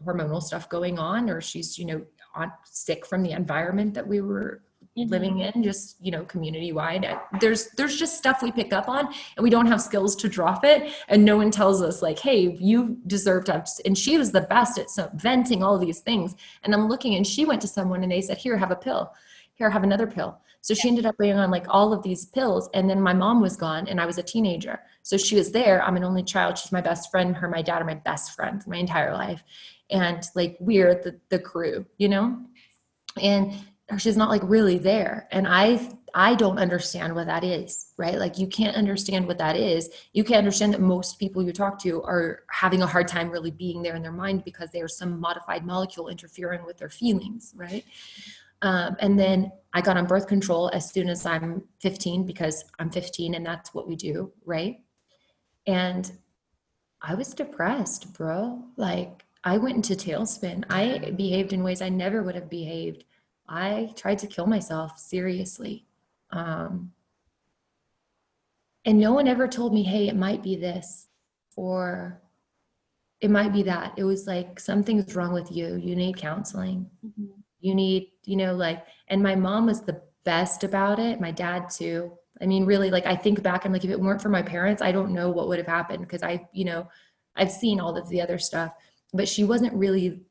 hormonal 0.05 0.39
stuff 0.39 0.69
going 0.69 0.99
on 0.99 1.31
or 1.31 1.41
she's, 1.41 1.79
you 1.79 1.85
know, 1.85 2.05
on, 2.35 2.51
sick 2.63 3.07
from 3.07 3.23
the 3.23 3.31
environment 3.31 3.95
that 3.95 4.07
we 4.07 4.21
were 4.21 4.61
Mhm. 4.97 5.09
living 5.09 5.39
in 5.39 5.61
just 5.61 5.97
you 5.99 6.09
know 6.09 6.23
community 6.23 6.71
wide 6.71 7.05
there's 7.41 7.67
there's 7.71 7.97
just 7.97 8.17
stuff 8.17 8.41
we 8.41 8.49
pick 8.51 8.71
up 8.71 8.87
on 8.87 9.07
and 9.07 9.43
we 9.43 9.49
don't 9.49 9.65
have 9.65 9.81
skills 9.81 10.15
to 10.15 10.29
drop 10.29 10.63
it. 10.63 10.93
And 11.09 11.25
no 11.25 11.35
one 11.37 11.51
tells 11.51 11.81
us 11.81 12.01
like 12.01 12.17
hey 12.19 12.55
you 12.59 12.97
deserve 13.05 13.43
to 13.45 13.53
have 13.53 13.67
and 13.85 13.97
she 13.97 14.17
was 14.17 14.31
the 14.31 14.41
best 14.41 14.77
at 14.77 14.89
so 14.89 15.09
venting 15.15 15.63
all 15.63 15.77
these 15.77 15.99
things. 15.99 16.35
And 16.63 16.73
i'm 16.73 16.87
looking 16.87 17.15
and 17.15 17.27
she 17.27 17.43
went 17.45 17.61
to 17.61 17.67
someone 17.67 18.03
and 18.03 18.11
they 18.11 18.21
said 18.21 18.37
here 18.37 18.57
have 18.57 18.71
a 18.71 18.75
pill. 18.75 19.11
Here 19.55 19.69
have 19.69 19.83
another 19.83 20.07
pill. 20.07 20.39
So 20.61 20.73
she 20.73 20.87
ended 20.87 21.05
up 21.05 21.17
being 21.19 21.37
on 21.37 21.51
like 21.51 21.65
all 21.69 21.91
of 21.93 22.01
these 22.01 22.25
pills 22.27 22.69
and 22.73 22.89
then 22.89 22.99
my 23.01 23.13
mom 23.13 23.41
was 23.41 23.55
gone 23.57 23.87
and 23.89 23.99
i 23.99 24.05
was 24.05 24.17
a 24.17 24.23
teenager. 24.23 24.79
So 25.03 25.17
she 25.17 25.35
was 25.35 25.51
there. 25.51 25.83
I'm 25.83 25.97
an 25.97 26.03
only 26.05 26.23
child. 26.23 26.57
She's 26.57 26.71
my 26.71 26.81
best 26.81 27.11
friend. 27.11 27.35
Her 27.35 27.49
my 27.49 27.61
dad 27.61 27.81
are 27.81 27.85
my 27.85 27.95
best 27.95 28.31
friends 28.33 28.65
my 28.65 28.77
entire 28.77 29.13
life. 29.13 29.43
And 29.89 30.23
like 30.35 30.55
we're 30.61 30.95
the, 30.95 31.19
the 31.29 31.39
crew 31.39 31.85
you 31.97 32.07
know? 32.07 32.39
And 33.21 33.53
she's 33.97 34.17
not 34.17 34.29
like 34.29 34.41
really 34.43 34.77
there. 34.77 35.27
And 35.31 35.47
i 35.47 35.89
i 36.13 36.33
don't 36.33 36.57
understand 36.57 37.13
what 37.13 37.27
that 37.27 37.43
is 37.43 37.93
right? 37.97 38.17
Like 38.17 38.37
you 38.37 38.47
can't 38.47 38.75
understand 38.75 39.27
what 39.27 39.37
that 39.37 39.55
is. 39.55 39.89
You 40.13 40.23
can't 40.23 40.39
understand 40.39 40.73
that 40.73 40.81
most 40.81 41.19
people 41.19 41.43
you 41.43 41.53
talk 41.53 41.79
to 41.83 42.01
are 42.03 42.43
having 42.49 42.81
a 42.81 42.87
hard 42.87 43.07
time 43.07 43.29
really 43.29 43.51
being 43.51 43.81
there 43.81 43.95
in 43.95 44.01
their 44.01 44.11
mind 44.11 44.43
because 44.43 44.69
there's 44.71 44.97
some 44.97 45.19
modified 45.19 45.65
molecule 45.65 46.07
interfering 46.09 46.65
with 46.65 46.77
their 46.77 46.89
feelings 46.89 47.53
right? 47.55 47.85
Um, 48.61 48.95
and 48.99 49.19
then 49.19 49.51
i 49.73 49.81
got 49.81 49.97
on 49.97 50.07
birth 50.07 50.27
control 50.27 50.71
as 50.73 50.89
soon 50.91 51.09
as 51.09 51.25
i'm 51.25 51.61
15 51.79 52.25
because 52.25 52.63
i'm 52.79 52.89
15 52.89 53.35
and 53.35 53.45
that's 53.45 53.73
what 53.73 53.87
we 53.87 53.95
do 53.95 54.31
right? 54.45 54.77
And 55.67 56.11
i 57.01 57.13
was 57.13 57.33
depressed 57.33 58.13
bro. 58.13 58.63
Like 58.77 59.25
i 59.43 59.57
went 59.57 59.75
into 59.75 59.95
tailspin. 59.95 60.63
I 60.69 61.11
behaved 61.11 61.53
in 61.53 61.63
ways 61.63 61.81
i 61.81 61.89
never 61.89 62.23
would 62.23 62.35
have 62.35 62.49
behaved 62.49 63.03
I 63.47 63.93
tried 63.95 64.19
to 64.19 64.27
kill 64.27 64.47
myself 64.47 64.97
seriously. 64.97 65.85
Um, 66.31 66.91
and 68.85 68.99
no 68.99 69.13
one 69.13 69.27
ever 69.27 69.47
told 69.47 69.73
me, 69.73 69.83
hey, 69.83 70.07
it 70.07 70.15
might 70.15 70.43
be 70.43 70.55
this 70.55 71.07
or 71.55 72.21
it 73.21 73.31
might 73.31 73.53
be 73.53 73.63
that. 73.63 73.93
It 73.97 74.03
was 74.03 74.27
like, 74.27 74.59
something's 74.59 75.15
wrong 75.15 75.33
with 75.33 75.51
you. 75.51 75.75
You 75.75 75.95
need 75.95 76.17
counseling. 76.17 76.89
Mhm. 77.05 77.29
You 77.61 77.73
need, 77.73 78.11
you 78.25 78.35
know, 78.35 78.53
like, 78.53 78.85
and 79.07 79.23
my 79.23 79.35
mom 79.35 79.65
was 79.65 79.81
the 79.81 80.01
best 80.23 80.63
about 80.63 80.99
it. 80.99 81.19
My 81.21 81.31
dad, 81.31 81.69
too. 81.69 82.11
I 82.41 82.45
mean, 82.45 82.65
really, 82.65 82.91
like, 82.91 83.05
I 83.05 83.15
think 83.15 83.41
back, 83.41 83.65
I'm 83.65 83.71
like, 83.71 83.85
if 83.85 83.89
it 83.89 83.99
weren't 83.99 84.21
for 84.21 84.29
my 84.29 84.41
parents, 84.41 84.81
I 84.81 84.91
don't 84.91 85.13
know 85.13 85.29
what 85.31 85.47
would 85.47 85.57
have 85.57 85.67
happened 85.67 86.01
because 86.01 86.21
I, 86.21 86.47
you 86.51 86.65
know, 86.65 86.87
I've 87.35 87.51
seen 87.51 87.79
all 87.79 87.97
of 87.97 88.09
the 88.09 88.21
other 88.21 88.37
stuff, 88.37 88.73
but 89.13 89.27
she 89.27 89.43
wasn't 89.43 89.73
really, 89.73 90.21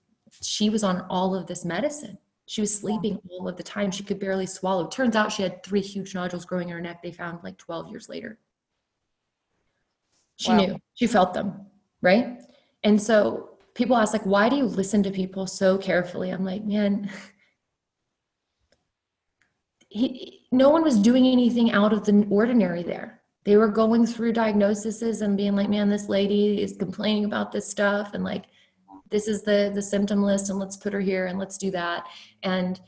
she 0.42 0.68
was 0.70 0.84
on 0.84 1.00
all 1.08 1.34
of 1.34 1.46
this 1.46 1.64
medicine. 1.64 2.18
She 2.46 2.60
was 2.60 2.76
sleeping 2.76 3.18
all 3.30 3.48
of 3.48 3.56
the 3.56 3.62
time. 3.62 3.90
She 3.90 4.04
could 4.04 4.18
barely 4.18 4.46
swallow. 4.46 4.86
Turns 4.86 5.16
out 5.16 5.32
she 5.32 5.42
had 5.42 5.62
three 5.62 5.80
huge 5.80 6.14
nodules 6.14 6.44
growing 6.44 6.68
in 6.68 6.74
her 6.74 6.80
neck. 6.80 7.02
They 7.02 7.12
found 7.12 7.42
like 7.42 7.56
12 7.56 7.90
years 7.90 8.08
later. 8.08 8.38
She 10.36 10.50
Wow. 10.50 10.58
knew. 10.58 10.80
She 10.94 11.06
felt 11.06 11.32
them, 11.32 11.66
right? 12.02 12.42
And 12.82 13.00
so 13.00 13.56
people 13.74 13.96
ask 13.96 14.12
like, 14.12 14.26
why 14.26 14.48
do 14.48 14.56
you 14.56 14.64
listen 14.64 15.02
to 15.04 15.10
people 15.10 15.46
so 15.46 15.78
carefully? 15.78 16.30
I'm 16.30 16.44
like, 16.44 16.64
man, 16.64 17.10
he, 19.88 20.46
no 20.52 20.68
one 20.68 20.82
was 20.82 20.98
doing 20.98 21.26
anything 21.26 21.72
out 21.72 21.92
of 21.92 22.04
the 22.04 22.26
ordinary 22.30 22.82
there. 22.82 23.22
They 23.44 23.56
were 23.56 23.68
going 23.68 24.06
through 24.06 24.32
diagnoses 24.32 25.22
and 25.22 25.36
being 25.36 25.54
like, 25.54 25.68
man, 25.68 25.88
this 25.88 26.08
lady 26.08 26.62
is 26.62 26.76
complaining 26.76 27.24
about 27.24 27.52
this 27.52 27.68
stuff 27.68 28.14
and 28.14 28.24
like 28.24 28.44
this 29.10 29.28
is 29.28 29.42
the 29.42 29.70
the 29.74 29.82
symptom 29.82 30.22
list 30.22 30.50
and 30.50 30.58
let's 30.58 30.76
put 30.76 30.92
her 30.92 31.00
here 31.00 31.26
and 31.26 31.38
let's 31.38 31.58
do 31.58 31.70
that. 31.70 32.06
And 32.42 32.80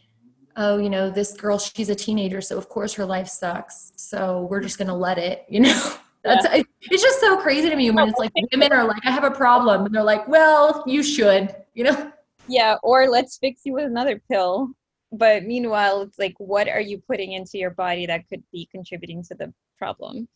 oh 0.56 0.78
you 0.78 0.90
know 0.90 1.10
this 1.10 1.32
girl 1.32 1.58
she's 1.58 1.90
a 1.90 1.94
teenager 1.94 2.40
so 2.40 2.56
of 2.56 2.68
course 2.68 2.94
her 2.94 3.04
life 3.04 3.28
sucks. 3.28 3.92
So 3.96 4.46
we're 4.50 4.60
just 4.60 4.78
going 4.78 4.88
to 4.88 4.94
let 4.94 5.18
it 5.18 5.44
you 5.48 5.60
know? 5.60 5.92
That's 6.24 6.44
it's 6.80 7.02
just 7.02 7.20
so 7.20 7.36
crazy 7.36 7.70
to 7.70 7.76
me 7.76 7.90
when 7.92 8.08
it's 8.08 8.18
like 8.18 8.32
women 8.50 8.72
are 8.72 8.84
like 8.84 9.00
i 9.06 9.12
have 9.12 9.22
a 9.22 9.30
problem 9.30 9.86
and 9.86 9.94
they're 9.94 10.02
like 10.02 10.26
well 10.26 10.82
you 10.84 11.00
should 11.04 11.54
you 11.76 11.84
know? 11.84 12.10
Yeah, 12.48 12.76
or 12.82 13.08
let's 13.08 13.38
fix 13.38 13.62
you 13.64 13.74
with 13.74 13.84
another 13.84 14.20
pill. 14.30 14.70
But 15.12 15.44
meanwhile, 15.44 16.02
it's 16.02 16.18
like, 16.18 16.34
what 16.38 16.68
are 16.68 16.80
you 16.80 17.00
putting 17.06 17.32
into 17.32 17.58
your 17.58 17.70
body 17.70 18.06
that 18.06 18.28
could 18.28 18.42
be 18.52 18.68
contributing 18.72 19.22
to 19.24 19.34
the 19.34 19.52
problem? 19.78 20.28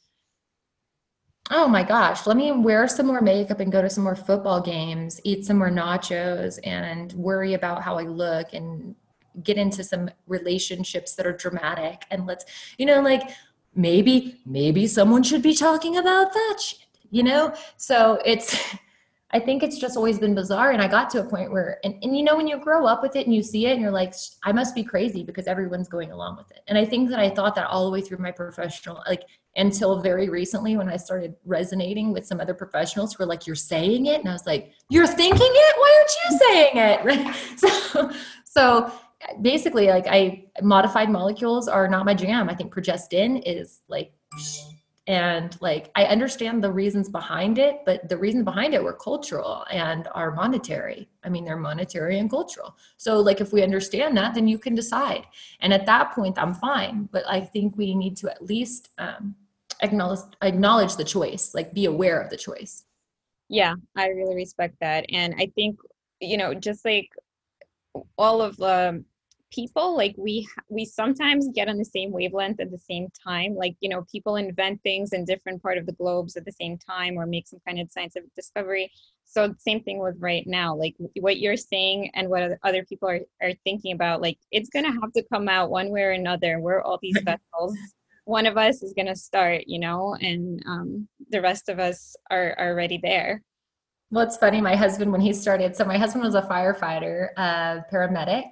Oh 1.51 1.69
my 1.69 1.83
gosh 1.83 2.27
let 2.27 2.37
me 2.37 2.53
wear 2.53 2.87
some 2.89 3.07
more 3.07 3.21
makeup 3.21 3.61
and 3.61 3.73
go 3.73 3.83
to 3.83 3.91
some 3.91 4.05
more 4.05 4.17
football 4.17 4.61
games 4.61 5.21
eat 5.25 5.45
some 5.45 5.59
more 5.59 5.71
nachos 5.71 6.59
and 6.65 7.13
worry 7.13 7.55
about 7.55 7.83
how 7.83 7.99
i 7.99 8.03
look 8.03 8.53
and 8.53 8.95
get 9.43 9.57
into 9.57 9.85
some 9.85 10.09
relationships 10.27 11.15
that 11.15 11.27
are 11.27 11.37
dramatic 11.37 12.05
and 12.11 12.27
let's 12.27 12.45
you 12.79 12.87
know 12.87 13.01
like 13.01 13.31
maybe 13.75 14.41
maybe 14.47 14.87
someone 14.87 15.23
should 15.23 15.43
be 15.43 15.55
talking 15.55 15.97
about 15.97 16.33
that 16.33 16.57
shit 16.61 16.87
you 17.11 17.23
know 17.23 17.55
so 17.77 18.21
it's 18.25 18.75
I 19.33 19.39
think 19.39 19.63
it's 19.63 19.79
just 19.79 19.97
always 19.97 20.19
been 20.19 20.35
bizarre. 20.35 20.73
And 20.73 20.83
I 20.83 20.89
got 20.89 21.09
to 21.11 21.21
a 21.21 21.25
point 21.25 21.53
where, 21.53 21.79
and, 21.85 21.95
and 22.03 22.17
you 22.17 22.25
know, 22.25 22.37
when 22.37 22.49
you 22.49 22.59
grow 22.59 22.87
up 22.87 23.03
with 23.03 23.15
it 23.15 23.27
and 23.27 23.35
you 23.35 23.43
see 23.43 23.67
it 23.67 23.73
and 23.73 23.81
you're 23.81 23.93
like, 23.93 24.15
I 24.43 24.51
must 24.51 24.75
be 24.75 24.83
crazy 24.83 25.23
because 25.23 25.47
everyone's 25.47 25.89
going 25.89 26.11
along 26.11 26.37
with 26.37 26.51
it. 26.51 26.61
And 26.67 26.77
I 26.77 26.85
think 26.85 27.11
that 27.11 27.21
I 27.21 27.31
thought 27.31 27.55
that 27.55 27.69
all 27.69 27.85
the 27.85 27.93
way 27.93 28.01
through 28.01 28.19
my 28.19 28.33
professional, 28.33 29.03
like 29.07 29.23
until 29.57 30.01
very 30.01 30.29
recently 30.29 30.77
when 30.77 30.89
I 30.89 30.97
started 30.97 31.35
resonating 31.45 32.13
with 32.13 32.27
some 32.27 32.41
other 32.41 32.55
professionals 32.55 33.13
who 33.13 33.23
were 33.23 33.29
like, 33.29 33.47
You're 33.47 33.57
saying 33.57 34.07
it. 34.07 34.21
And 34.21 34.29
I 34.29 34.33
was 34.33 34.47
like, 34.47 34.73
You're 34.91 35.07
thinking 35.07 35.39
it? 35.41 35.77
Why 35.77 35.97
aren't 35.99 36.17
you 36.23 36.39
saying 36.39 36.73
it? 36.77 37.37
So, 37.61 38.11
so 38.45 38.93
basically, 39.43 39.89
like, 39.89 40.07
I 40.09 40.45
modified 40.63 41.11
molecules 41.11 41.69
are 41.69 41.89
not 41.89 42.05
my 42.05 42.15
jam. 42.15 42.49
I 42.49 42.55
think 42.55 42.73
progestin 42.75 43.43
is 43.45 43.81
like, 43.89 44.13
and 45.11 45.57
like 45.61 45.91
i 45.97 46.05
understand 46.05 46.63
the 46.63 46.71
reasons 46.71 47.09
behind 47.09 47.59
it 47.59 47.81
but 47.85 48.09
the 48.09 48.17
reasons 48.17 48.45
behind 48.45 48.75
it 48.75 48.83
were 48.83 48.93
cultural 48.93 49.67
and 49.73 50.07
are 50.15 50.31
monetary. 50.31 51.09
I 51.25 51.29
mean 51.29 51.45
they're 51.45 51.57
monetary 51.57 52.19
and 52.21 52.31
cultural. 52.31 52.77
So 52.97 53.19
like 53.19 53.41
if 53.41 53.53
we 53.53 53.65
understand 53.65 54.17
that 54.17 54.35
then 54.35 54.47
you 54.47 54.57
can 54.57 54.75
decide. 54.77 55.25
And 55.61 55.73
at 55.73 55.85
that 55.87 56.13
point 56.15 56.39
i'm 56.39 56.55
fine. 56.55 57.09
But 57.11 57.25
i 57.29 57.41
think 57.41 57.77
we 57.77 57.95
need 57.95 58.17
to 58.19 58.31
at 58.31 58.41
least 58.43 58.91
um, 58.99 59.35
acknowledge 59.81 60.25
acknowledge 60.43 60.95
the 60.97 61.11
choice 61.17 61.55
like 61.55 61.75
be 61.75 61.87
aware 61.87 62.21
of 62.21 62.31
the 62.31 62.37
choice. 62.37 62.85
Yeah 63.49 63.75
i 63.97 64.07
really 64.09 64.37
respect 64.37 64.77
that. 64.81 65.07
And 65.11 65.35
i 65.39 65.47
think 65.57 65.81
you 66.21 66.37
know 66.37 66.55
just 66.55 66.85
like 66.85 67.11
all 68.17 68.41
of 68.41 68.57
the 68.57 68.91
um, 68.91 69.05
people 69.51 69.97
like 69.97 70.15
we 70.17 70.49
we 70.69 70.85
sometimes 70.85 71.49
get 71.55 71.69
on 71.69 71.77
the 71.77 71.85
same 71.85 72.13
wavelength 72.13 72.61
at 72.61 72.71
the 72.71 72.79
same 72.79 73.09
time 73.27 73.55
like 73.55 73.75
you 73.81 73.89
know 73.89 74.05
people 74.11 74.37
invent 74.37 74.81
things 74.83 75.13
in 75.13 75.25
different 75.25 75.63
part 75.63 75.77
of 75.77 75.87
the 75.87 75.93
globes 75.93 76.37
at 76.37 76.45
the 76.45 76.53
same 76.53 76.79
time 76.79 77.19
or 77.19 77.27
make 77.27 77.47
some 77.47 77.61
kind 77.67 77.81
of 77.81 77.91
scientific 77.91 78.31
discovery. 78.35 78.91
So 79.25 79.55
same 79.59 79.83
thing 79.83 79.99
with 79.99 80.17
right 80.19 80.47
now 80.47 80.75
like 80.75 80.95
what 81.21 81.39
you're 81.39 81.57
saying 81.57 82.11
and 82.15 82.29
what 82.29 82.59
other 82.63 82.85
people 82.85 83.09
are, 83.09 83.21
are 83.43 83.53
thinking 83.65 83.93
about 83.93 84.21
like 84.21 84.39
it's 84.51 84.69
to 84.85 84.91
have 84.91 85.13
to 85.13 85.23
come 85.33 85.49
out 85.49 85.71
one 85.71 85.91
way 85.91 86.03
or 86.03 86.13
another. 86.13 86.61
We're 86.61 86.83
all 86.83 86.99
these 87.03 87.21
vessels. 87.25 87.77
One 88.25 88.47
of 88.47 88.57
us 88.57 88.83
is 88.83 88.93
to 88.97 89.17
start 89.17 89.65
you 89.67 89.79
know 89.81 90.17
and 90.21 90.63
um, 90.67 91.09
the 91.31 91.41
rest 91.41 91.69
of 91.69 91.79
us 91.79 92.15
are 92.31 92.57
already 92.59 93.01
there. 93.03 93.43
Well 94.13 94.25
it's 94.25 94.37
funny 94.37 94.61
my 94.61 94.77
husband 94.77 95.13
when 95.13 95.21
he 95.21 95.33
started 95.33 95.77
so 95.77 95.85
my 95.85 95.99
husband 95.99 96.25
was 96.25 96.35
a 96.35 96.43
firefighter 96.43 97.29
uh, 97.37 97.81
paramedic 97.93 98.45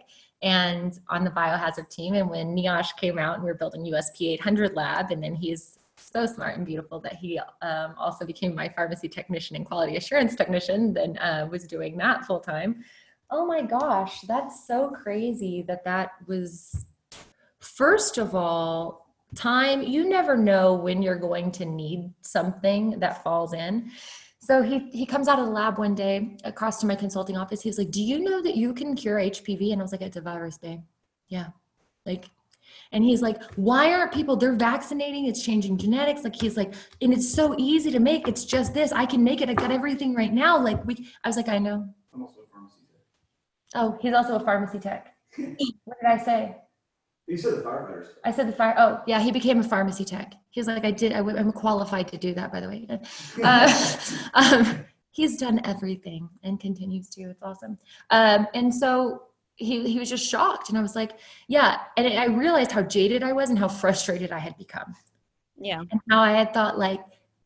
and 0.43 1.01
on 1.09 1.25
the 1.25 1.31
biohazard 1.31 1.89
team. 1.91 2.15
And 2.15 2.31
when 2.31 2.55
NIOSH 2.55 2.97
came 2.97 3.19
out 3.19 3.35
and 3.35 3.45
we 3.45 3.51
were 3.51 3.57
building 3.57 3.85
USP 3.85 4.33
800 4.35 4.75
lab, 4.75 5.11
and 5.11 5.23
then 5.23 5.35
he's 5.35 5.79
so 5.97 6.27
smart 6.27 6.57
and 6.57 6.65
beautiful 6.65 7.01
that 7.01 7.17
he 7.17 7.41
um, 7.63 7.95
also 7.99 8.25
became 8.25 8.55
my 8.55 8.69
pharmacy 8.69 9.09
technician 9.09 9.57
and 9.57 9.67
quality 9.67 9.97
assurance 9.97 10.35
technician, 10.35 10.95
then 10.95 11.19
uh, 11.19 11.47
was 11.51 11.65
doing 11.65 11.97
that 11.99 12.25
full 12.25 12.41
time. 12.41 12.85
Oh 13.31 13.45
my 13.47 13.63
gosh, 13.63 14.23
that's 14.23 14.67
so 14.67 14.91
crazy 14.91 15.63
that 15.63 15.85
that 15.85 16.13
was, 16.27 16.87
first 17.59 18.17
of 18.17 18.35
all, 18.35 19.07
time. 19.35 19.83
You 19.83 20.09
never 20.09 20.37
know 20.37 20.75
when 20.75 21.03
you're 21.03 21.19
going 21.19 21.51
to 21.53 21.67
need 21.67 22.11
something 22.23 22.99
that 23.01 23.23
falls 23.23 23.53
in. 23.53 23.91
So 24.49 24.63
he 24.63 24.89
he 24.93 25.05
comes 25.05 25.29
out 25.29 25.39
of 25.39 25.45
the 25.45 25.53
lab 25.53 25.77
one 25.77 25.95
day 25.95 26.39
across 26.43 26.81
to 26.81 26.87
my 26.87 26.95
consulting 26.95 27.37
office. 27.37 27.61
He 27.61 27.69
was 27.69 27.77
like, 27.77 27.91
"Do 27.91 28.03
you 28.03 28.19
know 28.19 28.41
that 28.41 28.57
you 28.57 28.73
can 28.73 28.97
cure 28.97 29.19
HPV?" 29.19 29.73
And 29.73 29.83
I 29.83 29.85
was 29.85 29.93
like, 29.93 30.01
"It's 30.01 30.17
a 30.17 30.23
virus, 30.23 30.57
babe." 30.57 30.81
Yeah, 31.29 31.49
like, 32.07 32.31
and 32.93 33.05
he's 33.05 33.21
like, 33.21 33.43
"Why 33.57 33.93
aren't 33.93 34.11
people? 34.11 34.37
They're 34.37 34.55
vaccinating. 34.55 35.27
It's 35.27 35.43
changing 35.43 35.77
genetics." 35.77 36.25
Like 36.25 36.35
he's 36.35 36.57
like, 36.57 36.73
and 37.03 37.13
it's 37.13 37.31
so 37.31 37.57
easy 37.59 37.91
to 37.91 38.01
make. 38.01 38.27
It's 38.27 38.47
just 38.47 38.73
this. 38.73 38.91
I 38.91 39.05
can 39.05 39.23
make 39.23 39.43
it. 39.43 39.51
I 39.51 39.55
got 39.55 39.71
everything 39.71 40.15
right 40.15 40.33
now. 40.33 40.59
Like 40.59 40.83
we. 40.87 41.07
I 41.25 41.29
was 41.29 41.37
like, 41.37 41.51
I 41.51 41.59
know. 41.59 41.87
I'm 42.15 42.23
also 42.23 42.41
a 42.41 42.47
pharmacy 42.51 42.81
tech. 42.91 43.03
Oh, 43.75 43.99
he's 44.01 44.15
also 44.15 44.37
a 44.37 44.41
pharmacy 44.41 44.79
tech. 44.79 45.15
what 45.37 45.99
did 46.01 46.11
I 46.11 46.17
say? 46.17 46.57
You 47.27 47.37
said 47.37 47.53
the 47.59 47.63
firefighters. 47.63 48.07
I 48.25 48.33
said 48.33 48.49
the 48.49 48.55
fire. 48.55 48.75
Oh, 48.79 49.03
yeah, 49.07 49.21
he 49.21 49.31
became 49.31 49.61
a 49.61 49.63
pharmacy 49.63 50.07
tech. 50.07 50.33
He's 50.59 50.67
like, 50.67 50.85
I 50.85 50.91
did. 50.91 51.13
I, 51.13 51.19
am 51.19 51.53
qualified 51.53 52.09
to 52.09 52.17
do 52.17 52.35
that, 52.35 52.51
by 52.51 52.59
the 52.59 52.69
way. 52.69 52.89
Uh, 53.45 53.73
um, 54.35 54.85
he's 55.13 55.37
done 55.37 55.61
everything 55.63 56.29
and 56.43 56.59
continues 56.59 57.09
to. 57.11 57.31
It's 57.31 57.43
awesome. 57.45 57.79
Um, 58.11 58.49
and 58.55 58.75
so 58.75 59.23
he 59.55 59.89
he 59.89 60.01
was 60.01 60.09
just 60.09 60.29
shocked, 60.29 60.69
and 60.69 60.77
I 60.77 60.83
was 60.83 60.97
like, 60.97 61.13
yeah. 61.47 61.79
And 61.97 62.09
I 62.09 62.27
realized 62.27 62.73
how 62.73 62.83
jaded 62.83 63.23
I 63.23 63.33
was 63.33 63.51
and 63.51 63.59
how 63.59 63.69
frustrated 63.69 64.33
I 64.33 64.41
had 64.41 64.59
become. 64.59 64.97
Yeah. 65.57 65.79
And 65.79 66.01
how 66.11 66.21
I 66.21 66.33
had 66.33 66.53
thought 66.53 66.77
like. 66.77 67.01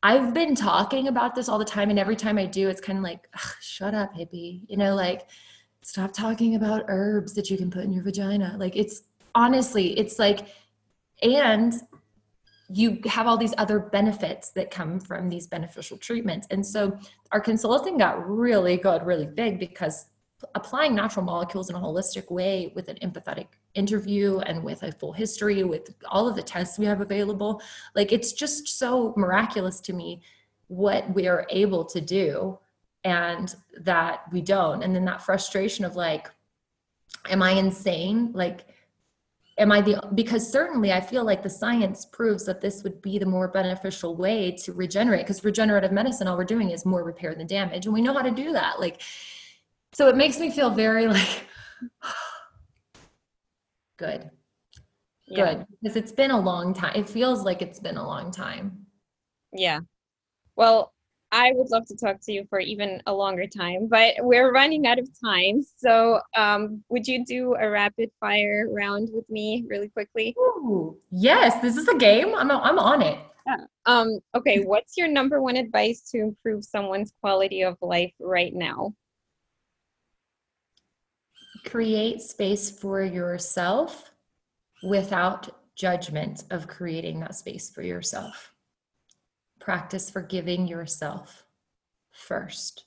I've 0.04 0.34
been 0.34 0.56
talking 0.56 1.06
about 1.06 1.36
this 1.36 1.48
all 1.48 1.60
the 1.60 1.64
time, 1.64 1.88
and 1.90 1.96
every 1.96 2.16
time 2.16 2.36
I 2.36 2.44
do, 2.44 2.68
it's 2.68 2.80
kind 2.80 2.98
of 2.98 3.04
like, 3.04 3.28
shut 3.60 3.94
up, 3.94 4.12
hippie. 4.12 4.62
You 4.66 4.76
know, 4.76 4.96
like, 4.96 5.28
stop 5.82 6.12
talking 6.12 6.56
about 6.56 6.86
herbs 6.88 7.34
that 7.34 7.50
you 7.50 7.56
can 7.56 7.70
put 7.70 7.84
in 7.84 7.92
your 7.92 8.02
vagina. 8.02 8.56
Like, 8.58 8.74
it's 8.74 9.02
honestly, 9.36 9.96
it's 9.96 10.18
like, 10.18 10.48
and 11.22 11.72
you 12.72 12.98
have 13.06 13.26
all 13.26 13.36
these 13.36 13.54
other 13.58 13.78
benefits 13.78 14.50
that 14.50 14.70
come 14.70 14.98
from 14.98 15.28
these 15.28 15.46
beneficial 15.46 15.96
treatments. 15.98 16.46
And 16.50 16.64
so 16.64 16.98
our 17.30 17.40
consulting 17.40 17.98
got 17.98 18.26
really 18.28 18.76
good, 18.76 19.04
really 19.04 19.26
big 19.26 19.58
because 19.58 20.06
applying 20.54 20.94
natural 20.94 21.24
molecules 21.24 21.70
in 21.70 21.76
a 21.76 21.80
holistic 21.80 22.30
way 22.30 22.72
with 22.74 22.88
an 22.88 22.96
empathetic 23.02 23.46
interview 23.74 24.38
and 24.40 24.62
with 24.62 24.82
a 24.82 24.92
full 24.92 25.12
history 25.12 25.62
with 25.62 25.94
all 26.06 26.28
of 26.28 26.36
the 26.36 26.42
tests 26.42 26.78
we 26.78 26.84
have 26.84 27.00
available 27.00 27.62
like 27.94 28.12
it's 28.12 28.32
just 28.32 28.66
so 28.66 29.14
miraculous 29.16 29.80
to 29.80 29.92
me 29.92 30.20
what 30.66 31.12
we 31.14 31.26
are 31.26 31.46
able 31.48 31.84
to 31.84 32.00
do 32.00 32.58
and 33.04 33.54
that 33.80 34.22
we 34.32 34.40
don't 34.40 34.82
and 34.82 34.94
then 34.94 35.04
that 35.04 35.22
frustration 35.22 35.84
of 35.84 35.96
like 35.96 36.28
am 37.30 37.42
i 37.42 37.52
insane 37.52 38.30
like 38.34 38.66
am 39.58 39.70
i 39.70 39.80
the 39.80 40.00
because 40.14 40.50
certainly 40.50 40.92
i 40.92 41.00
feel 41.00 41.24
like 41.24 41.42
the 41.42 41.50
science 41.50 42.04
proves 42.06 42.44
that 42.44 42.60
this 42.60 42.82
would 42.82 43.00
be 43.02 43.18
the 43.18 43.26
more 43.26 43.48
beneficial 43.48 44.16
way 44.16 44.50
to 44.50 44.72
regenerate 44.72 45.26
because 45.26 45.44
regenerative 45.44 45.92
medicine 45.92 46.26
all 46.26 46.36
we're 46.36 46.44
doing 46.44 46.70
is 46.70 46.86
more 46.86 47.04
repair 47.04 47.34
than 47.34 47.46
damage 47.46 47.84
and 47.86 47.94
we 47.94 48.00
know 48.00 48.14
how 48.14 48.22
to 48.22 48.30
do 48.30 48.52
that 48.52 48.80
like 48.80 49.02
so 49.92 50.08
it 50.08 50.16
makes 50.16 50.38
me 50.38 50.50
feel 50.50 50.70
very 50.70 51.06
like 51.06 51.46
good. 53.98 54.30
Yeah. 55.26 55.54
good 55.54 55.66
because 55.80 55.96
it's 55.96 56.12
been 56.12 56.30
a 56.30 56.40
long 56.40 56.74
time 56.74 56.94
it 56.96 57.08
feels 57.08 57.44
like 57.44 57.62
it's 57.62 57.80
been 57.80 57.96
a 57.96 58.06
long 58.06 58.30
time. 58.32 58.86
Yeah. 59.52 59.80
Well 60.56 60.91
I 61.32 61.52
would 61.54 61.70
love 61.70 61.86
to 61.86 61.96
talk 61.96 62.20
to 62.24 62.32
you 62.32 62.46
for 62.50 62.60
even 62.60 63.02
a 63.06 63.12
longer 63.12 63.46
time, 63.46 63.88
but 63.88 64.14
we're 64.18 64.52
running 64.52 64.86
out 64.86 64.98
of 64.98 65.08
time. 65.18 65.62
So, 65.78 66.20
um, 66.36 66.84
would 66.90 67.08
you 67.08 67.24
do 67.24 67.54
a 67.54 67.70
rapid 67.70 68.10
fire 68.20 68.68
round 68.70 69.08
with 69.10 69.28
me 69.30 69.64
really 69.66 69.88
quickly? 69.88 70.36
Ooh, 70.38 70.98
yes, 71.10 71.60
this 71.62 71.78
is 71.78 71.88
a 71.88 71.96
game. 71.96 72.34
I'm, 72.34 72.50
I'm 72.50 72.78
on 72.78 73.00
it. 73.00 73.18
Yeah. 73.46 73.64
Um, 73.86 74.18
okay, 74.34 74.60
what's 74.60 74.98
your 74.98 75.08
number 75.08 75.40
one 75.40 75.56
advice 75.56 76.02
to 76.10 76.18
improve 76.18 76.64
someone's 76.64 77.14
quality 77.22 77.62
of 77.62 77.78
life 77.80 78.12
right 78.20 78.54
now? 78.54 78.94
Create 81.64 82.20
space 82.20 82.70
for 82.70 83.02
yourself 83.02 84.10
without 84.82 85.48
judgment 85.76 86.44
of 86.50 86.68
creating 86.68 87.20
that 87.20 87.34
space 87.34 87.70
for 87.70 87.82
yourself 87.82 88.51
practice 89.62 90.10
forgiving 90.10 90.66
yourself 90.66 91.44
first. 92.10 92.84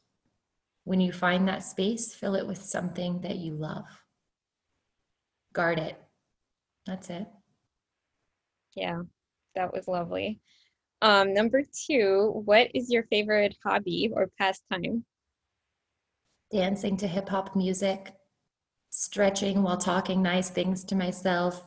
When 0.84 1.00
you 1.00 1.14
find 1.14 1.48
that 1.48 1.64
space, 1.64 2.14
fill 2.14 2.36
it 2.36 2.46
with 2.46 2.62
something 2.62 3.22
that 3.22 3.38
you 3.38 3.56
love. 3.56 3.86
Guard 5.54 5.80
it. 5.80 5.98
That's 6.86 7.10
it. 7.10 7.28
Yeah, 8.76 9.04
that 9.56 9.74
was 9.74 9.88
lovely. 9.88 10.42
Um, 11.02 11.34
number 11.34 11.64
two, 11.88 12.42
what 12.44 12.68
is 12.74 12.92
your 12.92 13.04
favorite 13.04 13.56
hobby 13.64 14.12
or 14.14 14.30
pastime? 14.38 15.06
Dancing 16.52 16.98
to 16.98 17.08
hip 17.08 17.30
hop 17.30 17.56
music, 17.56 18.14
stretching 18.90 19.64
while 19.64 19.78
talking 19.78 20.22
nice 20.22 20.50
things 20.50 20.84
to 20.86 20.96
myself, 20.96 21.64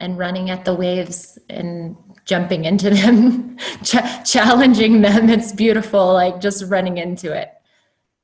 and 0.00 0.18
running 0.18 0.50
at 0.50 0.64
the 0.64 0.74
waves 0.74 1.38
and 1.48 1.96
jumping 2.24 2.64
into 2.64 2.90
them, 2.90 3.56
ch- 3.82 4.24
challenging 4.24 5.00
them. 5.00 5.28
It's 5.28 5.52
beautiful, 5.52 6.12
like 6.12 6.40
just 6.40 6.64
running 6.64 6.98
into 6.98 7.32
it. 7.32 7.52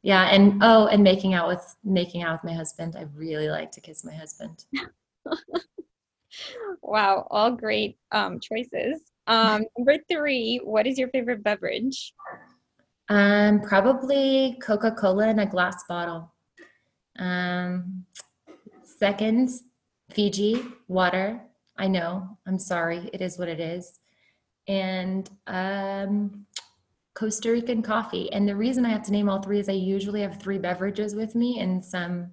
Yeah, 0.02 0.26
and 0.26 0.62
oh, 0.62 0.86
and 0.88 1.02
making 1.02 1.32
out 1.32 1.48
with 1.48 1.76
making 1.82 2.22
out 2.22 2.34
with 2.34 2.50
my 2.50 2.56
husband. 2.56 2.94
I 2.96 3.06
really 3.14 3.48
like 3.48 3.72
to 3.72 3.80
kiss 3.80 4.04
my 4.04 4.12
husband. 4.12 4.66
wow, 6.82 7.26
all 7.30 7.52
great 7.52 7.96
um, 8.12 8.38
choices. 8.38 9.00
Um, 9.26 9.64
number 9.78 9.96
three, 10.10 10.60
what 10.62 10.86
is 10.86 10.98
your 10.98 11.08
favorite 11.08 11.42
beverage? 11.42 12.12
Um, 13.08 13.60
probably 13.60 14.58
Coca 14.62 14.90
Cola 14.90 15.28
in 15.28 15.38
a 15.38 15.46
glass 15.46 15.84
bottle. 15.88 16.32
Um, 17.18 18.04
second, 18.82 19.50
Fiji 20.10 20.62
water. 20.88 21.40
I 21.76 21.88
know. 21.88 22.38
I'm 22.46 22.58
sorry. 22.58 23.10
It 23.12 23.20
is 23.20 23.38
what 23.38 23.48
it 23.48 23.60
is. 23.60 23.98
And 24.68 25.28
um, 25.46 26.46
Costa 27.14 27.50
Rican 27.50 27.82
coffee. 27.82 28.32
And 28.32 28.48
the 28.48 28.56
reason 28.56 28.84
I 28.84 28.90
have 28.90 29.04
to 29.04 29.12
name 29.12 29.28
all 29.28 29.42
three 29.42 29.60
is 29.60 29.68
I 29.68 29.72
usually 29.72 30.20
have 30.22 30.40
three 30.40 30.58
beverages 30.58 31.14
with 31.14 31.34
me 31.34 31.60
in 31.60 31.82
some 31.82 32.32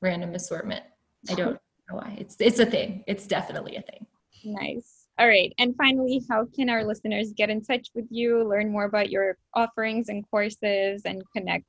random 0.00 0.34
assortment. 0.34 0.84
I 1.28 1.34
don't 1.34 1.58
know 1.90 1.96
why. 1.96 2.16
It's 2.18 2.36
it's 2.38 2.58
a 2.58 2.66
thing. 2.66 3.04
It's 3.06 3.26
definitely 3.26 3.76
a 3.76 3.82
thing. 3.82 4.06
Nice. 4.44 4.93
All 5.18 5.28
right. 5.28 5.52
And 5.58 5.76
finally, 5.76 6.22
how 6.28 6.46
can 6.46 6.68
our 6.68 6.84
listeners 6.84 7.32
get 7.36 7.48
in 7.48 7.62
touch 7.62 7.90
with 7.94 8.06
you, 8.10 8.42
learn 8.48 8.72
more 8.72 8.82
about 8.84 9.10
your 9.10 9.36
offerings 9.54 10.08
and 10.08 10.28
courses, 10.28 11.02
and 11.04 11.22
connect? 11.32 11.66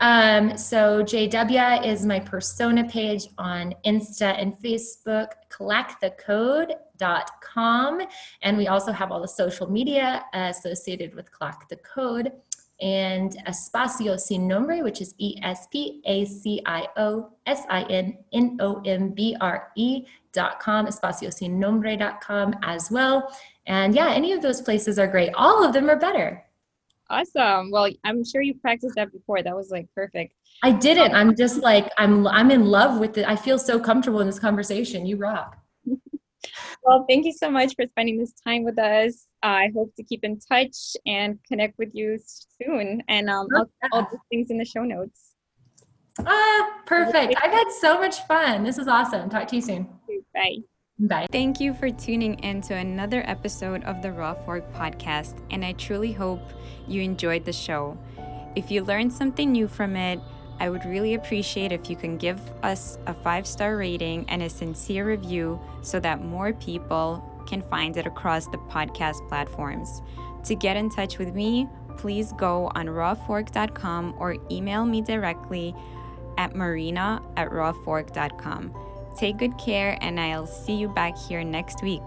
Um, 0.00 0.58
so 0.58 1.02
JW 1.02 1.86
is 1.86 2.04
my 2.04 2.20
persona 2.20 2.86
page 2.86 3.28
on 3.38 3.72
Insta 3.86 4.38
and 4.40 4.52
Facebook, 4.58 5.28
clackthecode.com. 5.50 8.02
And 8.42 8.58
we 8.58 8.68
also 8.68 8.92
have 8.92 9.10
all 9.10 9.22
the 9.22 9.28
social 9.28 9.70
media 9.70 10.22
associated 10.34 11.14
with 11.14 11.32
Clack 11.32 11.70
the 11.70 11.76
Code 11.76 12.32
and 12.80 13.36
Espacio 13.46 14.18
Sin 14.18 14.46
Nombre, 14.46 14.84
which 14.84 15.00
is 15.00 15.14
E 15.18 15.38
S 15.42 15.66
P 15.68 16.00
A 16.06 16.24
C 16.24 16.62
I 16.66 16.86
O 16.96 17.30
S 17.46 17.64
I 17.68 17.82
N 17.84 18.18
N 18.32 18.56
O 18.60 18.80
M 18.84 19.10
B 19.10 19.36
R 19.40 19.70
E.com, 19.76 20.06
espaciosinnombre.com 20.38 22.54
as 22.62 22.90
well. 22.90 23.36
And 23.66 23.94
yeah, 23.94 24.10
any 24.10 24.32
of 24.32 24.42
those 24.42 24.60
places 24.60 24.98
are 24.98 25.06
great. 25.06 25.32
All 25.34 25.64
of 25.64 25.72
them 25.72 25.88
are 25.90 25.98
better. 25.98 26.44
Awesome. 27.10 27.70
Well, 27.70 27.90
I'm 28.04 28.24
sure 28.24 28.42
you 28.42 28.54
practiced 28.54 28.94
that 28.96 29.12
before. 29.12 29.42
That 29.42 29.56
was 29.56 29.70
like 29.70 29.88
perfect. 29.94 30.34
I 30.62 30.72
didn't. 30.72 31.14
I'm 31.14 31.34
just 31.36 31.62
like 31.62 31.90
I'm 31.96 32.26
I'm 32.26 32.50
in 32.50 32.66
love 32.66 32.98
with 32.98 33.16
it. 33.16 33.26
I 33.26 33.36
feel 33.36 33.58
so 33.58 33.80
comfortable 33.80 34.20
in 34.20 34.26
this 34.26 34.38
conversation. 34.38 35.06
You 35.06 35.16
rock. 35.16 35.56
well, 36.82 37.06
thank 37.08 37.24
you 37.24 37.32
so 37.32 37.50
much 37.50 37.74
for 37.76 37.86
spending 37.86 38.18
this 38.18 38.34
time 38.46 38.64
with 38.64 38.78
us. 38.78 39.26
I 39.42 39.70
hope 39.74 39.94
to 39.96 40.02
keep 40.02 40.24
in 40.24 40.38
touch 40.40 40.96
and 41.06 41.38
connect 41.46 41.78
with 41.78 41.90
you 41.94 42.18
soon. 42.62 43.02
And 43.08 43.30
um, 43.30 43.46
I'll 43.54 43.70
put 43.82 43.92
all 43.92 44.08
these 44.10 44.20
things 44.30 44.50
in 44.50 44.58
the 44.58 44.64
show 44.64 44.82
notes. 44.82 45.27
Ah, 46.26 46.80
perfect. 46.86 47.34
I've 47.42 47.52
had 47.52 47.70
so 47.80 47.98
much 47.98 48.26
fun. 48.26 48.64
This 48.64 48.78
is 48.78 48.88
awesome. 48.88 49.28
Talk 49.28 49.48
to 49.48 49.56
you 49.56 49.62
soon. 49.62 49.88
Bye. 50.34 50.58
Bye. 51.00 51.26
Thank 51.30 51.60
you 51.60 51.74
for 51.74 51.90
tuning 51.90 52.34
in 52.40 52.60
to 52.62 52.74
another 52.74 53.22
episode 53.26 53.84
of 53.84 54.02
the 54.02 54.10
Raw 54.10 54.34
Fork 54.34 54.72
podcast, 54.72 55.40
and 55.50 55.64
I 55.64 55.72
truly 55.72 56.12
hope 56.12 56.42
you 56.88 57.02
enjoyed 57.02 57.44
the 57.44 57.52
show. 57.52 57.96
If 58.56 58.70
you 58.70 58.82
learned 58.82 59.12
something 59.12 59.52
new 59.52 59.68
from 59.68 59.94
it, 59.94 60.18
I 60.60 60.68
would 60.70 60.84
really 60.84 61.14
appreciate 61.14 61.70
if 61.70 61.88
you 61.88 61.94
can 61.94 62.16
give 62.16 62.40
us 62.64 62.98
a 63.06 63.14
five 63.14 63.46
star 63.46 63.76
rating 63.76 64.28
and 64.28 64.42
a 64.42 64.50
sincere 64.50 65.06
review 65.06 65.60
so 65.82 66.00
that 66.00 66.24
more 66.24 66.52
people 66.52 67.22
can 67.46 67.62
find 67.62 67.96
it 67.96 68.06
across 68.06 68.46
the 68.48 68.58
podcast 68.58 69.26
platforms. 69.28 70.02
To 70.44 70.56
get 70.56 70.76
in 70.76 70.90
touch 70.90 71.18
with 71.18 71.34
me, 71.34 71.68
please 71.96 72.32
go 72.32 72.70
on 72.74 72.86
rawfork.com 72.86 74.14
or 74.18 74.36
email 74.50 74.84
me 74.84 75.00
directly 75.00 75.74
at 76.38 76.54
marina 76.54 77.20
at 77.36 77.50
rawfork.com. 77.50 78.74
Take 79.18 79.36
good 79.36 79.58
care, 79.58 79.98
and 80.00 80.18
I'll 80.18 80.46
see 80.46 80.74
you 80.74 80.88
back 80.88 81.18
here 81.18 81.44
next 81.44 81.82
week. 81.82 82.02